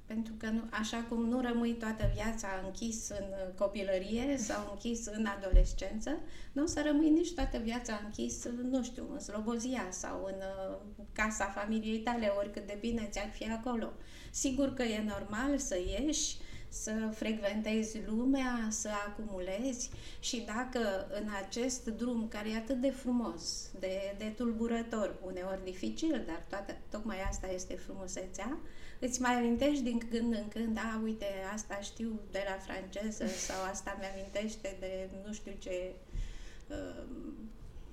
pentru 0.06 0.34
că 0.38 0.48
nu, 0.48 0.62
așa 0.70 1.04
cum 1.08 1.28
nu 1.28 1.40
rămâi 1.40 1.74
toată 1.74 2.10
viața 2.14 2.48
închis 2.64 3.08
în 3.08 3.26
uh, 3.30 3.54
copilărie 3.58 4.36
sau 4.38 4.68
închis 4.70 5.06
în 5.06 5.26
adolescență, 5.26 6.10
nu 6.52 6.62
o 6.62 6.66
să 6.66 6.82
rămâi 6.86 7.10
nici 7.10 7.34
toată 7.34 7.58
viața 7.58 8.00
închis, 8.04 8.44
nu 8.70 8.82
știu, 8.82 9.08
în 9.12 9.20
Slobozia 9.20 9.86
sau 9.90 10.24
în 10.24 10.34
uh, 10.34 10.76
casa 11.12 11.44
familiei 11.44 11.98
tale, 11.98 12.26
oricât 12.26 12.66
de 12.66 12.76
bine 12.80 13.08
ți-ar 13.10 13.30
fi 13.30 13.44
acolo. 13.44 13.92
Sigur 14.30 14.74
că 14.74 14.82
e 14.82 15.02
normal 15.02 15.58
să 15.58 15.76
ieși, 15.76 16.36
să 16.68 17.10
frecventezi 17.14 18.00
lumea, 18.06 18.66
să 18.70 18.88
acumulezi 19.06 19.90
și 20.20 20.44
dacă 20.46 21.06
în 21.20 21.28
acest 21.46 21.86
drum 21.86 22.28
care 22.28 22.50
e 22.50 22.56
atât 22.56 22.80
de 22.80 22.90
frumos, 22.90 23.70
de, 23.78 24.14
de 24.18 24.24
tulburător, 24.24 25.14
uneori 25.24 25.64
dificil, 25.64 26.22
dar 26.26 26.44
toată, 26.48 26.76
tocmai 26.90 27.22
asta 27.28 27.50
este 27.52 27.74
frumusețea, 27.74 28.58
îți 28.98 29.20
mai 29.20 29.34
amintești 29.34 29.82
din 29.82 29.98
când 30.10 30.34
în 30.34 30.48
când, 30.48 30.78
a, 30.78 31.00
uite, 31.04 31.26
asta 31.52 31.80
știu 31.80 32.20
de 32.30 32.42
la 32.48 32.56
franceză 32.58 33.26
sau 33.26 33.64
asta 33.70 33.96
mi-amintește 33.98 34.76
de 34.80 35.08
nu 35.26 35.32
știu 35.32 35.52
ce 35.58 35.92
uh, 36.68 37.04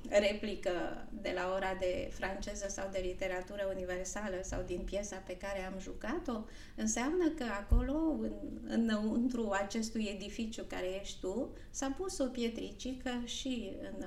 replică 0.09 1.05
de 1.21 1.31
la 1.35 1.53
ora 1.55 1.75
de 1.79 2.09
franceză 2.13 2.65
sau 2.69 2.89
de 2.91 2.99
literatură 3.03 3.71
universală 3.75 4.35
sau 4.41 4.63
din 4.65 4.79
piesa 4.79 5.15
pe 5.15 5.37
care 5.37 5.65
am 5.65 5.79
jucat-o, 5.79 6.43
înseamnă 6.75 7.29
că 7.29 7.43
acolo, 7.43 7.97
în, 8.21 8.31
înăuntru 8.67 9.49
acestui 9.49 10.09
edificiu 10.13 10.63
care 10.63 10.99
ești 11.01 11.19
tu, 11.19 11.49
s-a 11.69 11.93
pus 11.97 12.17
o 12.17 12.25
pietricică 12.25 13.21
și 13.25 13.71
în, 13.81 14.05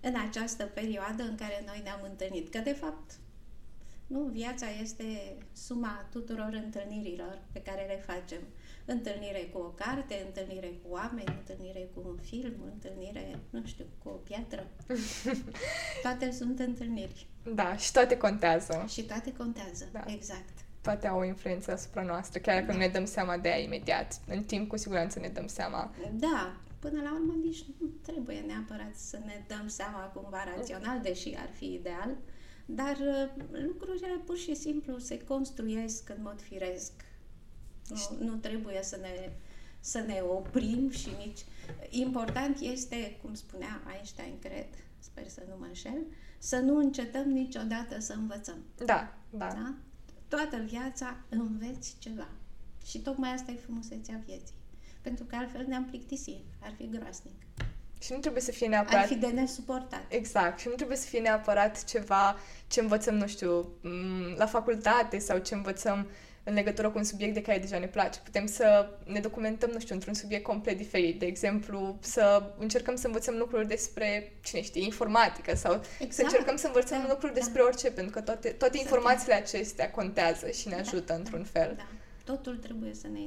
în 0.00 0.14
această 0.28 0.64
perioadă 0.64 1.22
în 1.22 1.34
care 1.34 1.62
noi 1.66 1.80
ne-am 1.82 2.00
întâlnit. 2.10 2.50
Că, 2.50 2.58
de 2.58 2.72
fapt, 2.72 3.10
nu, 4.06 4.20
viața 4.20 4.66
este 4.82 5.36
suma 5.52 6.08
tuturor 6.10 6.60
întâlnirilor 6.64 7.42
pe 7.52 7.62
care 7.62 7.86
le 7.86 8.02
facem 8.06 8.40
întâlnire 8.84 9.48
cu 9.52 9.58
o 9.58 9.72
carte, 9.84 10.22
întâlnire 10.26 10.66
cu 10.66 10.88
oameni, 10.90 11.36
întâlnire 11.38 11.88
cu 11.94 12.02
un 12.06 12.16
film, 12.22 12.54
întâlnire, 12.72 13.38
nu 13.50 13.62
știu, 13.64 13.84
cu 14.02 14.08
o 14.08 14.12
piatră. 14.12 14.66
toate 16.02 16.30
sunt 16.30 16.58
întâlniri. 16.58 17.26
Da, 17.54 17.76
și 17.76 17.92
toate 17.92 18.16
contează. 18.16 18.84
Și 18.88 19.02
toate 19.02 19.32
contează, 19.32 19.88
da. 19.92 20.04
exact. 20.06 20.52
Toate 20.80 21.06
au 21.06 21.18
o 21.18 21.24
influență 21.24 21.72
asupra 21.72 22.02
noastră, 22.02 22.40
chiar 22.40 22.54
dacă 22.54 22.66
da. 22.66 22.72
nu 22.72 22.78
ne 22.78 22.88
dăm 22.88 23.04
seama 23.04 23.36
de 23.36 23.48
ea 23.48 23.58
imediat. 23.58 24.20
În 24.26 24.42
timp, 24.42 24.68
cu 24.68 24.76
siguranță 24.76 25.18
ne 25.18 25.28
dăm 25.28 25.46
seama. 25.46 25.94
Da, 26.12 26.56
până 26.78 27.02
la 27.02 27.12
urmă 27.12 27.34
nici 27.42 27.64
nu 27.80 27.86
trebuie 27.86 28.38
neapărat 28.46 28.94
să 28.94 29.18
ne 29.24 29.44
dăm 29.46 29.68
seama 29.68 29.98
cumva 30.14 30.44
rațional, 30.56 31.00
deși 31.00 31.34
ar 31.36 31.48
fi 31.52 31.72
ideal, 31.72 32.16
dar 32.66 32.96
uh, 33.00 33.44
lucrurile 33.66 34.20
pur 34.24 34.36
și 34.36 34.54
simplu 34.54 34.98
se 34.98 35.20
construiesc 35.20 36.08
în 36.08 36.22
mod 36.22 36.40
firesc 36.40 36.92
nu, 37.92 38.24
nu 38.24 38.34
trebuie 38.34 38.82
să 38.82 38.98
ne, 39.00 39.30
să 39.80 39.98
ne 39.98 40.20
oprim 40.28 40.90
și 40.90 41.08
nici... 41.26 41.40
Important 41.90 42.58
este, 42.60 43.18
cum 43.22 43.34
spunea 43.34 43.82
Einstein, 43.94 44.38
cred, 44.38 44.66
sper 44.98 45.28
să 45.28 45.42
nu 45.48 45.54
mă 45.58 45.64
înșel, 45.64 46.02
să 46.38 46.56
nu 46.56 46.76
încetăm 46.76 47.28
niciodată 47.28 48.00
să 48.00 48.12
învățăm. 48.12 48.64
Da, 48.84 49.14
da. 49.30 49.46
da? 49.46 49.74
Toată 50.28 50.56
viața 50.56 51.16
înveți 51.28 51.96
ceva. 51.98 52.28
Și 52.86 52.98
tocmai 52.98 53.32
asta 53.32 53.50
e 53.50 53.54
frumusețea 53.54 54.20
vieții. 54.26 54.54
Pentru 55.00 55.24
că 55.24 55.36
altfel 55.36 55.64
ne-am 55.66 55.84
plictisit. 55.84 56.44
Ar 56.60 56.72
fi 56.76 56.88
groasnic. 56.88 57.34
Și 58.02 58.12
nu 58.12 58.18
trebuie 58.18 58.42
să 58.42 58.50
fie 58.50 58.68
neapărat... 58.68 59.02
Ar 59.02 59.06
fi 59.06 59.14
de 59.14 59.26
nesuportat. 59.26 60.04
Exact. 60.08 60.58
Și 60.58 60.68
nu 60.68 60.74
trebuie 60.74 60.96
să 60.96 61.06
fie 61.06 61.20
neapărat 61.20 61.84
ceva 61.84 62.36
ce 62.66 62.80
învățăm, 62.80 63.14
nu 63.14 63.26
știu, 63.26 63.68
la 64.36 64.46
facultate 64.46 65.18
sau 65.18 65.38
ce 65.38 65.54
învățăm 65.54 66.06
în 66.44 66.54
legătură 66.54 66.90
cu 66.90 66.98
un 66.98 67.04
subiect 67.04 67.34
de 67.34 67.42
care 67.42 67.58
deja 67.58 67.78
ne 67.78 67.86
place. 67.86 68.20
Putem 68.20 68.46
să 68.46 68.88
ne 69.04 69.20
documentăm, 69.20 69.70
nu 69.70 69.78
știu, 69.78 69.94
într-un 69.94 70.14
subiect 70.14 70.44
complet 70.44 70.76
diferit. 70.76 71.18
De 71.18 71.26
exemplu, 71.26 71.96
să 72.00 72.52
încercăm 72.58 72.96
să 72.96 73.06
învățăm 73.06 73.34
lucruri 73.36 73.68
despre, 73.68 74.32
cine 74.44 74.62
știe, 74.62 74.82
informatică 74.82 75.54
sau 75.54 75.72
exact. 75.72 76.12
să 76.12 76.22
încercăm 76.22 76.56
să 76.56 76.66
învățăm 76.66 77.00
da, 77.00 77.08
lucruri 77.08 77.32
da. 77.32 77.38
despre 77.38 77.62
orice, 77.62 77.90
pentru 77.90 78.12
că 78.12 78.20
toate, 78.20 78.48
toate 78.48 78.76
exact. 78.76 78.90
informațiile 78.90 79.34
acestea 79.34 79.90
contează 79.90 80.50
și 80.50 80.68
ne 80.68 80.74
da, 80.74 80.80
ajută 80.80 81.04
da, 81.06 81.14
într-un 81.14 81.44
fel. 81.44 81.74
Da. 81.76 81.86
Totul 82.24 82.56
trebuie 82.56 82.94
să 82.94 83.06
ne... 83.08 83.20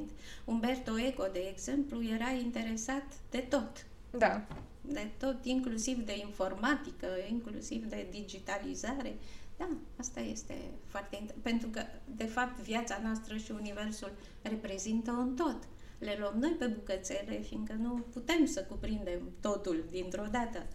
Umberto 0.44 0.98
Eco, 0.98 1.26
de 1.32 1.46
exemplu, 1.50 2.02
era 2.14 2.30
interesat 2.30 3.04
de 3.30 3.38
tot. 3.38 3.86
Da. 4.10 4.42
De 4.80 5.06
tot, 5.18 5.36
inclusiv 5.44 6.04
de 6.04 6.18
informatică, 6.18 7.06
inclusiv 7.30 7.84
de 7.84 8.06
digitalizare. 8.10 9.14
Da, 9.56 9.68
asta 9.96 10.20
este 10.20 10.54
foarte 10.84 11.16
interesant. 11.16 11.42
Pentru 11.42 11.68
că, 11.68 11.82
de 12.16 12.24
fapt, 12.24 12.60
viața 12.60 13.00
noastră 13.02 13.36
și 13.36 13.50
Universul 13.50 14.12
reprezintă 14.42 15.10
un 15.10 15.34
tot. 15.34 15.58
Le 15.98 16.16
luăm 16.18 16.36
noi 16.38 16.50
pe 16.58 16.66
bucățele, 16.66 17.40
fiindcă 17.40 17.72
nu 17.72 18.04
putem 18.12 18.44
să 18.44 18.64
cuprindem 18.64 19.20
totul 19.40 19.84
dintr-o 19.90 20.26
dată. 20.30 20.66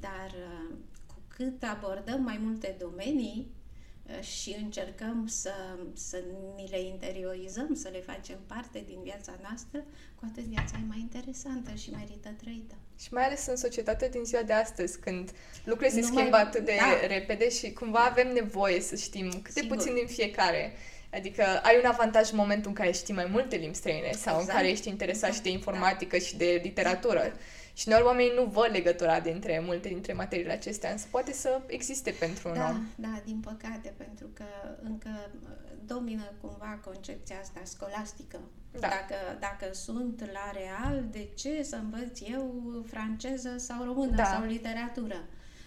Dar 0.00 0.30
uh, 0.30 0.74
cu 1.06 1.14
cât 1.28 1.62
abordăm 1.62 2.22
mai 2.22 2.38
multe 2.42 2.76
domenii, 2.78 3.46
uh, 3.48 3.53
și 4.20 4.56
încercăm 4.62 5.26
să, 5.26 5.52
să 5.94 6.22
ni 6.56 6.68
le 6.70 6.80
interiorizăm, 6.80 7.74
să 7.74 7.88
le 7.92 8.00
facem 8.00 8.38
parte 8.46 8.82
din 8.86 8.98
viața 9.02 9.32
noastră, 9.42 9.84
cu 10.14 10.22
atât 10.30 10.44
viața 10.44 10.76
e 10.82 10.86
mai 10.88 10.98
interesantă 11.00 11.74
și 11.74 11.90
merită 11.90 12.28
trăită. 12.42 12.74
Și 13.00 13.12
mai 13.12 13.24
ales 13.24 13.46
în 13.46 13.56
societatea 13.56 14.08
din 14.08 14.24
ziua 14.24 14.42
de 14.42 14.52
astăzi, 14.52 14.98
când 14.98 15.30
lucrurile 15.64 16.00
se 16.00 16.06
schimbă 16.06 16.36
atât 16.36 16.64
de 16.64 16.76
da. 16.78 17.06
repede 17.06 17.50
și 17.50 17.72
cumva 17.72 18.04
avem 18.04 18.32
nevoie 18.32 18.80
să 18.80 18.96
știm 18.96 19.30
câte 19.42 19.60
Sigur. 19.60 19.76
puțin 19.76 19.94
din 19.94 20.06
fiecare. 20.06 20.72
Adică 21.12 21.42
ai 21.62 21.78
un 21.82 21.90
avantaj 21.90 22.30
în 22.30 22.36
momentul 22.36 22.68
în 22.68 22.74
care 22.74 22.90
știi 22.90 23.14
mai 23.14 23.28
multe 23.30 23.56
limbi 23.56 23.76
străine 23.76 24.10
sau 24.12 24.34
exact. 24.34 24.40
în 24.40 24.54
care 24.54 24.68
ești 24.68 24.88
interesat 24.88 25.28
exact. 25.28 25.34
și 25.34 25.42
de 25.42 25.48
exact. 25.48 25.66
informatică 25.66 26.16
da. 26.16 26.24
și 26.24 26.36
de 26.36 26.60
literatură. 26.62 27.18
Exact. 27.18 27.40
Și 27.74 27.84
uneori 27.86 28.06
oamenii 28.06 28.32
nu 28.34 28.44
văd 28.44 28.68
legătura 28.70 29.20
dintre 29.20 29.62
multe 29.64 29.88
dintre 29.88 30.12
materiile 30.12 30.52
acestea, 30.52 30.90
însă 30.90 31.06
poate 31.10 31.32
să 31.32 31.60
existe 31.66 32.10
pentru 32.10 32.48
un 32.48 32.54
da, 32.54 32.68
om. 32.68 32.86
Da, 32.94 33.20
din 33.24 33.40
păcate, 33.40 33.94
pentru 33.96 34.26
că 34.34 34.44
încă 34.82 35.30
domină 35.86 36.32
cumva 36.40 36.80
concepția 36.84 37.36
asta 37.40 37.60
scolastică 37.64 38.40
da. 38.80 38.88
Dacă, 38.88 39.14
dacă 39.40 39.72
sunt 39.72 40.30
la 40.32 40.50
real, 40.52 41.04
de 41.10 41.28
ce 41.34 41.62
să 41.62 41.76
învăț 41.76 42.20
eu 42.30 42.52
franceză 42.86 43.54
sau 43.58 43.84
română 43.84 44.16
da. 44.16 44.24
sau 44.24 44.44
literatură? 44.44 45.24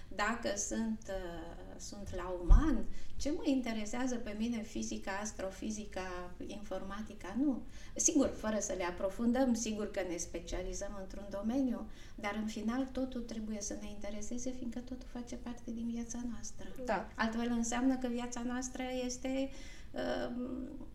Dacă 0.08 0.50
sunt, 0.56 1.02
uh, 1.08 1.76
sunt 1.78 2.16
la 2.16 2.36
uman, 2.44 2.86
ce 3.18 3.32
mă 3.32 3.44
interesează 3.46 4.16
pe 4.16 4.36
mine 4.38 4.62
fizica, 4.62 5.12
astrofizica, 5.22 6.32
informatica? 6.48 7.36
Nu. 7.38 7.62
Sigur, 7.96 8.28
fără 8.28 8.58
să 8.60 8.74
le 8.78 8.84
aprofundăm, 8.84 9.54
sigur 9.54 9.92
că 9.92 10.02
ne 10.10 10.18
specializăm 10.18 10.98
într-un 11.02 11.28
domeniu, 11.30 11.90
dar 12.16 12.36
în 12.42 12.48
final 12.48 12.86
totul 12.92 13.22
trebuie 13.22 13.62
să 13.62 13.78
ne 13.82 13.90
intereseze, 13.90 14.50
fiindcă 14.50 14.80
totul 14.80 15.08
face 15.12 15.36
parte 15.36 15.72
din 15.72 15.90
viața 15.92 16.20
noastră. 16.32 16.68
Da. 16.86 17.10
Altfel 17.16 17.50
înseamnă 17.52 17.98
că 17.98 18.08
viața 18.08 18.42
noastră 18.42 18.84
este, 19.06 19.50
uh, 19.92 20.32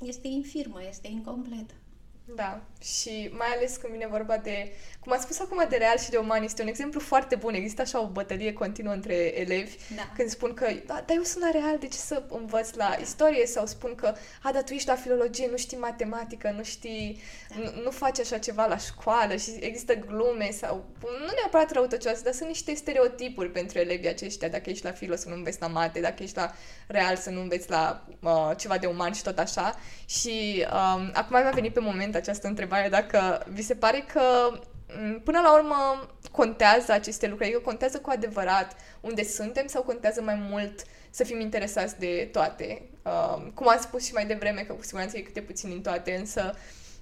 este 0.02 0.28
infirmă, 0.28 0.78
este 0.88 1.08
incompletă. 1.08 1.74
Da, 2.24 2.60
și 2.82 3.30
mai 3.32 3.46
ales 3.56 3.76
când 3.76 3.92
vine 3.92 4.06
vorba 4.06 4.36
de, 4.36 4.72
cum 5.00 5.12
am 5.12 5.20
spus 5.20 5.40
acum 5.40 5.66
de 5.68 5.76
real 5.76 5.98
și 5.98 6.10
de 6.10 6.16
uman, 6.16 6.42
este 6.42 6.62
un 6.62 6.68
exemplu 6.68 7.00
foarte 7.00 7.36
bun. 7.36 7.54
Există 7.54 7.80
așa 7.80 8.00
o 8.00 8.06
bătălie 8.06 8.52
continuă 8.52 8.92
între 8.92 9.40
elevi 9.40 9.76
da. 9.96 10.12
când 10.16 10.28
spun 10.28 10.54
că, 10.54 10.66
da, 10.86 11.02
dar 11.06 11.16
eu 11.16 11.22
sunt 11.22 11.44
la 11.44 11.50
real, 11.50 11.78
de 11.78 11.86
ce 11.86 11.96
să 11.96 12.22
învăț 12.28 12.72
la 12.72 12.96
istorie? 13.00 13.46
Sau 13.46 13.66
spun 13.66 13.94
că, 13.94 14.14
a, 14.42 14.52
dar 14.52 14.62
tu 14.62 14.72
ești 14.72 14.88
la 14.88 14.94
filologie, 14.94 15.48
nu 15.50 15.56
știi 15.56 15.76
matematică, 15.76 16.54
nu 16.56 16.62
știi, 16.62 17.20
da. 17.48 17.56
nu, 17.58 17.82
nu 17.82 17.90
faci 17.90 18.18
așa 18.18 18.38
ceva 18.38 18.66
la 18.66 18.76
școală 18.76 19.36
și 19.36 19.50
există 19.60 19.94
glume 19.94 20.50
sau, 20.50 20.84
nu 21.00 21.32
neapărat 21.40 21.72
răutăcioase, 21.72 22.22
dar 22.22 22.32
sunt 22.32 22.48
niște 22.48 22.74
stereotipuri 22.74 23.50
pentru 23.50 23.78
elevii 23.78 24.08
aceștia, 24.08 24.48
dacă 24.48 24.70
ești 24.70 24.84
la 24.84 24.92
filo 24.92 25.16
să 25.16 25.28
nu 25.28 25.34
înveți 25.34 25.60
la 25.60 25.66
mate, 25.66 26.00
dacă 26.00 26.22
ești 26.22 26.36
la 26.36 26.52
real 26.86 27.16
să 27.16 27.30
nu 27.30 27.40
înveți 27.40 27.70
la 27.70 28.06
uh, 28.20 28.50
ceva 28.56 28.78
de 28.78 28.86
uman 28.86 29.12
și 29.12 29.22
tot 29.22 29.38
așa. 29.38 29.78
Și 30.06 30.66
um, 30.72 31.10
acum 31.12 31.40
mi-a 31.40 31.50
venit 31.50 31.72
pe 31.72 31.80
moment 31.80 32.11
această 32.16 32.46
întrebare 32.46 32.88
dacă 32.88 33.46
vi 33.48 33.62
se 33.62 33.74
pare 33.74 34.04
că 34.12 34.22
mm, 34.98 35.20
până 35.20 35.40
la 35.40 35.54
urmă 35.54 36.08
contează 36.30 36.92
aceste 36.92 37.26
lucruri, 37.26 37.48
adică 37.48 37.64
contează 37.64 37.98
cu 37.98 38.10
adevărat 38.10 38.76
unde 39.00 39.24
suntem 39.24 39.66
sau 39.66 39.82
contează 39.82 40.22
mai 40.22 40.46
mult 40.50 40.82
să 41.10 41.24
fim 41.24 41.40
interesați 41.40 41.98
de 41.98 42.28
toate. 42.32 42.82
Um, 43.02 43.50
cum 43.54 43.68
am 43.68 43.78
spus 43.80 44.04
și 44.04 44.12
mai 44.12 44.26
devreme, 44.26 44.60
că 44.60 44.72
cu 44.72 44.82
siguranță 44.82 45.16
e 45.16 45.20
câte 45.20 45.40
puțin 45.40 45.68
din 45.68 45.82
toate, 45.82 46.14
însă 46.14 46.54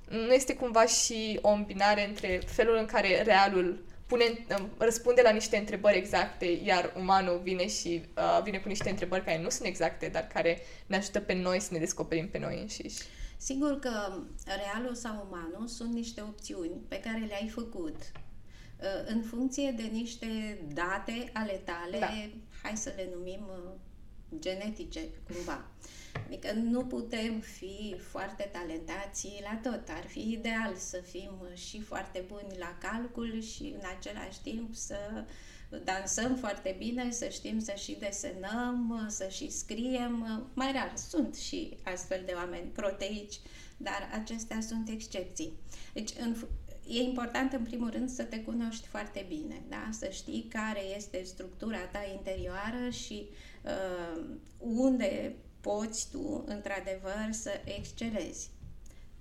nu 0.08 0.32
este 0.32 0.54
cumva 0.54 0.86
și 0.86 1.38
o 1.42 1.48
îmbinare 1.50 2.08
între 2.08 2.40
felul 2.46 2.76
în 2.76 2.86
care 2.86 3.22
realul 3.22 3.84
pune, 4.06 4.24
um, 4.58 4.70
răspunde 4.78 5.22
la 5.22 5.30
niște 5.30 5.56
întrebări 5.56 5.96
exacte, 5.96 6.60
iar 6.64 6.92
umanul 6.96 7.40
vine 7.42 7.68
și 7.68 8.02
uh, 8.16 8.42
vine 8.42 8.58
cu 8.58 8.68
niște 8.68 8.90
întrebări 8.90 9.24
care 9.24 9.42
nu 9.42 9.48
sunt 9.48 9.66
exacte, 9.66 10.08
dar 10.08 10.26
care 10.32 10.62
ne 10.86 10.96
ajută 10.96 11.20
pe 11.20 11.32
noi 11.32 11.60
să 11.60 11.68
ne 11.72 11.78
descoperim 11.78 12.28
pe 12.28 12.38
noi 12.38 12.58
înșiși. 12.60 12.98
Sigur 13.42 13.78
că 13.78 14.22
realul 14.44 14.94
sau 14.94 15.26
umanul 15.30 15.66
sunt 15.66 15.92
niște 15.92 16.20
opțiuni 16.20 16.80
pe 16.88 17.00
care 17.00 17.24
le-ai 17.24 17.48
făcut 17.48 17.96
uh, 17.96 19.06
în 19.06 19.22
funcție 19.22 19.74
de 19.76 19.82
niște 19.82 20.60
date 20.74 21.30
ale 21.32 21.60
tale, 21.64 21.98
da. 21.98 22.06
hai 22.62 22.76
să 22.76 22.92
le 22.96 23.08
numim 23.14 23.40
uh, 23.48 23.72
genetice, 24.38 25.00
cumva. 25.32 25.64
Adică 26.26 26.52
nu 26.52 26.84
putem 26.84 27.40
fi 27.40 27.96
foarte 27.98 28.50
talentați 28.52 29.28
la 29.42 29.70
tot. 29.70 29.88
Ar 29.88 30.06
fi 30.06 30.32
ideal 30.32 30.74
să 30.76 31.02
fim 31.10 31.30
și 31.54 31.80
foarte 31.80 32.24
buni 32.26 32.58
la 32.58 32.78
calcul 32.80 33.40
și 33.40 33.74
în 33.74 33.88
același 33.98 34.40
timp 34.40 34.74
să 34.74 34.96
dansăm 35.84 36.36
foarte 36.36 36.74
bine, 36.78 37.10
să 37.10 37.28
știm 37.28 37.60
să 37.60 37.72
și 37.76 37.96
desenăm, 38.00 39.06
să 39.08 39.28
și 39.28 39.50
scriem. 39.50 40.46
Mai 40.54 40.72
rar 40.72 40.92
sunt 41.08 41.34
și 41.34 41.76
astfel 41.84 42.22
de 42.26 42.32
oameni 42.36 42.66
proteici 42.66 43.40
dar 43.82 44.08
acestea 44.12 44.60
sunt 44.60 44.88
excepții. 44.88 45.52
Deci, 45.92 46.10
în, 46.20 46.36
e 46.86 47.00
important, 47.00 47.52
în 47.52 47.62
primul 47.62 47.90
rând, 47.90 48.10
să 48.10 48.22
te 48.22 48.40
cunoști 48.40 48.86
foarte 48.86 49.24
bine, 49.28 49.62
da? 49.68 49.88
să 49.90 50.08
știi 50.12 50.46
care 50.48 50.80
este 50.96 51.22
structura 51.22 51.78
ta 51.78 52.00
interioară 52.12 52.90
și 52.90 53.28
uh, 53.64 54.24
unde 54.58 55.36
poți 55.60 56.10
tu, 56.10 56.44
într-adevăr, 56.46 57.28
să 57.30 57.50
excelezi. 57.64 58.50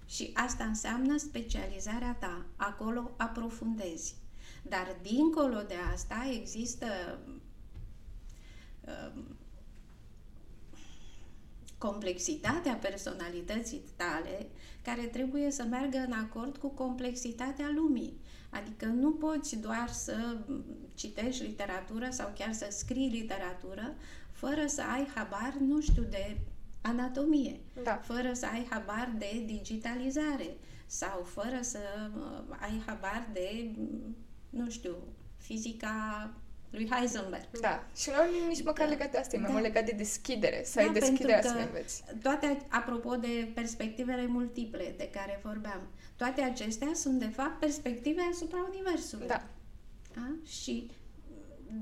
Și 0.06 0.32
asta 0.34 0.64
înseamnă 0.64 1.18
specializarea 1.18 2.18
ta. 2.20 2.46
Acolo 2.56 3.12
aprofundezi. 3.18 4.16
Dar 4.62 4.96
dincolo 5.02 5.62
de 5.62 5.76
asta 5.94 6.28
există 6.32 6.86
uh, 8.86 9.24
complexitatea 11.78 12.74
personalității 12.74 13.82
tale 13.96 14.48
care 14.82 15.02
trebuie 15.02 15.52
să 15.52 15.64
meargă 15.64 15.98
în 15.98 16.12
acord 16.12 16.58
cu 16.58 16.68
complexitatea 16.68 17.72
lumii. 17.76 18.20
Adică 18.50 18.86
nu 18.86 19.12
poți 19.12 19.56
doar 19.58 19.90
să 19.92 20.38
citești 20.94 21.44
literatură 21.44 22.08
sau 22.12 22.32
chiar 22.38 22.54
să 22.54 22.68
scrii 22.70 23.10
literatură 23.10 23.96
fără 24.32 24.66
să 24.68 24.82
ai 24.82 25.08
habar, 25.16 25.54
nu 25.60 25.82
știu, 25.82 26.04
de 26.04 26.38
anatomie, 26.82 27.60
da. 27.84 27.96
fără 27.96 28.34
să 28.34 28.46
ai 28.46 28.68
habar 28.70 29.14
de 29.18 29.44
digitalizare 29.46 30.58
sau 30.86 31.24
fără 31.24 31.60
să 31.62 31.80
uh, 32.18 32.58
ai 32.60 32.82
habar 32.86 33.30
de, 33.34 33.72
nu 34.50 34.70
știu, 34.70 34.96
fizica 35.38 36.30
lui 36.70 36.90
Heisenberg. 36.92 37.44
Da, 37.62 37.88
și 37.96 38.10
nu 38.10 38.48
nici 38.48 38.64
măcar 38.64 38.86
da. 38.86 38.92
legat 38.92 39.12
de 39.12 39.18
asta, 39.18 39.36
e 39.36 39.40
mai 39.40 39.48
da. 39.48 39.54
mult 39.54 39.66
legat 39.66 39.86
de 39.86 39.92
deschidere, 39.92 40.64
să 40.64 40.76
da, 40.76 40.82
ai 40.82 40.94
deschiderea 40.94 41.42
să 41.42 41.58
înveți. 41.58 42.04
Toate, 42.22 42.66
apropo 42.68 43.16
de 43.16 43.52
perspectivele 43.54 44.26
multiple 44.26 44.94
de 44.98 45.10
care 45.10 45.40
vorbeam, 45.44 45.82
toate 46.16 46.42
acestea 46.42 46.92
sunt 46.94 47.20
de 47.20 47.28
fapt 47.28 47.60
perspective 47.60 48.22
asupra 48.32 48.70
Universului. 48.72 49.28
Da. 49.28 49.44
da? 50.16 50.36
Și 50.46 50.92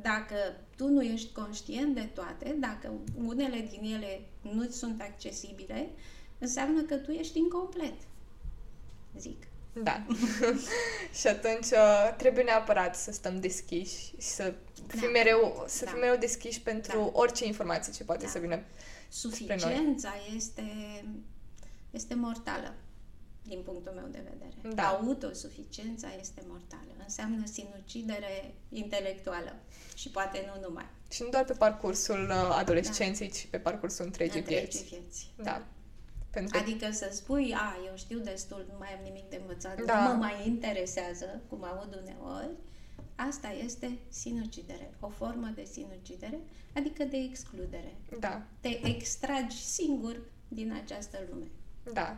dacă 0.01 0.35
tu 0.75 0.87
nu 0.87 1.01
ești 1.01 1.33
conștient 1.33 1.95
de 1.95 2.09
toate, 2.13 2.55
dacă 2.59 2.91
unele 3.25 3.67
din 3.69 3.93
ele 3.93 4.21
nu 4.41 4.69
sunt 4.69 5.01
accesibile, 5.01 5.89
înseamnă 6.39 6.81
că 6.81 6.95
tu 6.95 7.11
ești 7.11 7.37
incomplet. 7.37 7.95
Zic. 9.17 9.46
Da. 9.83 10.05
și 11.19 11.27
atunci 11.27 11.65
uh, 11.71 12.15
trebuie 12.17 12.43
neapărat 12.43 12.95
să 12.95 13.11
stăm 13.11 13.39
deschiși 13.39 13.95
și 13.95 14.15
să 14.21 14.53
fim 14.87 14.99
da. 15.01 15.07
mereu, 15.07 15.63
să 15.67 15.83
da. 15.85 15.91
fim 15.91 15.99
mereu 15.99 16.15
deschiși 16.15 16.61
pentru 16.61 16.97
da. 16.97 17.19
orice 17.19 17.45
informație 17.45 17.93
ce 17.93 18.03
poate 18.03 18.25
da. 18.25 18.31
să 18.31 18.39
vină 18.39 18.59
Suficiența 19.09 20.13
este, 20.35 20.63
este 21.91 22.15
mortală 22.15 22.73
din 23.43 23.61
punctul 23.61 23.93
meu 23.95 24.07
de 24.11 24.23
vedere. 24.23 24.75
Da. 24.75 24.87
Autosuficiența 24.87 26.07
este 26.19 26.41
mortală. 26.47 26.91
Înseamnă 27.03 27.45
sinucidere 27.45 28.53
intelectuală 28.69 29.55
și 29.95 30.09
poate 30.09 30.51
nu 30.53 30.67
numai. 30.67 30.85
Și 31.11 31.23
nu 31.23 31.29
doar 31.29 31.43
pe 31.43 31.53
parcursul 31.53 32.29
uh, 32.29 32.55
adolescenței, 32.57 33.27
da. 33.27 33.33
ci 33.33 33.47
pe 33.49 33.57
parcursul 33.57 34.05
întregii, 34.05 34.39
întregii 34.39 34.79
vieți. 34.79 34.83
vieți. 34.83 35.31
Da. 35.35 35.65
Pentru... 36.37 36.57
Adică 36.57 36.91
să 36.91 37.09
spui, 37.11 37.53
a, 37.55 37.77
eu 37.85 37.95
știu 37.95 38.19
destul, 38.19 38.65
nu 38.71 38.77
mai 38.77 38.93
am 38.97 39.03
nimic 39.03 39.29
de 39.29 39.37
învățat, 39.41 39.81
da. 39.81 40.01
nu 40.01 40.07
mă 40.07 40.13
mai 40.13 40.33
interesează, 40.45 41.41
cum 41.49 41.63
aud 41.63 41.99
uneori, 42.01 42.49
asta 43.15 43.53
este 43.63 43.97
sinucidere, 44.09 44.93
o 44.99 45.07
formă 45.07 45.51
de 45.55 45.63
sinucidere, 45.71 46.39
adică 46.75 47.03
de 47.03 47.17
excludere. 47.17 47.95
Da. 48.19 48.41
Te 48.59 48.87
extragi 48.87 49.57
singur 49.65 50.15
din 50.47 50.81
această 50.83 51.17
lume. 51.29 51.45
Da. 51.93 52.17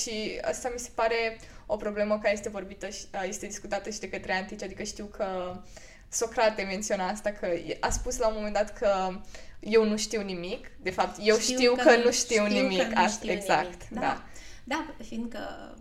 Și 0.00 0.40
asta 0.42 0.70
mi 0.72 0.78
se 0.78 0.90
pare 0.94 1.38
o 1.66 1.76
problemă 1.76 2.18
care 2.18 2.34
este 2.34 2.48
vorbită 2.48 2.88
și 2.88 3.04
este 3.26 3.46
discutată 3.46 3.90
și 3.90 4.00
de 4.00 4.08
către 4.08 4.32
antici, 4.32 4.62
adică 4.62 4.82
știu 4.82 5.04
că 5.04 5.60
Socrate 6.08 6.62
menționa 6.62 7.08
asta, 7.08 7.30
că 7.30 7.48
a 7.80 7.90
spus 7.90 8.18
la 8.18 8.28
un 8.28 8.34
moment 8.36 8.54
dat 8.54 8.78
că 8.78 9.20
eu 9.62 9.84
nu 9.84 9.96
știu 9.96 10.22
nimic. 10.22 10.70
De 10.82 10.90
fapt, 10.90 11.18
eu 11.22 11.38
știu, 11.38 11.56
știu 11.56 11.74
că, 11.74 11.82
că 11.82 11.96
nu 11.96 12.10
știu, 12.10 12.44
știu 12.44 12.46
nimic. 12.46 12.78
Că 12.78 12.94
nu 12.94 13.02
Asta, 13.02 13.08
știu 13.08 13.32
exact, 13.32 13.64
nimic. 13.64 13.88
Da. 13.90 14.00
da. 14.00 14.24
Da, 14.64 14.94
fiindcă 15.04 15.74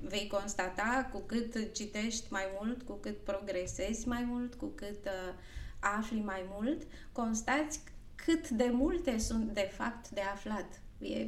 vei 0.00 0.26
constata 0.26 1.08
cu 1.12 1.18
cât 1.18 1.74
citești 1.74 2.26
mai 2.28 2.44
mult, 2.60 2.82
cu 2.82 2.92
cât 2.92 3.16
progresezi 3.24 4.08
mai 4.08 4.24
mult, 4.28 4.54
cu 4.54 4.66
cât 4.66 5.04
uh, 5.04 5.34
afli 5.80 6.20
mai 6.20 6.44
mult, 6.48 6.82
constați 7.12 7.80
cât 8.14 8.48
de 8.48 8.70
multe 8.72 9.18
sunt 9.18 9.50
de 9.52 9.70
fapt 9.72 10.08
de 10.08 10.20
aflat. 10.20 10.80
E, 10.98 11.26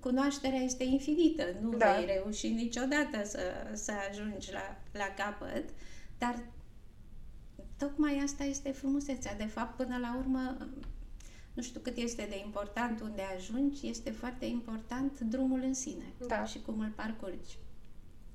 cunoașterea 0.00 0.58
este 0.58 0.84
infinită, 0.84 1.44
nu 1.60 1.76
da. 1.76 1.92
vei 1.92 2.06
reuși 2.06 2.48
niciodată 2.48 3.24
să, 3.24 3.40
să 3.72 3.92
ajungi 4.10 4.52
la, 4.52 4.76
la 4.92 5.14
capăt, 5.16 5.64
dar 6.18 6.34
tocmai 7.82 8.20
asta 8.24 8.44
este 8.44 8.70
frumusețea. 8.70 9.34
De 9.38 9.48
fapt, 9.54 9.76
până 9.76 9.98
la 10.00 10.16
urmă, 10.18 10.56
nu 11.52 11.62
știu 11.62 11.80
cât 11.80 11.96
este 11.96 12.26
de 12.28 12.38
important 12.44 13.00
unde 13.00 13.22
ajungi, 13.36 13.88
este 13.88 14.10
foarte 14.10 14.44
important 14.44 15.20
drumul 15.20 15.60
în 15.62 15.74
sine 15.74 16.04
da. 16.26 16.44
și 16.44 16.60
cum 16.66 16.80
îl 16.80 16.92
parcurgi. 16.96 17.58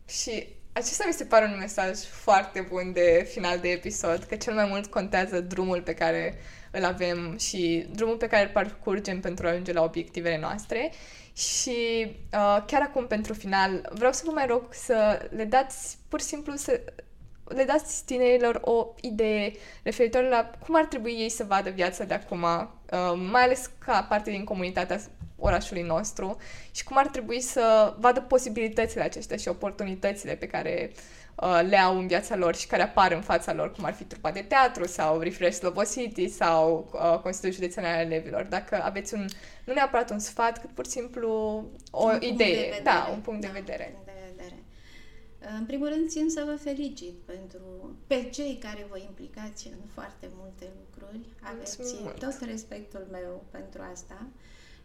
Și 0.07 0.47
acesta 0.73 1.03
mi 1.07 1.13
se 1.13 1.25
pare 1.25 1.45
un 1.45 1.57
mesaj 1.57 1.97
foarte 1.99 2.67
bun 2.69 2.91
de 2.93 3.27
final 3.31 3.59
de 3.59 3.69
episod, 3.69 4.23
că 4.23 4.35
cel 4.35 4.53
mai 4.53 4.67
mult 4.69 4.85
contează 4.85 5.41
drumul 5.41 5.81
pe 5.81 5.93
care 5.93 6.37
îl 6.71 6.83
avem 6.83 7.37
și 7.37 7.87
drumul 7.91 8.17
pe 8.17 8.27
care 8.27 8.43
îl 8.43 8.51
parcurgem 8.53 9.19
pentru 9.19 9.47
a 9.47 9.49
ajunge 9.49 9.73
la 9.73 9.83
obiectivele 9.83 10.39
noastre. 10.39 10.91
Și 11.33 12.07
uh, 12.33 12.63
chiar 12.67 12.81
acum, 12.81 13.07
pentru 13.07 13.33
final, 13.33 13.89
vreau 13.91 14.11
să 14.11 14.23
vă 14.25 14.31
mai 14.31 14.45
rog 14.45 14.73
să 14.73 15.27
le 15.29 15.45
dați 15.45 15.97
pur 16.07 16.19
și 16.19 16.25
simplu 16.25 16.55
să 16.55 16.81
le 17.47 17.63
dați 17.63 18.05
tinerilor 18.05 18.59
o 18.63 18.87
idee 19.01 19.51
referitor 19.83 20.23
la 20.23 20.51
cum 20.65 20.75
ar 20.75 20.85
trebui 20.85 21.11
ei 21.11 21.29
să 21.29 21.43
vadă 21.43 21.69
viața 21.69 22.03
de 22.03 22.13
acum, 22.13 22.43
uh, 22.43 23.13
mai 23.31 23.43
ales 23.43 23.69
ca 23.85 24.05
parte 24.09 24.31
din 24.31 24.43
comunitatea 24.43 24.99
orașului 25.39 25.81
nostru 25.81 26.37
și 26.71 26.83
cum 26.83 26.97
ar 26.97 27.07
trebui 27.07 27.41
să 27.41 27.95
vadă 27.99 28.21
posibilitățile 28.21 29.03
acestea 29.03 29.37
și 29.37 29.47
oportunitățile 29.47 30.35
pe 30.35 30.47
care 30.47 30.91
uh, 31.35 31.59
le 31.69 31.77
au 31.77 31.97
în 31.97 32.07
viața 32.07 32.35
lor 32.35 32.55
și 32.55 32.67
care 32.67 32.81
apar 32.81 33.11
în 33.11 33.21
fața 33.21 33.53
lor, 33.53 33.71
cum 33.71 33.83
ar 33.83 33.93
fi 33.93 34.03
trupa 34.03 34.31
de 34.31 34.41
teatru 34.41 34.87
sau 34.87 35.19
Refresh 35.19 35.57
Slobo 35.57 35.83
City 35.83 36.29
sau 36.29 36.89
uh, 36.93 37.19
Consiliul 37.19 37.53
Județean 37.53 37.85
al 37.85 38.05
Elevilor. 38.05 38.43
Dacă 38.43 38.81
aveți 38.83 39.13
un, 39.13 39.25
nu 39.63 39.73
neapărat 39.73 40.09
un 40.09 40.19
sfat, 40.19 40.59
cât 40.59 40.69
pur 40.69 40.85
și 40.85 40.91
simplu 40.91 41.29
o 41.91 42.03
un 42.03 42.21
idee, 42.21 42.79
da, 42.83 43.09
un 43.11 43.19
punct 43.19 43.41
de 43.41 43.47
da, 43.47 43.53
vedere. 43.53 43.83
Punct 43.83 43.95
de 43.95 43.99
vedere. 43.99 44.06
În 45.59 45.65
primul 45.65 45.87
rând, 45.87 46.09
țin 46.09 46.29
să 46.29 46.43
vă 46.45 46.55
felicit 46.55 47.13
pentru 47.25 47.95
pe 48.07 48.29
cei 48.33 48.57
care 48.61 48.85
vă 48.89 48.97
implicați 48.97 49.67
în 49.67 49.77
foarte 49.93 50.29
multe 50.35 50.65
lucruri. 50.79 51.19
Aveți 51.41 51.77
tot 52.19 52.41
respectul 52.41 53.07
meu 53.11 53.45
pentru 53.51 53.81
asta 53.93 54.27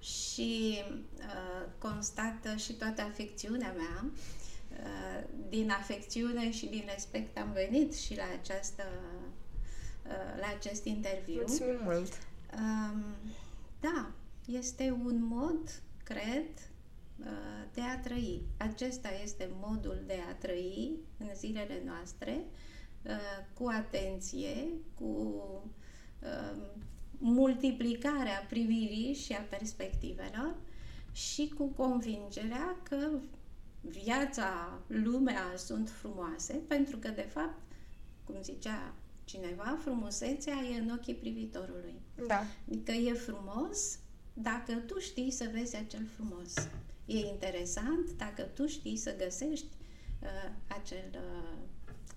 și 0.00 0.82
uh, 1.18 1.66
constată 1.78 2.56
și 2.56 2.72
toată 2.72 3.02
afecțiunea 3.02 3.74
mea. 3.76 4.04
Uh, 4.70 5.24
din 5.48 5.70
afecțiune 5.70 6.50
și 6.52 6.66
din 6.66 6.84
respect 6.86 7.38
am 7.38 7.52
venit 7.52 7.94
și 7.94 8.16
la 8.16 8.24
această 8.40 8.82
uh, 10.06 10.40
la 10.40 10.46
acest 10.56 10.84
interviu. 10.84 11.42
Mulțumim 11.46 11.80
mult! 11.82 12.12
Um, 12.54 13.04
da, 13.80 14.10
este 14.46 14.98
un 15.04 15.24
mod, 15.24 15.82
cred, 16.04 16.48
uh, 16.54 16.71
de 17.72 17.80
a 17.80 17.98
trăi. 17.98 18.42
Acesta 18.56 19.08
este 19.22 19.50
modul 19.60 20.02
de 20.06 20.18
a 20.30 20.34
trăi 20.34 20.96
în 21.18 21.28
zilele 21.34 21.82
noastre, 21.86 22.44
uh, 23.02 23.10
cu 23.54 23.66
atenție, 23.66 24.68
cu 24.94 25.42
multiplicarea 27.18 28.46
privirii 28.48 29.14
și 29.14 29.32
a 29.32 29.40
perspectivelor 29.40 30.54
și 31.12 31.52
cu 31.58 31.64
convingerea 31.66 32.76
că 32.82 33.08
viața, 33.80 34.78
lumea 34.86 35.52
sunt 35.56 35.90
frumoase, 35.90 36.52
pentru 36.52 36.96
că, 36.96 37.08
de 37.08 37.28
fapt, 37.32 37.58
cum 38.24 38.34
zicea 38.42 38.94
cineva, 39.24 39.78
frumusețea 39.82 40.54
e 40.74 40.80
în 40.80 40.90
ochii 40.90 41.14
privitorului. 41.14 41.94
Da. 42.26 42.44
Adică 42.68 42.92
e 42.92 43.12
frumos 43.12 43.98
dacă 44.34 44.72
tu 44.72 44.98
știi 44.98 45.30
să 45.30 45.50
vezi 45.52 45.76
acel 45.76 46.06
frumos. 46.14 46.54
E 47.06 47.16
interesant 47.16 48.10
dacă 48.10 48.42
tu 48.42 48.66
știi 48.66 48.96
să 48.96 49.16
găsești 49.16 49.66
uh, 50.22 50.50
acel, 50.66 51.10
uh, 51.14 51.58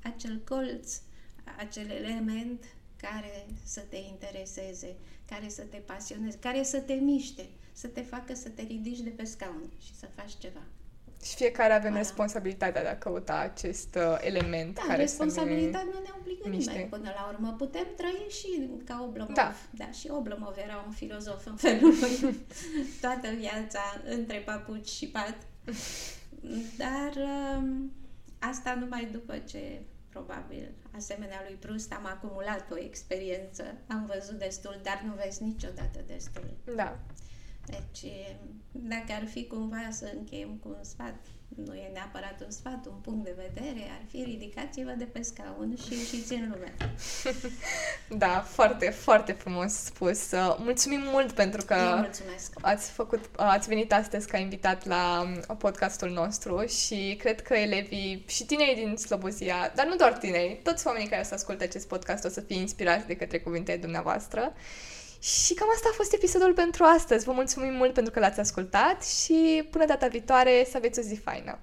acel 0.04 0.42
colț, 0.48 1.02
acel 1.58 1.90
element 1.90 2.64
care 2.98 3.46
să 3.64 3.82
te 3.90 3.96
intereseze, 3.96 4.96
care 5.26 5.50
să 5.50 5.62
te 5.62 5.78
pasioneze, 5.78 6.38
care 6.40 6.64
să 6.64 6.80
te 6.80 6.94
miște, 6.94 7.50
să 7.72 7.88
te 7.88 8.02
facă 8.02 8.34
să 8.34 8.50
te 8.50 8.62
ridici 8.62 9.00
de 9.00 9.10
pe 9.10 9.24
scaun 9.24 9.72
și 9.80 9.96
să 9.96 10.06
faci 10.06 10.38
ceva. 10.38 10.64
Și 11.26 11.36
fiecare 11.36 11.74
avem 11.74 11.92
da. 11.92 11.98
responsabilitatea 11.98 12.82
de 12.82 12.88
a 12.88 12.98
căuta 12.98 13.38
acest 13.38 13.96
uh, 13.96 14.18
element 14.22 14.76
da, 14.76 14.82
care 14.88 15.02
responsabilitatea 15.02 15.80
să 15.80 15.86
ne 15.86 15.92
nu 15.94 16.00
ne 16.00 16.10
obligă 16.20 16.50
miște. 16.50 16.72
nimeni 16.72 16.90
până 16.90 17.12
la 17.16 17.32
urmă. 17.34 17.56
Putem 17.58 17.88
trăi 17.98 18.26
și 18.30 18.70
ca 18.86 19.04
Oblomov. 19.08 19.36
Da. 19.36 19.54
da, 19.72 19.92
și 19.92 20.10
Oblomov 20.12 20.56
era 20.58 20.84
un 20.86 20.92
filozof 20.92 21.46
în 21.46 21.56
felul 21.56 21.94
lui. 22.00 22.46
Toată 23.02 23.28
viața 23.38 23.82
între 24.06 24.38
papuci 24.38 24.88
și 24.88 25.08
pat 25.08 25.38
Dar 26.78 27.14
um, 27.16 27.92
asta 28.40 28.76
numai 28.80 29.08
după 29.12 29.38
ce 29.38 29.82
probabil, 30.10 30.72
asemenea 30.96 31.44
lui 31.48 31.56
Proust, 31.56 31.94
am 31.94 32.06
acumulat 32.06 32.72
o 32.72 32.78
experiență, 32.78 33.64
am 33.88 34.12
văzut 34.14 34.38
destul, 34.40 34.80
dar 34.84 35.04
nu 35.06 35.14
vezi 35.24 35.44
niciodată 35.44 36.00
destul. 36.08 36.50
Da. 36.76 37.00
Deci, 37.66 38.12
dacă 38.72 39.12
ar 39.22 39.28
fi 39.28 39.48
cumva 39.48 39.88
să 39.92 40.12
încheiem 40.18 40.60
cu 40.64 40.68
un 40.68 40.84
sfat, 40.84 41.16
nu 41.48 41.74
e 41.74 41.90
neapărat 41.94 42.42
un 42.44 42.52
sfat, 42.52 42.86
un 42.86 42.98
punct 43.02 43.24
de 43.24 43.36
vedere, 43.36 43.90
ar 43.92 44.02
fi 44.10 44.24
ridicați-vă 44.24 44.94
de 44.98 45.04
pe 45.04 45.22
scaun 45.22 45.76
și 45.86 45.94
ieșiți 45.94 46.34
în 46.34 46.50
lume. 46.50 46.74
da, 48.24 48.42
foarte, 48.48 48.90
foarte 48.90 49.32
frumos 49.32 49.74
spus. 49.74 50.32
Uh, 50.32 50.56
mulțumim 50.60 51.02
mult 51.04 51.32
pentru 51.32 51.66
că 51.66 51.76
mulțumesc. 51.98 52.54
ați, 52.62 52.92
făcut, 52.92 53.20
uh, 53.20 53.30
ați 53.36 53.68
venit 53.68 53.94
astăzi 53.94 54.28
ca 54.28 54.38
invitat 54.38 54.86
la 54.86 55.22
um, 55.50 55.56
podcastul 55.58 56.10
nostru 56.10 56.66
și 56.66 57.16
cred 57.20 57.42
că 57.42 57.54
elevii 57.54 58.24
și 58.28 58.46
tinerii 58.46 58.86
din 58.86 58.96
Slobozia, 58.96 59.72
dar 59.76 59.86
nu 59.86 59.96
doar 59.96 60.14
tineri, 60.14 60.60
toți 60.64 60.88
oamenii 60.88 61.10
care 61.10 61.22
o 61.22 61.26
să 61.26 61.34
asculte 61.34 61.64
acest 61.64 61.88
podcast 61.88 62.26
o 62.26 62.30
să 62.30 62.42
fie 62.42 62.60
inspirați 62.60 63.08
de 63.08 63.16
către 63.16 63.40
cuvintele 63.40 63.78
dumneavoastră. 63.78 64.54
Și 65.26 65.54
cam 65.54 65.68
asta 65.76 65.90
a 65.92 65.96
fost 65.96 66.14
episodul 66.14 66.54
pentru 66.54 66.84
astăzi. 66.84 67.26
Vă 67.26 67.32
mulțumim 67.32 67.74
mult 67.74 67.94
pentru 67.94 68.14
că 68.14 68.20
l-ați 68.20 68.40
ascultat 68.40 69.06
și 69.06 69.68
până 69.72 69.86
data 69.86 70.08
viitoare 70.08 70.66
să 70.70 70.78
aveți 70.78 71.00
o 71.00 71.02
zi 71.02 71.16
faină! 71.16 71.60